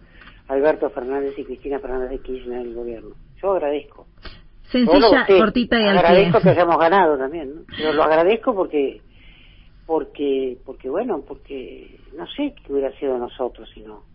a 0.49 0.53
Alberto 0.53 0.89
Fernández 0.89 1.39
y 1.39 1.45
Cristina 1.45 1.79
Fernández 1.79 2.09
de 2.09 2.19
Kirchner 2.19 2.59
en 2.59 2.67
el 2.67 2.75
gobierno. 2.75 3.15
Yo 3.41 3.53
agradezco. 3.53 4.05
Sencilla, 4.63 5.25
cortita 5.25 5.79
y 5.79 5.87
al 5.87 5.99
Agradezco 5.99 6.41
que 6.41 6.49
hayamos 6.49 6.77
ganado 6.77 7.17
también, 7.17 7.55
¿no? 7.55 7.61
Pero 7.77 7.93
lo 7.93 8.03
agradezco 8.03 8.53
porque, 8.53 8.99
porque, 9.85 10.57
porque 10.65 10.89
bueno, 10.89 11.23
porque 11.25 11.97
no 12.17 12.27
sé 12.27 12.53
qué 12.55 12.73
hubiera 12.73 12.91
sido 12.99 13.17
nosotros 13.17 13.69
si 13.73 13.79
no 13.79 14.14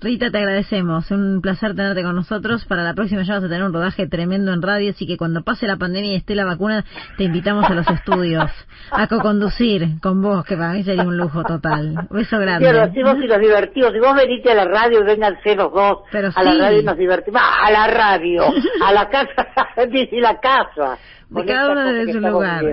Rita, 0.00 0.30
te 0.30 0.38
agradecemos. 0.38 1.10
Un 1.10 1.40
placer 1.40 1.74
tenerte 1.74 2.02
con 2.02 2.14
nosotros. 2.14 2.64
Para 2.66 2.82
la 2.82 2.94
próxima 2.94 3.22
ya 3.22 3.34
vas 3.34 3.44
a 3.44 3.48
tener 3.48 3.64
un 3.64 3.72
rodaje 3.72 4.06
tremendo 4.06 4.52
en 4.52 4.60
radio, 4.60 4.90
así 4.90 5.06
que 5.06 5.16
cuando 5.16 5.42
pase 5.42 5.66
la 5.66 5.76
pandemia 5.76 6.12
y 6.12 6.16
esté 6.16 6.34
la 6.34 6.44
vacuna, 6.44 6.84
te 7.16 7.24
invitamos 7.24 7.64
a 7.64 7.74
los 7.74 7.88
estudios 7.88 8.50
a 8.90 9.06
co-conducir 9.06 10.00
con 10.02 10.20
vos, 10.20 10.44
que 10.44 10.56
para 10.56 10.72
mí 10.72 10.82
sería 10.82 11.04
un 11.04 11.16
lujo 11.16 11.42
total. 11.44 12.06
Beso 12.10 12.38
grande. 12.38 12.68
Sí, 12.94 13.00
los 13.00 13.16
y 13.16 13.26
los 13.26 13.40
divertidos. 13.40 13.92
Si 13.92 13.98
vos 13.98 14.14
venite 14.14 14.50
a 14.50 14.54
la 14.54 14.64
radio 14.66 15.00
y 15.00 15.04
vengan 15.04 15.38
los 15.44 15.72
dos 15.72 15.98
Pero 16.10 16.30
a 16.34 16.42
la 16.42 16.54
radio 16.54 16.82
nos 16.82 16.98
divertimos. 16.98 17.40
a 17.42 17.70
la 17.70 17.86
radio, 17.86 18.42
a 18.84 18.92
la 18.92 19.08
casa, 19.08 19.46
desde 19.76 20.20
la 20.20 20.38
casa. 20.38 20.98
De 21.30 21.44
cada 21.44 21.72
uno 21.72 21.92
desde 21.92 22.12
su 22.12 22.20
lugar. 22.20 22.64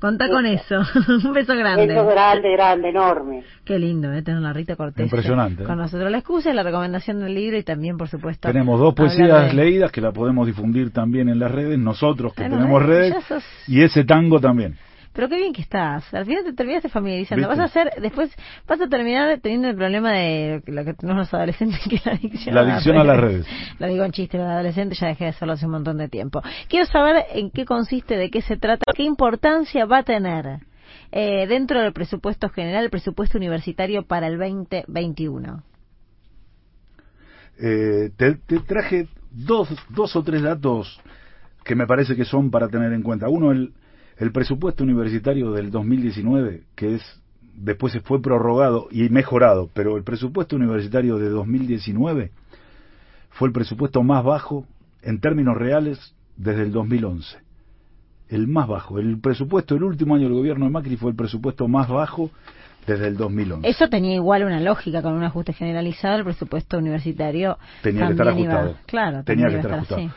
Contá 0.00 0.28
con 0.28 0.46
eso. 0.46 0.76
un 1.24 1.32
beso 1.32 1.54
grande. 1.56 1.88
Beso 1.88 2.06
grande, 2.06 2.52
grande, 2.52 2.88
enorme. 2.90 3.42
Qué 3.64 3.78
lindo, 3.78 4.12
¿eh? 4.12 4.22
tener 4.22 4.38
una 4.38 4.52
Rita 4.52 4.76
Cortés. 4.76 5.04
Impresionante. 5.04 5.64
Con 5.64 5.78
nosotros 5.78 6.10
la 6.10 6.18
excusa, 6.18 6.52
la 6.54 6.62
recomendación 6.62 7.20
del 7.20 7.34
libro 7.34 7.56
y 7.56 7.64
también, 7.64 7.96
por 7.96 8.08
supuesto. 8.08 8.48
Tenemos 8.48 8.78
dos 8.78 8.94
poesías 8.94 9.52
leídas 9.52 9.90
que 9.90 10.00
la 10.00 10.12
podemos 10.12 10.46
difundir 10.46 10.92
también 10.92 11.28
en 11.28 11.38
las 11.38 11.50
redes, 11.50 11.78
nosotros 11.78 12.32
que 12.34 12.44
tenemos 12.44 12.82
redes, 12.82 13.14
y 13.66 13.82
ese 13.82 14.04
tango 14.04 14.40
también. 14.40 14.76
Pero 15.18 15.28
qué 15.28 15.36
bien 15.36 15.52
que 15.52 15.62
estás. 15.62 16.14
Al 16.14 16.26
final 16.26 16.44
te 16.44 16.52
terminaste 16.52 16.88
familiarizando. 16.88 17.48
Vas 17.48 17.58
a 17.58 17.64
hacer, 17.64 17.90
después 18.00 18.30
vas 18.68 18.80
a 18.80 18.86
terminar 18.86 19.40
teniendo 19.40 19.66
el 19.66 19.74
problema 19.74 20.12
de 20.12 20.62
lo 20.64 20.84
que 20.84 20.94
tenemos 20.94 21.22
los 21.22 21.34
adolescentes, 21.34 21.80
que 21.90 21.96
es 21.96 22.06
la 22.06 22.12
adicción. 22.12 22.54
La 22.54 22.60
adicción 22.60 22.98
a, 22.98 23.02
las 23.02 23.18
redes. 23.18 23.46
Lo 23.80 23.88
digo 23.88 24.04
en 24.04 24.12
chiste, 24.12 24.38
los 24.38 24.46
adolescentes 24.46 25.00
ya 25.00 25.08
dejé 25.08 25.24
de 25.24 25.30
hacerlo 25.30 25.54
hace 25.54 25.66
un 25.66 25.72
montón 25.72 25.96
de 25.96 26.08
tiempo. 26.08 26.40
Quiero 26.68 26.86
saber 26.86 27.24
en 27.32 27.50
qué 27.50 27.64
consiste, 27.64 28.16
de 28.16 28.30
qué 28.30 28.42
se 28.42 28.56
trata, 28.58 28.84
qué 28.94 29.02
importancia 29.02 29.86
va 29.86 29.98
a 29.98 30.02
tener 30.04 30.60
eh, 31.10 31.48
dentro 31.48 31.80
del 31.80 31.92
presupuesto 31.92 32.48
general, 32.50 32.84
el 32.84 32.90
presupuesto 32.90 33.38
universitario 33.38 34.04
para 34.04 34.28
el 34.28 34.38
2021. 34.38 35.64
Eh, 37.60 38.10
te, 38.16 38.34
te 38.36 38.60
traje 38.60 39.08
dos, 39.32 39.68
dos 39.88 40.14
o 40.14 40.22
tres 40.22 40.42
datos 40.42 41.00
que 41.64 41.74
me 41.74 41.88
parece 41.88 42.14
que 42.14 42.24
son 42.24 42.52
para 42.52 42.68
tener 42.68 42.92
en 42.92 43.02
cuenta. 43.02 43.28
Uno, 43.28 43.50
el, 43.50 43.72
el 44.18 44.32
presupuesto 44.32 44.84
universitario 44.84 45.52
del 45.52 45.70
2019, 45.70 46.64
que 46.74 46.96
es 46.96 47.22
después 47.54 47.92
se 47.92 48.00
fue 48.00 48.20
prorrogado 48.22 48.88
y 48.90 49.08
mejorado, 49.08 49.68
pero 49.74 49.96
el 49.96 50.04
presupuesto 50.04 50.56
universitario 50.56 51.18
de 51.18 51.28
2019 51.28 52.30
fue 53.30 53.48
el 53.48 53.52
presupuesto 53.52 54.02
más 54.02 54.24
bajo 54.24 54.66
en 55.02 55.20
términos 55.20 55.56
reales 55.56 56.14
desde 56.36 56.62
el 56.62 56.72
2011. 56.72 57.38
El 58.28 58.46
más 58.46 58.68
bajo. 58.68 58.98
El 58.98 59.20
presupuesto 59.20 59.74
del 59.74 59.84
último 59.84 60.14
año 60.14 60.24
del 60.24 60.34
gobierno 60.34 60.66
de 60.66 60.70
Macri 60.70 60.96
fue 60.96 61.10
el 61.10 61.16
presupuesto 61.16 61.66
más 61.66 61.88
bajo 61.88 62.30
desde 62.86 63.08
el 63.08 63.16
2011. 63.16 63.68
Eso 63.68 63.88
tenía 63.88 64.14
igual 64.14 64.44
una 64.44 64.60
lógica 64.60 65.02
con 65.02 65.14
un 65.14 65.24
ajuste 65.24 65.52
generalizado. 65.52 66.18
El 66.18 66.24
presupuesto 66.24 66.78
universitario 66.78 67.58
tenía 67.82 68.06
que 68.06 68.12
estar 68.12 68.28
ajustado. 68.28 68.76
claro, 68.86 69.24
tenía 69.24 69.48
que 69.48 69.56
estar, 69.56 69.74
ajustado. 69.74 70.10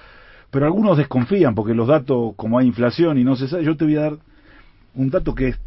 Pero 0.52 0.66
algunos 0.66 0.98
desconfían 0.98 1.56
porque 1.56 1.74
los 1.74 1.88
datos, 1.88 2.34
como 2.36 2.60
hay 2.60 2.68
inflación 2.68 3.18
y 3.18 3.24
no 3.24 3.36
se 3.36 3.48
sabe, 3.48 3.64
yo 3.64 3.78
te 3.78 3.86
voy 3.86 3.96
a 3.96 4.02
dar 4.02 4.18
un 4.94 5.10
dato 5.10 5.34
que 5.34 5.50
es 5.50 5.60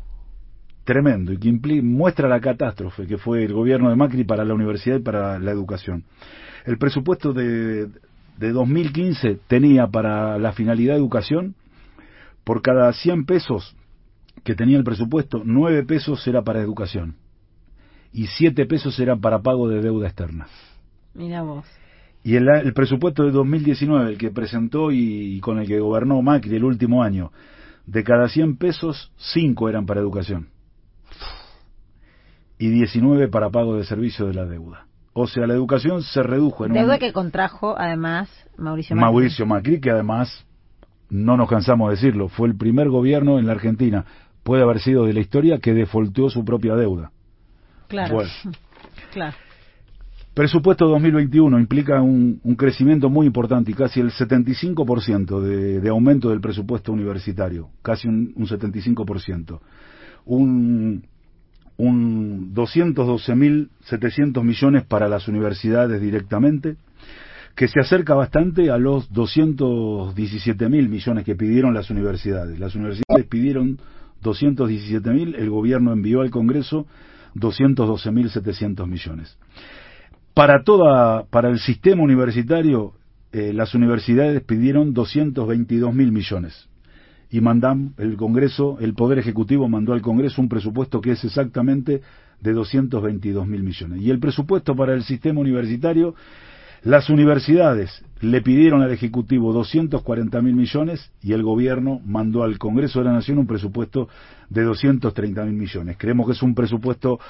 tremendo 0.85 1.32
y 1.32 1.39
que 1.39 1.82
muestra 1.82 2.28
la 2.28 2.41
catástrofe 2.41 3.07
que 3.07 3.16
fue 3.16 3.43
el 3.45 3.55
gobierno 3.55 3.89
de 3.89 3.97
Macri 3.97 4.24
para 4.24 4.45
la 4.45 4.53
universidad 4.53 4.97
y 4.97 5.03
para 5.03 5.39
la 5.39 5.51
educación. 5.51 6.05
El 6.66 6.76
presupuesto 6.76 7.32
de, 7.32 7.89
de 8.39 8.53
2015 8.53 9.41
tenía 9.47 9.87
para 9.87 10.39
la 10.39 10.53
finalidad 10.53 10.97
educación, 10.97 11.55
por 12.45 12.61
cada 12.61 12.93
100 12.93 13.24
pesos 13.24 13.74
que 14.45 14.55
tenía 14.55 14.76
el 14.76 14.85
presupuesto, 14.85 15.41
9 15.45 15.85
pesos 15.85 16.26
era 16.26 16.43
para 16.43 16.61
educación 16.61 17.16
y 18.12 18.26
7 18.26 18.66
pesos 18.66 18.99
eran 19.01 19.20
para 19.20 19.41
pago 19.41 19.68
de 19.68 19.80
deuda 19.80 20.09
externa. 20.09 20.47
Mira 21.14 21.43
vos. 21.43 21.64
Y 22.25 22.37
el, 22.37 22.72
presupuesto 22.72 23.25
de 23.25 23.33
2019, 23.33 24.12
el 24.12 24.18
que 24.18 24.31
presentó 24.31 24.91
y, 24.91 25.39
con 25.41 25.59
el 25.59 25.66
que 25.66 25.79
gobernó 25.79 26.22
Macri 26.22 26.57
el 26.57 26.64
último 26.64 27.03
año, 27.03 27.31
de 27.85 28.03
cada 28.03 28.29
100 28.29 28.57
pesos, 28.57 29.12
5 29.18 29.68
eran 29.68 29.85
para 29.85 30.01
educación. 30.01 30.49
Y 32.59 32.68
19 32.68 33.29
para 33.29 33.51
pago 33.51 33.77
de 33.77 33.85
servicio 33.85 34.27
de 34.27 34.33
la 34.33 34.47
deuda. 34.47 34.87
O 35.12 35.27
sea, 35.27 35.47
la 35.47 35.53
educación 35.53 36.03
se 36.03 36.22
redujo 36.22 36.64
en 36.64 36.72
Deuda 36.72 36.99
que 36.99 37.12
contrajo, 37.12 37.79
además, 37.79 38.31
Mauricio 38.57 38.97
Macri. 38.97 39.05
Mauricio 39.05 39.47
Macri, 39.47 39.81
que 39.81 39.91
además, 39.91 40.47
no 41.11 41.37
nos 41.37 41.49
cansamos 41.49 41.91
de 41.91 41.97
decirlo, 41.97 42.29
fue 42.29 42.49
el 42.49 42.57
primer 42.57 42.89
gobierno 42.89 43.39
en 43.39 43.47
la 43.47 43.53
Argentina, 43.53 44.07
puede 44.43 44.62
haber 44.62 44.81
sido 44.81 45.05
de 45.05 45.12
la 45.12 45.20
historia, 45.20 45.59
que 45.59 45.75
defolteó 45.75 46.31
su 46.31 46.43
propia 46.43 46.75
deuda. 46.75 47.12
Claro. 47.89 48.22
claro. 49.12 49.37
Presupuesto 50.35 50.89
2021 50.89 51.61
implica 51.61 52.03
un, 52.03 52.41
crecimiento 52.59 53.09
muy 53.09 53.26
importante 53.26 53.70
y 53.70 53.74
casi 53.74 54.01
el 54.01 54.11
75% 54.11 55.41
de, 55.41 55.89
aumento 55.89 56.30
del 56.30 56.41
presupuesto 56.41 56.93
universitario, 56.93 57.68
casi 57.82 58.09
un, 58.09 58.32
un 58.35 58.47
75%. 58.47 59.61
Un, 60.24 61.05
un 61.76 62.53
212.700 62.53 64.43
millones 64.43 64.85
para 64.85 65.09
las 65.09 65.28
universidades 65.28 66.01
directamente, 66.01 66.78
que 67.55 67.68
se 67.68 67.78
acerca 67.78 68.14
bastante 68.14 68.72
a 68.72 68.76
los 68.76 69.09
217.000 69.12 70.68
millones 70.89 71.24
que 71.24 71.37
pidieron 71.37 71.74
las 71.74 71.91
universidades. 71.91 72.59
Las 72.59 72.74
universidades 72.74 73.26
pidieron 73.26 73.78
217.000, 74.20 75.37
el 75.39 75.51
gobierno 75.51 75.93
envió 75.93 76.22
al 76.22 76.30
Congreso 76.30 76.89
212.700 77.37 78.89
millones. 78.89 79.39
Para 80.35 80.64
toda, 80.64 81.26
para 81.30 81.49
el 81.49 81.61
sistema 81.61 82.03
universitario, 82.03 82.95
eh, 83.30 83.53
las 83.53 83.72
universidades 83.76 84.43
pidieron 84.43 84.93
222 84.93 85.95
mil 85.95 86.11
millones 86.11 86.68
y 87.30 87.41
mandan 87.41 87.95
el 87.99 88.16
Congreso, 88.16 88.76
el 88.80 88.95
Poder 88.95 89.18
Ejecutivo 89.18 89.68
mandó 89.68 89.93
al 89.93 90.03
Congreso 90.03 90.43
un 90.43 90.49
presupuesto 90.49 91.01
que 91.01 91.12
es 91.12 91.24
exactamente 91.24 92.03
de 92.41 92.53
222 92.53 93.47
mil 93.47 93.62
millones. 93.62 94.03
Y 94.03 94.11
el 94.11 94.18
presupuesto 94.18 94.74
para 94.74 94.95
el 94.95 95.05
sistema 95.05 95.41
universitario, 95.41 96.16
las 96.82 97.11
universidades 97.11 98.05
le 98.20 98.43
pidieron 98.43 98.82
al 98.82 98.91
Ejecutivo 98.91 99.53
240 99.53 100.43
mil 100.43 100.57
millones 100.57 101.12
y 101.22 101.32
el 101.32 101.45
Gobierno 101.45 102.01
mandó 102.05 102.43
al 102.43 102.59
Congreso 102.59 102.99
de 102.99 103.05
la 103.05 103.12
Nación 103.12 103.39
un 103.39 103.47
presupuesto 103.47 104.09
de 104.51 104.62
230 104.64 105.45
mil 105.45 105.55
millones. 105.55 105.97
Creemos 105.97 106.26
que 106.26 106.32
es 106.32 106.43
un 106.43 106.57
presupuesto 106.57 107.20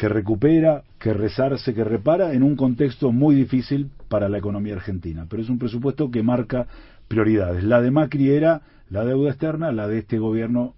que 0.00 0.08
recupera, 0.08 0.82
que 0.98 1.12
rezarse, 1.12 1.74
que 1.74 1.84
repara 1.84 2.32
en 2.32 2.42
un 2.42 2.56
contexto 2.56 3.12
muy 3.12 3.34
difícil 3.34 3.90
para 4.08 4.30
la 4.30 4.38
economía 4.38 4.72
argentina. 4.72 5.26
Pero 5.28 5.42
es 5.42 5.50
un 5.50 5.58
presupuesto 5.58 6.10
que 6.10 6.22
marca 6.22 6.66
prioridades. 7.06 7.64
La 7.64 7.82
de 7.82 7.90
Macri 7.90 8.30
era 8.30 8.62
la 8.88 9.04
deuda 9.04 9.28
externa, 9.28 9.72
la 9.72 9.88
de 9.88 9.98
este 9.98 10.18
gobierno 10.18 10.74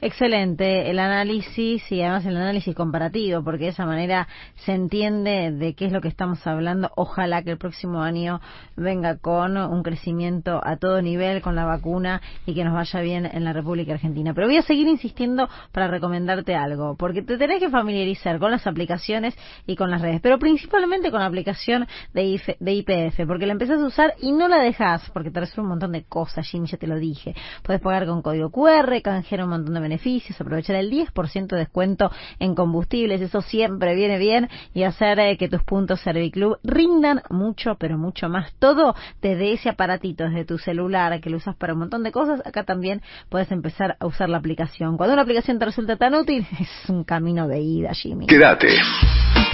Excelente 0.00 0.90
el 0.90 0.98
análisis 0.98 1.90
y 1.90 2.02
además 2.02 2.26
el 2.26 2.36
análisis 2.36 2.74
comparativo, 2.74 3.42
porque 3.42 3.64
de 3.64 3.70
esa 3.70 3.86
manera 3.86 4.28
se 4.56 4.72
entiende 4.72 5.50
de 5.50 5.74
qué 5.74 5.86
es 5.86 5.92
lo 5.92 6.00
que 6.00 6.08
estamos 6.08 6.46
hablando. 6.46 6.90
Ojalá 6.96 7.42
que 7.42 7.52
el 7.52 7.58
próximo 7.58 8.02
año 8.02 8.40
venga 8.76 9.16
con 9.16 9.56
un 9.56 9.82
crecimiento 9.82 10.60
a 10.62 10.76
todo 10.76 11.00
nivel 11.00 11.40
con 11.40 11.54
la 11.56 11.64
vacuna 11.64 12.20
y 12.44 12.54
que 12.54 12.64
nos 12.64 12.74
vaya 12.74 13.00
bien 13.00 13.24
en 13.24 13.44
la 13.44 13.52
República 13.52 13.94
Argentina. 13.94 14.34
Pero 14.34 14.46
voy 14.46 14.58
a 14.58 14.62
seguir 14.62 14.86
insistiendo 14.88 15.48
para 15.72 15.88
recomendarte 15.88 16.54
algo, 16.54 16.96
porque 16.96 17.22
te 17.22 17.38
tenés 17.38 17.60
que 17.60 17.70
familiarizar 17.70 18.38
con 18.38 18.50
las 18.50 18.66
aplicaciones 18.66 19.34
y 19.66 19.76
con 19.76 19.90
las 19.90 20.02
redes, 20.02 20.20
pero 20.20 20.38
principalmente 20.38 21.10
con 21.10 21.20
la 21.20 21.26
aplicación 21.26 21.86
de, 22.12 22.40
de 22.60 22.72
IPF, 22.72 23.26
porque 23.26 23.46
la 23.46 23.52
empezás 23.52 23.80
a 23.80 23.86
usar 23.86 24.14
y 24.20 24.32
no 24.32 24.48
la 24.48 24.58
dejas, 24.58 25.10
porque 25.12 25.30
te 25.30 25.40
resuelve 25.40 25.62
un 25.62 25.68
montón 25.70 25.92
de 25.92 26.04
cosas, 26.04 26.46
Jimmy, 26.46 26.66
ya 26.66 26.76
te 26.76 26.86
lo 26.86 26.96
dije. 26.96 27.34
Puedes 27.62 27.80
pagar 27.80 28.06
con 28.06 28.20
código 28.20 28.50
QR, 28.50 29.00
un 29.42 29.50
montón 29.50 29.74
de 29.74 29.80
beneficios, 29.80 30.40
aprovechar 30.40 30.76
el 30.76 30.90
10% 30.90 31.46
de 31.46 31.56
descuento 31.56 32.10
en 32.38 32.54
combustibles, 32.54 33.20
eso 33.20 33.40
siempre 33.42 33.94
viene 33.94 34.18
bien, 34.18 34.48
y 34.72 34.82
hacer 34.82 35.18
eh, 35.18 35.36
que 35.36 35.48
tus 35.48 35.62
puntos 35.62 36.00
Serviclub 36.00 36.58
rindan 36.62 37.22
mucho, 37.30 37.76
pero 37.78 37.98
mucho 37.98 38.28
más. 38.28 38.52
Todo 38.58 38.94
desde 39.20 39.52
ese 39.52 39.68
aparatito, 39.68 40.24
desde 40.24 40.44
tu 40.44 40.58
celular, 40.58 41.20
que 41.20 41.30
lo 41.30 41.36
usas 41.36 41.56
para 41.56 41.72
un 41.72 41.80
montón 41.80 42.02
de 42.02 42.12
cosas, 42.12 42.40
acá 42.44 42.64
también 42.64 43.02
puedes 43.28 43.50
empezar 43.52 43.96
a 44.00 44.06
usar 44.06 44.28
la 44.28 44.38
aplicación. 44.38 44.96
Cuando 44.96 45.14
una 45.14 45.22
aplicación 45.22 45.58
te 45.58 45.64
resulta 45.64 45.96
tan 45.96 46.14
útil, 46.14 46.46
es 46.60 46.90
un 46.90 47.04
camino 47.04 47.48
de 47.48 47.60
ida, 47.60 47.92
Jimmy. 47.92 48.26
Quédate. 48.26 48.68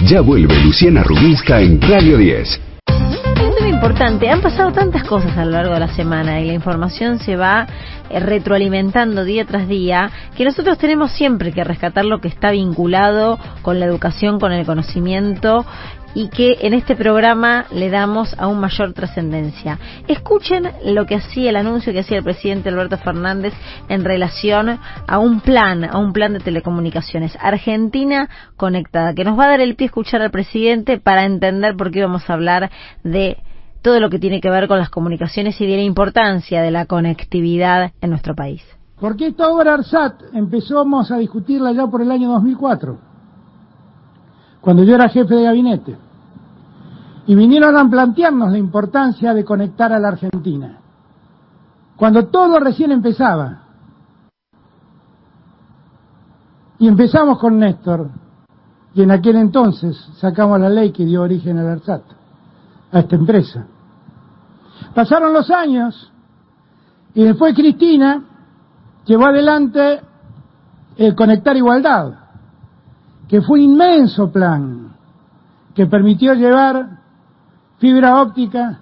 Ya 0.05 0.21
vuelve 0.21 0.55
Luciana 0.63 1.03
Rubinska 1.03 1.61
en 1.61 1.79
Radio 1.81 2.17
10 2.17 2.70
importante. 3.81 4.29
Han 4.29 4.41
pasado 4.41 4.71
tantas 4.71 5.03
cosas 5.03 5.35
a 5.37 5.43
lo 5.43 5.51
largo 5.51 5.73
de 5.73 5.79
la 5.79 5.95
semana 5.95 6.39
y 6.39 6.45
la 6.45 6.53
información 6.53 7.17
se 7.17 7.35
va 7.35 7.65
eh, 8.09 8.19
retroalimentando 8.19 9.23
día 9.23 9.43
tras 9.45 9.67
día 9.67 10.11
que 10.37 10.45
nosotros 10.45 10.77
tenemos 10.77 11.11
siempre 11.13 11.51
que 11.51 11.63
rescatar 11.63 12.05
lo 12.05 12.21
que 12.21 12.27
está 12.27 12.51
vinculado 12.51 13.39
con 13.63 13.79
la 13.79 13.87
educación, 13.87 14.39
con 14.39 14.51
el 14.51 14.65
conocimiento 14.65 15.65
y 16.13 16.29
que 16.29 16.57
en 16.61 16.73
este 16.73 16.95
programa 16.95 17.65
le 17.71 17.89
damos 17.89 18.35
aún 18.37 18.59
mayor 18.59 18.93
trascendencia. 18.93 19.79
Escuchen 20.07 20.69
lo 20.85 21.05
que 21.05 21.15
hacía 21.15 21.49
el 21.49 21.55
anuncio 21.55 21.93
que 21.93 21.99
hacía 21.99 22.17
el 22.17 22.23
presidente 22.23 22.69
Alberto 22.69 22.97
Fernández 22.97 23.53
en 23.89 24.03
relación 24.03 24.79
a 25.07 25.19
un 25.19 25.41
plan, 25.41 25.83
a 25.85 25.97
un 25.97 26.13
plan 26.13 26.33
de 26.33 26.39
telecomunicaciones, 26.39 27.37
Argentina 27.39 28.29
conectada, 28.57 29.13
que 29.13 29.23
nos 29.23 29.37
va 29.37 29.45
a 29.45 29.49
dar 29.49 29.61
el 29.61 29.75
pie 29.75 29.85
a 29.85 29.89
escuchar 29.89 30.21
al 30.21 30.31
presidente 30.31 30.99
para 30.99 31.25
entender 31.25 31.75
por 31.75 31.91
qué 31.91 32.01
vamos 32.01 32.29
a 32.29 32.33
hablar 32.33 32.71
de 33.03 33.37
todo 33.81 33.99
lo 33.99 34.09
que 34.09 34.19
tiene 34.19 34.41
que 34.41 34.49
ver 34.49 34.67
con 34.67 34.77
las 34.77 34.89
comunicaciones 34.89 35.59
y 35.59 35.65
de 35.65 35.75
la 35.77 35.81
importancia 35.81 36.61
de 36.61 36.71
la 36.71 36.85
conectividad 36.85 37.91
en 38.01 38.09
nuestro 38.09 38.35
país. 38.35 38.61
Porque 38.99 39.27
esta 39.27 39.47
obra 39.49 39.73
ARSAT 39.73 40.21
empezamos 40.33 41.11
a 41.11 41.17
discutirla 41.17 41.71
ya 41.71 41.87
por 41.87 42.03
el 42.03 42.11
año 42.11 42.29
2004, 42.33 43.10
cuando 44.61 44.83
yo 44.83 44.95
era 44.95 45.09
jefe 45.09 45.35
de 45.35 45.43
gabinete. 45.43 45.97
Y 47.27 47.35
vinieron 47.35 47.77
a 47.77 47.89
plantearnos 47.89 48.51
la 48.51 48.57
importancia 48.57 49.33
de 49.33 49.43
conectar 49.43 49.91
a 49.91 49.99
la 49.99 50.09
Argentina. 50.09 50.77
Cuando 51.95 52.27
todo 52.27 52.59
recién 52.59 52.91
empezaba. 52.91 53.63
Y 56.79 56.87
empezamos 56.87 57.37
con 57.37 57.59
Néstor, 57.59 58.09
y 58.93 59.03
en 59.03 59.11
aquel 59.11 59.37
entonces 59.37 59.97
sacamos 60.17 60.59
la 60.59 60.69
ley 60.69 60.91
que 60.91 61.05
dio 61.05 61.21
origen 61.21 61.57
al 61.59 61.69
ARSAT, 61.69 62.01
a 62.91 62.99
esta 62.99 63.15
empresa. 63.15 63.65
Pasaron 64.93 65.31
los 65.31 65.49
años 65.49 66.11
y 67.13 67.23
después 67.23 67.55
Cristina 67.55 68.23
llevó 69.05 69.27
adelante 69.27 70.01
el 70.97 71.15
Conectar 71.15 71.55
Igualdad, 71.55 72.13
que 73.31 73.41
fue 73.41 73.59
un 73.59 73.71
inmenso 73.71 74.29
plan 74.29 74.89
que 75.73 75.85
permitió 75.85 76.33
llevar 76.33 76.99
fibra 77.77 78.21
óptica 78.21 78.81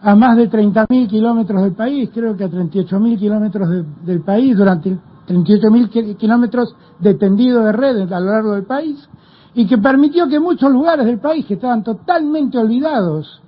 a 0.00 0.14
más 0.14 0.36
de 0.36 0.48
30.000 0.48 1.08
kilómetros 1.08 1.64
del 1.64 1.74
país, 1.74 2.08
creo 2.14 2.36
que 2.36 2.44
a 2.44 2.48
38.000 2.48 3.18
kilómetros 3.18 3.68
del 4.04 4.22
país, 4.22 4.56
durante 4.56 4.96
38.000 5.26 6.16
kilómetros 6.16 6.76
de 7.00 7.14
tendido 7.14 7.64
de 7.64 7.72
redes 7.72 8.12
a 8.12 8.20
lo 8.20 8.30
largo 8.30 8.52
del 8.52 8.64
país, 8.64 9.08
y 9.54 9.66
que 9.66 9.78
permitió 9.78 10.28
que 10.28 10.38
muchos 10.38 10.70
lugares 10.70 11.04
del 11.06 11.18
país 11.18 11.44
que 11.44 11.54
estaban 11.54 11.82
totalmente 11.82 12.58
olvidados 12.58 13.42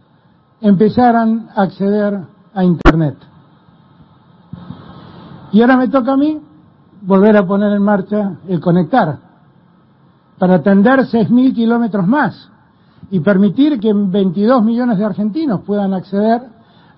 empezaran 0.60 1.50
a 1.54 1.62
acceder 1.62 2.18
a 2.52 2.64
Internet. 2.64 3.16
Y 5.52 5.60
ahora 5.60 5.76
me 5.76 5.86
toca 5.86 6.14
a 6.14 6.16
mí 6.16 6.36
volver 7.02 7.36
a 7.36 7.46
poner 7.46 7.72
en 7.74 7.82
marcha 7.84 8.38
el 8.48 8.58
conectar, 8.58 9.29
para 10.40 10.54
atender 10.54 11.00
6.000 11.00 11.54
kilómetros 11.54 12.06
más 12.06 12.50
y 13.10 13.20
permitir 13.20 13.78
que 13.78 13.92
22 13.92 14.64
millones 14.64 14.96
de 14.96 15.04
argentinos 15.04 15.60
puedan 15.66 15.92
acceder 15.92 16.40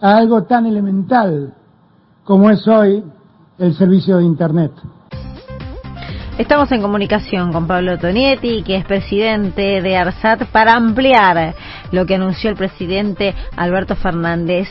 a 0.01 0.17
algo 0.17 0.45
tan 0.45 0.65
elemental 0.65 1.53
como 2.23 2.51
es 2.51 2.67
hoy 2.69 3.03
el 3.59 3.75
servicio 3.75 4.19
de 4.19 4.25
Internet. 4.25 4.71
Estamos 6.39 6.71
en 6.71 6.83
comunicación 6.83 7.53
con 7.53 7.67
Pablo 7.67 7.99
Tonietti, 7.99 8.63
que 8.63 8.77
es 8.77 8.85
presidente 8.85 9.83
de 9.83 9.97
ARSAT, 9.97 10.47
para 10.53 10.75
ampliar 10.75 11.55
lo 11.91 12.07
que 12.07 12.15
anunció 12.15 12.49
el 12.49 12.57
presidente 12.57 13.35
Alberto 13.57 13.97
Fernández. 13.97 14.69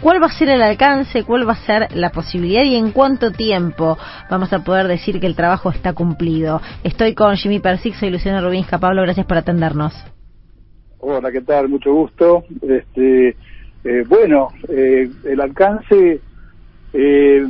¿Cuál 0.00 0.22
va 0.22 0.26
a 0.26 0.30
ser 0.30 0.48
el 0.48 0.62
alcance? 0.62 1.24
¿Cuál 1.24 1.46
va 1.46 1.52
a 1.52 1.66
ser 1.66 1.94
la 1.94 2.10
posibilidad? 2.10 2.62
¿Y 2.62 2.74
en 2.76 2.90
cuánto 2.90 3.32
tiempo 3.32 3.98
vamos 4.30 4.50
a 4.52 4.64
poder 4.64 4.88
decir 4.88 5.20
que 5.20 5.26
el 5.26 5.36
trabajo 5.36 5.70
está 5.70 5.92
cumplido? 5.92 6.60
Estoy 6.82 7.14
con 7.14 7.36
Jimmy 7.36 7.60
Persig, 7.60 7.94
soy 7.94 8.10
Luciano 8.10 8.40
Rubinska. 8.40 8.78
Pablo, 8.78 9.02
gracias 9.02 9.26
por 9.26 9.36
atendernos. 9.36 9.92
Hola, 11.00 11.30
¿qué 11.30 11.42
tal? 11.42 11.68
Mucho 11.68 11.92
gusto. 11.92 12.44
Este, 12.62 13.36
eh, 13.84 14.04
bueno, 14.08 14.48
eh, 14.68 15.10
el 15.24 15.40
alcance, 15.40 16.20
eh, 16.94 17.46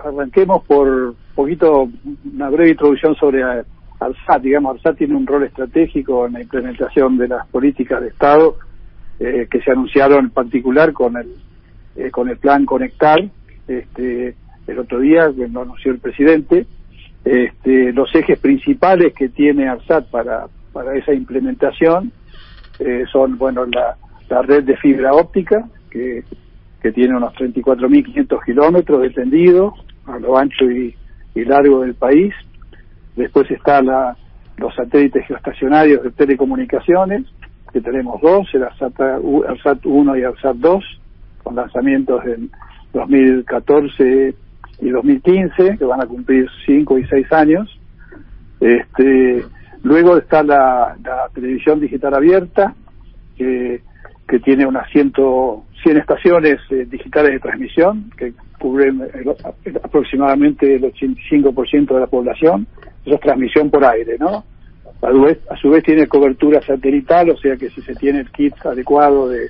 arranquemos 0.00 0.64
por 0.64 1.14
poquito 1.34 1.88
una 2.34 2.50
breve 2.50 2.70
introducción 2.70 3.14
sobre 3.14 3.44
ARSAT. 4.00 4.42
Digamos, 4.42 4.76
ARSAT 4.76 4.98
tiene 4.98 5.14
un 5.14 5.26
rol 5.26 5.44
estratégico 5.44 6.26
en 6.26 6.32
la 6.32 6.42
implementación 6.42 7.16
de 7.18 7.28
las 7.28 7.46
políticas 7.46 8.00
de 8.00 8.08
Estado 8.08 8.56
eh, 9.20 9.46
que 9.50 9.60
se 9.60 9.70
anunciaron 9.70 10.26
en 10.26 10.30
particular 10.30 10.92
con 10.92 11.16
el 11.16 11.28
eh, 11.98 12.10
con 12.10 12.28
el 12.28 12.38
plan 12.38 12.64
Conectar. 12.64 13.18
Este, 13.66 14.34
el 14.66 14.78
otro 14.78 15.00
día 15.00 15.28
lo 15.28 15.62
anunció 15.62 15.92
el 15.92 15.98
presidente. 15.98 16.66
Este, 17.24 17.92
los 17.92 18.14
ejes 18.14 18.38
principales 18.38 19.12
que 19.14 19.28
tiene 19.28 19.68
ARSAT 19.68 20.10
para 20.10 20.46
para 20.72 20.96
esa 20.96 21.12
implementación 21.12 22.12
eh, 22.78 23.04
son, 23.10 23.36
bueno, 23.36 23.66
la, 23.66 23.96
la 24.28 24.42
red 24.42 24.62
de 24.64 24.76
fibra 24.76 25.12
óptica 25.12 25.68
que 25.90 26.22
que 26.80 26.92
tiene 26.92 27.16
unos 27.16 27.34
34.500 27.34 28.44
kilómetros 28.44 29.02
de 29.02 29.10
tendido 29.10 29.74
a 30.06 30.18
lo 30.18 30.38
ancho 30.38 30.64
y, 30.70 30.94
largo 31.34 31.82
del 31.82 31.94
país. 31.94 32.34
Después 33.14 33.48
está 33.50 33.80
la, 33.80 34.16
los 34.56 34.74
satélites 34.74 35.24
geoestacionarios 35.26 36.02
de 36.02 36.10
telecomunicaciones, 36.10 37.26
que 37.72 37.80
tenemos 37.80 38.20
dos, 38.20 38.48
el 38.54 38.64
ARSAT, 38.64 39.86
1 39.86 40.16
y 40.16 40.24
ARSAT 40.24 40.56
2, 40.56 40.84
con 41.42 41.56
lanzamientos 41.56 42.24
en 42.26 42.50
2014 42.92 44.34
y 44.80 44.90
2015, 44.90 45.78
que 45.78 45.84
van 45.84 46.00
a 46.00 46.06
cumplir 46.06 46.48
5 46.66 46.98
y 46.98 47.06
6 47.06 47.32
años. 47.32 47.80
Este, 48.60 49.44
luego 49.82 50.16
está 50.16 50.42
la, 50.42 50.96
la 51.04 51.28
televisión 51.34 51.80
digital 51.80 52.14
abierta, 52.14 52.74
que, 53.36 53.82
que 54.28 54.38
tiene 54.40 54.66
unas 54.66 54.90
100, 54.90 55.12
100 55.82 55.96
estaciones 55.96 56.60
eh, 56.70 56.86
digitales 56.88 57.32
de 57.32 57.40
transmisión, 57.40 58.10
que 58.16 58.32
cubren 58.58 59.02
aproximadamente 59.82 60.74
el 60.74 60.82
85% 60.82 61.94
de 61.94 62.00
la 62.00 62.06
población, 62.06 62.66
eso 63.04 63.14
es 63.14 63.20
transmisión 63.20 63.70
por 63.70 63.84
aire, 63.84 64.16
¿no? 64.18 64.44
A 65.00 65.10
su, 65.12 65.20
vez, 65.22 65.38
a 65.48 65.56
su 65.56 65.70
vez 65.70 65.84
tiene 65.84 66.08
cobertura 66.08 66.60
satelital, 66.60 67.30
o 67.30 67.36
sea 67.38 67.56
que 67.56 67.70
si 67.70 67.80
se 67.82 67.94
tiene 67.94 68.20
el 68.20 68.30
kit 68.30 68.54
adecuado 68.66 69.28
de, 69.28 69.48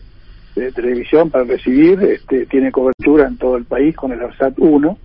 de 0.58 0.72
televisión 0.72 1.30
para 1.30 1.44
recibir, 1.44 2.00
este, 2.02 2.46
tiene 2.46 2.72
cobertura 2.72 3.26
en 3.26 3.36
todo 3.36 3.56
el 3.56 3.64
país 3.64 3.94
con 3.96 4.12
el 4.12 4.20
ARSAT 4.20 4.54
1. 4.58 4.98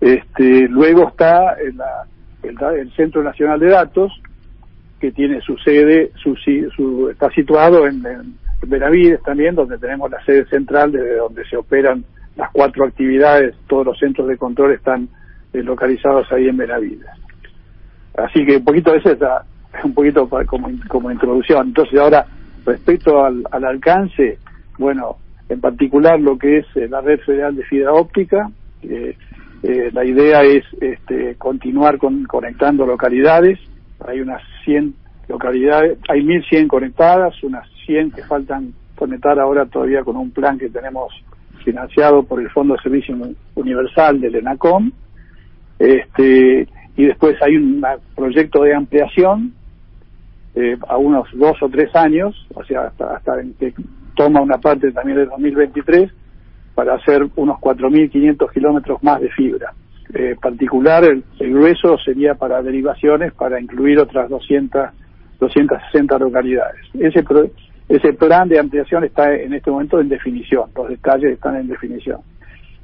Este, 0.00 0.68
luego 0.68 1.08
está 1.08 1.54
el, 1.54 1.76
Centro 2.94 3.22
Nacional 3.22 3.58
de 3.58 3.68
Datos, 3.68 4.12
que 5.00 5.12
tiene 5.12 5.40
su 5.40 5.56
sede, 5.58 6.12
su, 6.16 6.36
su 6.36 7.10
está 7.10 7.30
situado 7.30 7.86
en, 7.86 8.06
en 8.06 8.34
Benavides 8.66 9.22
también, 9.22 9.54
donde 9.54 9.78
tenemos 9.78 10.10
la 10.10 10.24
sede 10.24 10.46
central 10.46 10.92
desde 10.92 11.16
donde 11.16 11.44
se 11.46 11.56
operan 11.56 12.04
las 12.36 12.50
cuatro 12.52 12.84
actividades, 12.84 13.54
todos 13.66 13.86
los 13.86 13.98
centros 13.98 14.28
de 14.28 14.36
control 14.36 14.72
están 14.72 15.08
eh, 15.52 15.62
localizados 15.62 16.30
ahí 16.32 16.48
en 16.48 16.56
Benavides. 16.56 17.06
Así 18.16 18.44
que 18.44 18.58
un 18.58 18.64
poquito 18.64 18.94
ese 18.94 19.12
es 19.12 19.84
un 19.84 19.94
poquito 19.94 20.28
como, 20.46 20.70
como 20.88 21.10
introducción. 21.10 21.68
Entonces 21.68 21.98
ahora, 21.98 22.26
respecto 22.64 23.24
al 23.24 23.64
alcance, 23.64 24.38
bueno, 24.78 25.16
en 25.48 25.60
particular 25.60 26.20
lo 26.20 26.38
que 26.38 26.58
es 26.58 26.66
eh, 26.76 26.88
la 26.88 27.00
red 27.00 27.20
federal 27.20 27.54
de 27.56 27.64
fibra 27.64 27.92
óptica, 27.92 28.50
eh, 28.82 29.16
eh, 29.62 29.90
la 29.92 30.04
idea 30.04 30.42
es 30.42 30.64
este, 30.80 31.36
continuar 31.36 31.98
con, 31.98 32.24
conectando 32.24 32.86
localidades, 32.86 33.58
hay 34.06 34.20
unas 34.20 34.42
100 34.64 34.94
localidades, 35.28 35.98
hay 36.08 36.22
1100 36.22 36.68
conectadas, 36.68 37.42
unas 37.42 37.68
100 37.86 38.12
que 38.12 38.22
faltan 38.22 38.74
conectar 38.94 39.38
ahora 39.38 39.66
todavía 39.66 40.02
con 40.02 40.16
un 40.16 40.30
plan 40.30 40.58
que 40.58 40.68
tenemos 40.68 41.12
financiado 41.64 42.22
por 42.22 42.40
el 42.40 42.50
Fondo 42.50 42.74
de 42.74 42.82
Servicio 42.82 43.16
Universal 43.54 44.20
del 44.20 44.36
ENACOM, 44.36 44.92
este, 45.78 46.68
y 46.96 47.04
después 47.04 47.36
hay 47.42 47.56
un 47.56 47.84
proyecto 48.14 48.62
de 48.62 48.74
ampliación 48.74 49.52
eh, 50.54 50.76
a 50.88 50.96
unos 50.96 51.28
dos 51.34 51.62
o 51.62 51.68
tres 51.68 51.94
años, 51.94 52.46
o 52.54 52.64
sea, 52.64 52.86
hasta, 52.86 53.16
hasta 53.16 53.32
que 53.58 53.74
toma 54.16 54.40
una 54.40 54.58
parte 54.58 54.90
también 54.90 55.18
del 55.18 55.28
2023, 55.28 56.10
para 56.74 56.94
hacer 56.94 57.26
unos 57.36 57.58
4.500 57.58 58.52
kilómetros 58.52 59.02
más 59.02 59.20
de 59.20 59.30
fibra. 59.30 59.72
Eh, 60.12 60.36
particular, 60.40 61.04
el, 61.04 61.24
el, 61.38 61.54
grueso 61.54 61.96
sería 62.04 62.34
para 62.34 62.62
derivaciones, 62.62 63.32
para 63.32 63.58
incluir 63.58 63.98
otras 63.98 64.28
200, 64.28 64.90
260 65.40 66.18
localidades. 66.18 66.80
Ese, 66.98 67.22
pro, 67.22 67.48
ese 67.88 68.12
plan 68.12 68.48
de 68.48 68.58
ampliación 68.58 69.04
está 69.04 69.34
en 69.34 69.54
este 69.54 69.70
momento 69.70 70.00
en 70.00 70.08
definición, 70.08 70.70
los 70.76 70.88
detalles 70.88 71.32
están 71.32 71.56
en 71.56 71.68
definición. 71.68 72.20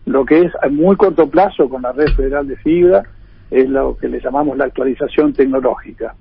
Lo 0.06 0.24
que 0.24 0.40
es 0.40 0.52
a 0.62 0.68
muy 0.68 0.96
corto 0.96 1.28
plazo 1.28 1.68
con 1.68 1.82
la 1.82 1.92
red 1.92 2.08
federal 2.16 2.48
de 2.48 2.56
fibra 2.56 3.02
es 3.50 3.68
lo 3.68 3.96
que 3.96 4.08
le 4.08 4.20
llamamos 4.20 4.56
la 4.56 4.64
actualización 4.64 5.34
tecnológica. 5.34 6.14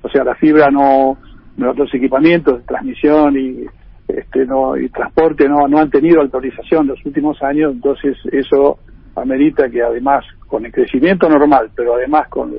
O 0.00 0.08
sea, 0.08 0.24
la 0.24 0.34
fibra 0.34 0.70
no, 0.70 1.18
nuestros 1.56 1.92
equipamientos 1.94 2.58
de 2.58 2.64
transmisión 2.64 3.36
y 3.36 3.66
este 4.08 4.44
no 4.46 4.76
y 4.76 4.88
transporte 4.88 5.48
no 5.48 5.68
no 5.68 5.78
han 5.78 5.90
tenido 5.90 6.20
actualización 6.20 6.86
los 6.86 7.04
últimos 7.04 7.42
años, 7.42 7.72
entonces 7.72 8.16
eso 8.30 8.78
amerita 9.14 9.68
que 9.68 9.82
además 9.82 10.24
con 10.46 10.64
el 10.64 10.72
crecimiento 10.72 11.28
normal, 11.28 11.70
pero 11.74 11.94
además 11.94 12.28
con 12.28 12.52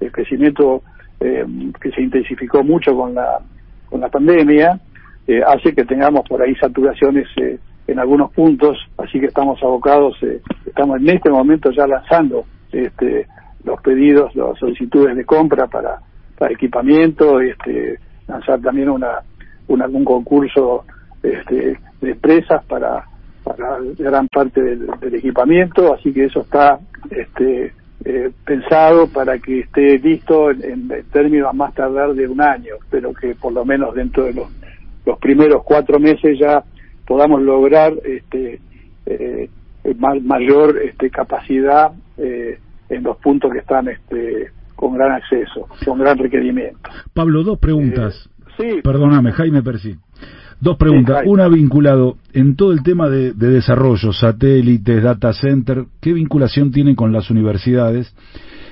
el 0.00 0.12
crecimiento 0.12 0.82
eh, 1.20 1.44
que 1.80 1.90
se 1.90 2.02
intensificó 2.02 2.62
mucho 2.62 2.94
con 2.94 3.14
la 3.14 3.40
con 3.88 4.00
la 4.00 4.08
pandemia, 4.08 4.80
eh, 5.26 5.42
hace 5.46 5.74
que 5.74 5.84
tengamos 5.84 6.26
por 6.28 6.42
ahí 6.42 6.54
saturaciones 6.56 7.26
eh, 7.36 7.58
en 7.86 7.98
algunos 7.98 8.32
puntos, 8.32 8.78
así 8.98 9.18
que 9.20 9.26
estamos 9.26 9.62
abocados, 9.62 10.16
eh, 10.22 10.40
estamos 10.64 11.00
en 11.00 11.10
este 11.10 11.30
momento 11.30 11.70
ya 11.72 11.86
lanzando 11.86 12.44
este, 12.72 13.26
los 13.64 13.80
pedidos, 13.80 14.34
las 14.34 14.58
solicitudes 14.58 15.16
de 15.16 15.24
compra 15.24 15.66
para, 15.66 15.98
para 16.38 16.52
equipamiento, 16.52 17.40
este, 17.40 17.98
lanzar 18.28 18.60
también 18.60 18.88
una, 18.90 19.20
un 19.70 20.04
concurso 20.04 20.84
este, 21.22 21.78
de 22.00 22.10
empresas 22.10 22.64
para, 22.66 23.04
para 23.44 23.78
gran 23.98 24.28
parte 24.28 24.62
del, 24.62 24.86
del 25.00 25.14
equipamiento, 25.14 25.94
así 25.94 26.12
que 26.12 26.24
eso 26.24 26.40
está 26.40 26.78
este, 27.10 27.72
eh, 28.04 28.30
pensado 28.44 29.08
para 29.08 29.38
que 29.38 29.60
esté 29.60 29.98
listo 29.98 30.50
en, 30.50 30.90
en 30.90 31.04
términos 31.12 31.48
a 31.50 31.52
más 31.52 31.74
tardar 31.74 32.14
de 32.14 32.26
un 32.26 32.40
año, 32.40 32.76
pero 32.90 33.12
que 33.12 33.34
por 33.34 33.52
lo 33.52 33.64
menos 33.64 33.94
dentro 33.94 34.24
de 34.24 34.34
los 34.34 34.48
los 35.06 35.18
primeros 35.18 35.62
cuatro 35.64 35.98
meses 35.98 36.38
ya 36.38 36.62
podamos 37.06 37.42
lograr 37.42 37.92
este 38.04 38.60
eh, 39.06 39.48
mayor 40.22 40.78
este, 40.82 41.10
capacidad 41.10 41.90
eh, 42.18 42.58
en 42.88 43.02
los 43.02 43.16
puntos 43.18 43.52
que 43.52 43.58
están 43.58 43.88
este, 43.88 44.50
con 44.76 44.94
gran 44.94 45.12
acceso, 45.12 45.66
con 45.84 45.98
gran 45.98 46.18
requerimiento. 46.18 46.78
Pablo, 47.14 47.42
dos 47.42 47.58
preguntas. 47.58 48.29
Sí. 48.58 48.80
Perdóname, 48.82 49.32
Jaime 49.32 49.62
Percy. 49.62 49.96
Dos 50.60 50.76
preguntas. 50.76 51.22
Una 51.24 51.48
vinculado 51.48 52.16
en 52.34 52.54
todo 52.54 52.72
el 52.72 52.82
tema 52.82 53.08
de, 53.08 53.32
de, 53.32 53.48
desarrollo, 53.48 54.12
satélites, 54.12 55.02
data 55.02 55.32
center, 55.32 55.86
¿qué 56.00 56.12
vinculación 56.12 56.70
tienen 56.70 56.94
con 56.94 57.12
las 57.12 57.30
universidades? 57.30 58.14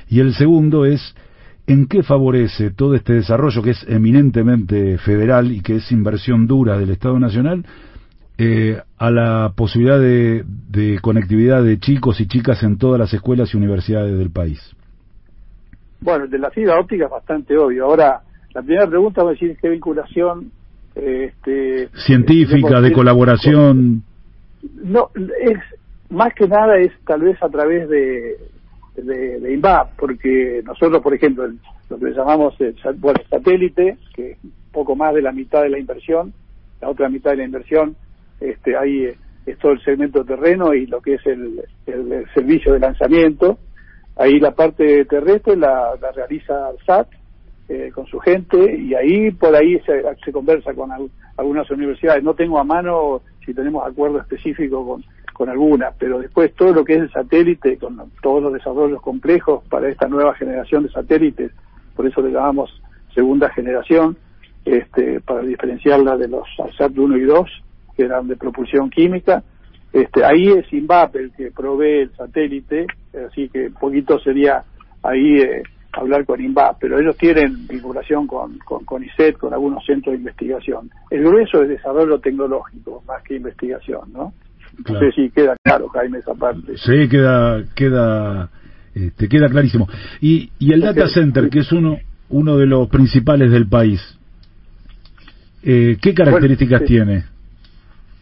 Y 0.08 0.20
el 0.20 0.34
segundo 0.34 0.84
es, 0.84 1.14
¿en 1.66 1.86
qué 1.86 2.02
favorece 2.02 2.70
todo 2.70 2.94
este 2.94 3.14
desarrollo 3.14 3.62
que 3.62 3.70
es 3.70 3.86
eminentemente 3.88 4.98
federal 4.98 5.50
y 5.50 5.62
que 5.62 5.76
es 5.76 5.90
inversión 5.90 6.46
dura 6.46 6.78
del 6.78 6.90
Estado 6.90 7.18
Nacional 7.18 7.64
eh, 8.36 8.80
a 8.98 9.10
la 9.10 9.52
posibilidad 9.56 9.98
de, 9.98 10.44
de 10.46 10.98
conectividad 11.00 11.62
de 11.62 11.78
chicos 11.78 12.20
y 12.20 12.26
chicas 12.26 12.62
en 12.62 12.76
todas 12.76 13.00
las 13.00 13.14
escuelas 13.14 13.54
y 13.54 13.56
universidades 13.56 14.16
del 14.18 14.30
país? 14.30 14.60
Bueno, 16.00 16.26
de 16.26 16.38
la 16.38 16.50
fibra 16.50 16.78
óptica 16.78 17.06
es 17.06 17.10
bastante 17.10 17.56
obvio. 17.56 17.86
Ahora, 17.86 18.20
la 18.54 18.62
primera 18.62 18.86
pregunta 18.86 19.22
va 19.22 19.30
a 19.30 19.32
decir 19.32 19.56
qué 19.60 19.68
vinculación 19.68 20.50
este, 20.94 21.88
científica, 22.06 22.80
de 22.80 22.92
colaboración. 22.92 24.02
No, 24.82 25.10
es 25.14 25.58
más 26.10 26.34
que 26.34 26.48
nada 26.48 26.78
es 26.78 26.92
tal 27.06 27.20
vez 27.20 27.40
a 27.42 27.48
través 27.48 27.88
de, 27.88 28.36
de, 28.96 29.40
de 29.40 29.54
INVAP, 29.54 29.96
porque 29.96 30.62
nosotros, 30.64 31.02
por 31.02 31.14
ejemplo, 31.14 31.44
el, 31.44 31.58
lo 31.90 31.98
que 31.98 32.10
llamamos 32.10 32.54
el, 32.60 32.74
bueno, 32.96 33.20
satélite, 33.30 33.98
que 34.14 34.32
es 34.32 34.38
poco 34.72 34.96
más 34.96 35.14
de 35.14 35.22
la 35.22 35.32
mitad 35.32 35.62
de 35.62 35.70
la 35.70 35.78
inversión, 35.78 36.32
la 36.80 36.88
otra 36.88 37.08
mitad 37.08 37.30
de 37.32 37.38
la 37.38 37.44
inversión, 37.44 37.96
este, 38.40 38.76
ahí 38.76 39.10
es 39.46 39.58
todo 39.58 39.72
el 39.72 39.82
segmento 39.82 40.24
terreno 40.24 40.74
y 40.74 40.86
lo 40.86 41.00
que 41.00 41.14
es 41.14 41.26
el, 41.26 41.62
el, 41.86 42.12
el 42.12 42.26
servicio 42.34 42.72
de 42.72 42.80
lanzamiento. 42.80 43.58
Ahí 44.16 44.40
la 44.40 44.50
parte 44.50 45.04
terrestre 45.04 45.56
la, 45.56 45.94
la 46.00 46.12
realiza 46.12 46.70
el 46.70 46.84
SAT 46.84 47.08
eh, 47.68 47.90
con 47.94 48.06
su 48.06 48.18
gente 48.18 48.76
y 48.76 48.94
ahí 48.94 49.30
por 49.30 49.54
ahí 49.54 49.80
se, 49.80 50.32
conversa 50.32 50.72
con 50.74 50.90
al, 50.90 51.10
algunas 51.36 51.70
universidades. 51.70 52.24
No 52.24 52.34
tengo 52.34 52.58
a 52.58 52.64
mano 52.64 53.22
si 53.44 53.52
tenemos 53.52 53.86
acuerdo 53.86 54.18
específico 54.18 54.86
con, 54.86 55.04
con 55.32 55.48
alguna, 55.48 55.92
pero 55.98 56.18
después 56.18 56.54
todo 56.54 56.72
lo 56.72 56.84
que 56.84 56.94
es 56.94 57.00
el 57.00 57.12
satélite, 57.12 57.78
con 57.78 58.10
todos 58.22 58.42
los 58.42 58.52
desarrollos 58.52 59.00
complejos 59.00 59.62
para 59.68 59.88
esta 59.88 60.08
nueva 60.08 60.34
generación 60.34 60.84
de 60.84 60.90
satélites, 60.90 61.52
por 61.94 62.06
eso 62.06 62.20
le 62.22 62.30
llamamos 62.30 62.70
segunda 63.14 63.50
generación, 63.50 64.16
este, 64.64 65.20
para 65.20 65.40
diferenciarla 65.42 66.16
de 66.16 66.28
los 66.28 66.46
ASAT 66.58 66.96
1 66.96 67.16
y 67.16 67.22
2, 67.22 67.50
que 67.96 68.04
eran 68.04 68.28
de 68.28 68.36
propulsión 68.36 68.90
química. 68.90 69.42
Este, 69.92 70.24
ahí 70.24 70.48
es 70.48 70.72
INVAP 70.72 71.16
el 71.16 71.32
que 71.32 71.50
provee 71.50 72.02
el 72.02 72.16
satélite, 72.16 72.86
así 73.26 73.48
que 73.48 73.70
poquito 73.70 74.18
sería 74.18 74.62
ahí 75.02 75.40
eh, 75.40 75.62
hablar 75.98 76.24
con 76.24 76.40
INVAP, 76.40 76.78
pero 76.80 76.98
ellos 76.98 77.16
tienen 77.16 77.66
vinculación 77.66 78.26
con, 78.26 78.58
con, 78.58 78.84
con 78.84 79.04
ICET, 79.04 79.36
con 79.36 79.52
algunos 79.52 79.84
centros 79.84 80.12
de 80.12 80.18
investigación. 80.18 80.90
El 81.10 81.24
grueso 81.24 81.62
es 81.62 81.68
desarrollo 81.68 82.18
tecnológico, 82.20 83.02
más 83.06 83.22
que 83.22 83.36
investigación, 83.36 84.12
¿no? 84.12 84.32
Claro. 84.84 85.06
No 85.06 85.10
sé 85.10 85.12
si 85.12 85.30
queda 85.30 85.56
claro, 85.62 85.88
Jaime, 85.88 86.18
esa 86.18 86.34
parte. 86.34 86.76
Sí, 86.76 87.08
queda, 87.08 87.64
queda, 87.74 88.50
este, 88.94 89.28
queda 89.28 89.48
clarísimo. 89.48 89.88
Y, 90.20 90.50
y 90.58 90.72
el 90.72 90.80
data 90.80 91.08
center, 91.08 91.48
que 91.50 91.60
es 91.60 91.72
uno, 91.72 91.98
uno 92.28 92.56
de 92.56 92.66
los 92.66 92.88
principales 92.88 93.50
del 93.50 93.68
país, 93.68 94.00
eh, 95.62 95.96
¿qué 96.00 96.14
características 96.14 96.80
bueno, 96.80 96.86
sí. 96.86 96.94
tiene? 96.94 97.24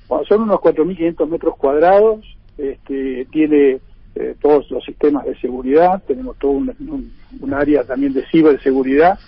Bueno, 0.08 0.24
son 0.24 0.42
unos 0.42 0.56
4.500 0.60 1.28
metros 1.28 1.56
cuadrados, 1.56 2.24
este, 2.56 3.26
tiene 3.30 3.80
eh, 4.16 4.34
todos 4.40 4.70
los 4.70 4.84
sistemas 4.84 5.24
de 5.26 5.36
seguridad, 5.36 6.02
tenemos 6.06 6.36
todo 6.38 6.52
un, 6.52 6.74
un, 6.80 7.12
un 7.40 7.54
área 7.54 7.84
también 7.84 8.12
de 8.14 8.26
ciberseguridad, 8.26 9.18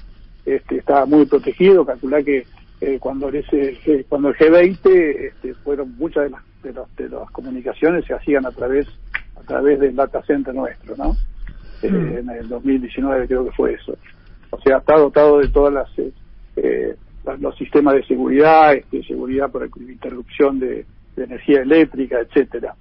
este, 0.47 0.79
está 0.79 1.05
muy 1.05 1.27
protegido, 1.27 1.85
calcular 1.85 2.25
que 2.25 2.47
eh, 2.81 2.99
cuando, 2.99 3.29
ese, 3.29 3.77
eh, 3.85 4.07
cuando 4.09 4.29
el 4.31 4.37
G20 4.37 4.87
este, 4.87 5.55
fueron 5.55 5.95
muchas 5.97 6.25
de 6.25 6.31
las, 6.31 6.43
de, 6.63 6.73
los, 6.73 6.97
de 6.97 7.09
las 7.09 7.31
comunicaciones 7.33 8.05
se 8.07 8.15
hacían 8.15 8.47
a 8.47 8.51
través 8.51 8.87
a 9.37 9.41
través 9.43 9.79
del 9.79 9.95
data 9.95 10.23
center 10.23 10.55
nuestro, 10.55 10.97
¿no? 10.97 11.17
Eh, 11.83 12.21
en 12.21 12.31
el 12.31 12.49
2019 12.49 13.27
creo 13.27 13.45
que 13.45 13.53
fue 13.53 13.75
eso. 13.75 13.97
O 14.51 14.61
sea, 14.61 14.79
está 14.79 14.97
dotado 14.97 15.39
de 15.39 15.49
todas 15.49 15.73
las 15.73 15.89
eh, 16.57 16.97
los 17.41 17.57
sistemas 17.57 17.95
de 17.95 18.05
seguridad, 18.05 18.75
este, 18.75 19.03
seguridad 19.03 19.51
por 19.51 19.69
interrupción 19.79 20.59
de, 20.59 20.87
de 21.15 21.25
energía 21.25 21.61
eléctrica, 21.61 22.21
etcétera. 22.21 22.75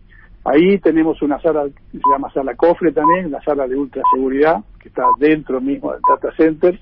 Ahí 0.50 0.78
tenemos 0.80 1.22
una 1.22 1.42
sala, 1.42 1.66
se 1.66 2.00
llama 2.10 2.32
sala 2.32 2.56
cofre 2.56 2.92
también, 2.94 3.26
una 3.26 3.42
sala 3.42 3.68
de 3.68 3.76
ultra 3.76 4.02
seguridad, 4.14 4.64
que 4.80 4.88
está 4.88 5.04
dentro 5.20 5.60
mismo 5.60 5.92
del 5.92 6.02
data 6.08 6.34
center. 6.38 6.80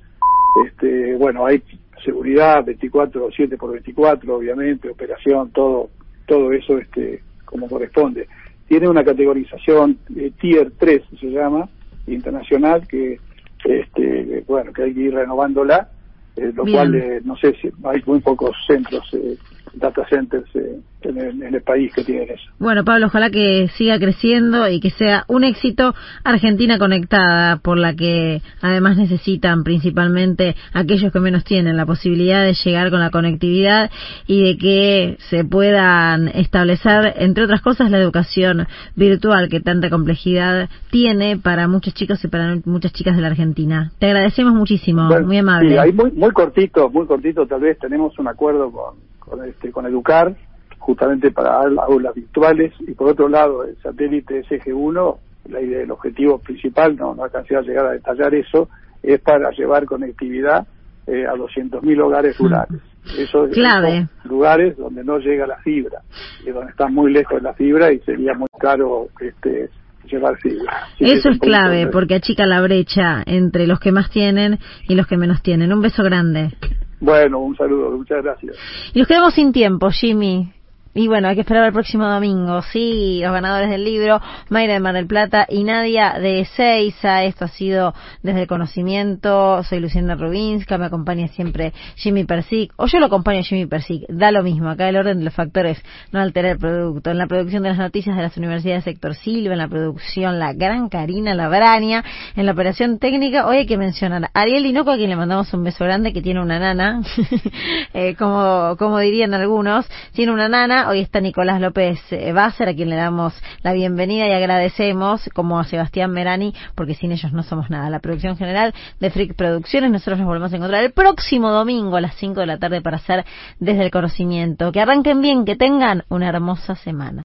Este, 0.65 1.15
bueno, 1.15 1.45
hay 1.45 1.61
seguridad 2.03 2.63
24 2.63 3.29
7 3.35 3.57
por 3.57 3.71
24 3.71 4.35
obviamente 4.35 4.89
operación 4.89 5.49
todo 5.51 5.89
todo 6.27 6.51
eso 6.51 6.77
este 6.77 7.23
como 7.43 7.67
corresponde 7.67 8.27
tiene 8.67 8.87
una 8.87 9.03
categorización 9.03 9.97
eh, 10.15 10.31
tier 10.39 10.71
3 10.77 11.01
se 11.19 11.27
llama 11.27 11.67
internacional 12.07 12.87
que 12.87 13.19
este 13.63 14.43
bueno 14.47 14.71
que 14.71 14.83
hay 14.83 14.93
que 14.93 15.01
ir 15.01 15.13
renovándola 15.13 15.89
eh, 16.35 16.51
lo 16.53 16.63
Bien. 16.63 16.77
cual 16.77 16.95
eh, 16.95 17.21
no 17.23 17.35
sé 17.37 17.55
si 17.61 17.69
hay 17.83 18.03
muy 18.05 18.19
pocos 18.19 18.55
centros 18.67 19.09
eh, 19.13 19.37
data 19.75 20.05
centers 20.09 20.47
eh, 20.55 20.79
en, 21.01 21.17
el, 21.17 21.43
en, 21.43 21.55
el, 21.55 21.61
país 21.61 21.93
que 21.93 22.03
tienen 22.03 22.29
eso. 22.29 22.43
Bueno, 22.57 22.83
Pablo, 22.83 23.07
ojalá 23.07 23.29
que 23.29 23.67
siga 23.75 23.99
creciendo 23.99 24.67
y 24.69 24.79
que 24.79 24.89
sea 24.89 25.23
un 25.27 25.43
éxito 25.43 25.93
Argentina 26.23 26.79
conectada, 26.79 27.57
por 27.57 27.77
la 27.77 27.95
que 27.95 28.41
además 28.61 28.97
necesitan 28.97 29.63
principalmente 29.63 30.55
aquellos 30.73 31.11
que 31.11 31.19
menos 31.19 31.43
tienen 31.43 31.77
la 31.77 31.85
posibilidad 31.85 32.43
de 32.43 32.53
llegar 32.53 32.89
con 32.89 32.99
la 32.99 33.11
conectividad 33.11 33.91
y 34.27 34.43
de 34.43 34.57
que 34.57 35.17
se 35.29 35.45
puedan 35.45 36.29
establecer, 36.29 37.13
entre 37.17 37.43
otras 37.43 37.61
cosas, 37.61 37.91
la 37.91 37.99
educación 37.99 38.67
virtual 38.95 39.49
que 39.49 39.59
tanta 39.59 39.89
complejidad 39.89 40.69
tiene 40.91 41.37
para 41.37 41.67
muchos 41.67 41.93
chicos 41.93 42.23
y 42.23 42.27
para 42.27 42.57
muchas 42.65 42.93
chicas 42.93 43.15
de 43.15 43.21
la 43.21 43.27
Argentina. 43.27 43.91
Te 43.99 44.07
agradecemos 44.07 44.53
muchísimo, 44.53 45.07
bueno, 45.07 45.27
muy 45.27 45.37
amable. 45.37 45.69
Sí, 45.69 45.77
hay 45.77 45.91
muy, 45.91 46.11
muy 46.11 46.31
cortito, 46.31 46.89
muy 46.89 47.05
cortito, 47.05 47.45
tal 47.45 47.61
vez 47.61 47.77
tenemos 47.79 48.17
un 48.17 48.27
acuerdo 48.27 48.71
con 48.71 49.14
con, 49.25 49.43
este, 49.43 49.71
con 49.71 49.85
Educar, 49.85 50.35
justamente 50.79 51.31
para 51.31 51.61
aulas 51.61 52.13
virtuales, 52.13 52.73
y 52.79 52.93
por 52.93 53.09
otro 53.09 53.27
lado, 53.27 53.63
el 53.63 53.75
satélite 53.77 54.43
SG1, 54.43 55.17
la 55.49 55.61
idea, 55.61 55.81
el 55.81 55.91
objetivo 55.91 56.39
principal, 56.39 56.95
no, 56.95 57.15
no 57.15 57.23
alcancé 57.23 57.55
a 57.55 57.61
llegar 57.61 57.87
a 57.87 57.91
detallar 57.91 58.33
eso, 58.35 58.69
es 59.01 59.19
para 59.21 59.51
llevar 59.51 59.85
conectividad 59.85 60.67
eh, 61.07 61.25
a 61.27 61.33
200.000 61.33 62.01
hogares 62.01 62.37
rurales. 62.37 62.81
Eso 63.17 63.47
Clave. 63.49 64.07
son 64.23 64.31
lugares 64.31 64.75
donde 64.77 65.03
no 65.03 65.19
llega 65.19 65.45
la 65.45 65.57
fibra, 65.57 66.01
y 66.45 66.49
donde 66.49 66.71
está 66.71 66.87
muy 66.87 67.11
lejos 67.11 67.37
de 67.37 67.41
la 67.41 67.53
fibra 67.53 67.91
y 67.91 67.99
sería 67.99 68.33
muy 68.33 68.47
caro 68.59 69.09
este, 69.19 69.69
llevar 70.09 70.37
fibra. 70.37 70.85
Así 70.93 71.05
Eso 71.05 71.29
es 71.29 71.39
clave, 71.39 71.87
porque 71.87 72.15
achica 72.15 72.45
la 72.45 72.61
brecha 72.61 73.23
entre 73.25 73.67
los 73.67 73.79
que 73.79 73.91
más 73.91 74.09
tienen 74.09 74.59
y 74.87 74.95
los 74.95 75.07
que 75.07 75.17
menos 75.17 75.41
tienen. 75.41 75.71
Un 75.73 75.81
beso 75.81 76.03
grande. 76.03 76.51
Bueno, 76.99 77.39
un 77.39 77.55
saludo, 77.55 77.91
muchas 77.91 78.23
gracias. 78.23 78.55
Y 78.93 78.99
nos 78.99 79.07
quedamos 79.07 79.33
sin 79.33 79.51
tiempo, 79.51 79.89
Jimmy. 79.89 80.54
Y 80.97 81.09
bueno, 81.09 81.27
hay 81.27 81.35
que 81.35 81.41
esperar 81.41 81.65
al 81.65 81.73
próximo 81.73 82.07
domingo. 82.07 82.61
Sí, 82.71 83.19
los 83.21 83.33
ganadores 83.33 83.69
del 83.69 83.83
libro, 83.83 84.21
Mayra 84.47 84.75
de 84.75 84.79
Mar 84.79 84.93
del 84.93 85.07
Plata 85.07 85.45
y 85.49 85.65
Nadia 85.65 86.13
de 86.21 86.45
Seiza. 86.45 87.25
Esto 87.25 87.43
ha 87.43 87.47
sido 87.49 87.93
desde 88.23 88.43
el 88.43 88.47
conocimiento. 88.47 89.61
Soy 89.63 89.81
Luciana 89.81 90.15
Rubinska, 90.15 90.77
me 90.77 90.85
acompaña 90.85 91.27
siempre 91.27 91.73
Jimmy 91.97 92.23
Persic. 92.23 92.71
O 92.77 92.87
yo 92.87 92.99
lo 92.99 93.07
acompaño 93.07 93.43
Jimmy 93.43 93.65
Persic. 93.65 94.07
Da 94.07 94.31
lo 94.31 94.41
mismo. 94.41 94.69
Acá 94.69 94.87
el 94.87 94.95
orden 94.95 95.17
de 95.19 95.25
los 95.25 95.33
factores 95.33 95.83
no 96.13 96.21
altera 96.21 96.51
el 96.51 96.59
producto. 96.59 97.11
En 97.11 97.17
la 97.17 97.27
producción 97.27 97.63
de 97.63 97.69
las 97.71 97.77
noticias 97.77 98.15
de 98.15 98.21
las 98.21 98.37
universidades 98.37 98.85
Sector 98.85 99.15
Silva, 99.15 99.51
en 99.51 99.59
la 99.59 99.67
producción 99.67 100.39
la 100.39 100.53
gran 100.53 100.87
Karina 100.87 101.35
Labrania, 101.35 102.05
en 102.37 102.45
la 102.45 102.53
operación 102.53 102.99
técnica, 102.99 103.47
hoy 103.47 103.57
hay 103.57 103.65
que 103.65 103.77
mencionar 103.77 104.23
a 104.23 104.31
Ariel 104.33 104.65
Inoco, 104.65 104.91
a 104.91 104.95
quien 104.95 105.09
le 105.09 105.17
mandamos 105.17 105.53
un 105.53 105.61
beso 105.61 105.83
grande, 105.83 106.13
que 106.13 106.21
tiene 106.21 106.41
una 106.41 106.57
nana. 106.57 107.01
eh, 107.93 108.15
como, 108.15 108.77
como 108.77 108.97
dirían 108.99 109.33
algunos, 109.33 109.85
tiene 110.13 110.31
una 110.31 110.47
nana 110.47 110.84
Hoy 110.87 110.99
está 110.99 111.19
Nicolás 111.19 111.59
López 111.59 111.99
Basser, 112.33 112.69
a 112.69 112.73
quien 112.75 112.89
le 112.89 112.95
damos 112.95 113.33
la 113.63 113.73
bienvenida 113.73 114.27
y 114.27 114.31
agradecemos, 114.31 115.29
como 115.33 115.59
a 115.59 115.63
Sebastián 115.63 116.11
Merani, 116.11 116.53
porque 116.75 116.93
sin 116.93 117.11
ellos 117.11 117.33
no 117.33 117.43
somos 117.43 117.69
nada. 117.69 117.89
La 117.89 117.99
producción 117.99 118.37
general 118.37 118.73
de 118.99 119.09
Freak 119.09 119.35
Producciones, 119.35 119.91
nosotros 119.91 120.19
nos 120.19 120.27
volvemos 120.27 120.53
a 120.53 120.55
encontrar 120.57 120.83
el 120.83 120.91
próximo 120.91 121.51
domingo 121.51 121.95
a 121.95 122.01
las 122.01 122.15
5 122.15 122.39
de 122.39 122.45
la 122.45 122.57
tarde 122.57 122.81
para 122.81 122.97
hacer 122.97 123.25
desde 123.59 123.83
el 123.83 123.91
conocimiento. 123.91 124.71
Que 124.71 124.81
arranquen 124.81 125.21
bien, 125.21 125.45
que 125.45 125.55
tengan 125.55 126.03
una 126.09 126.29
hermosa 126.29 126.75
semana. 126.75 127.13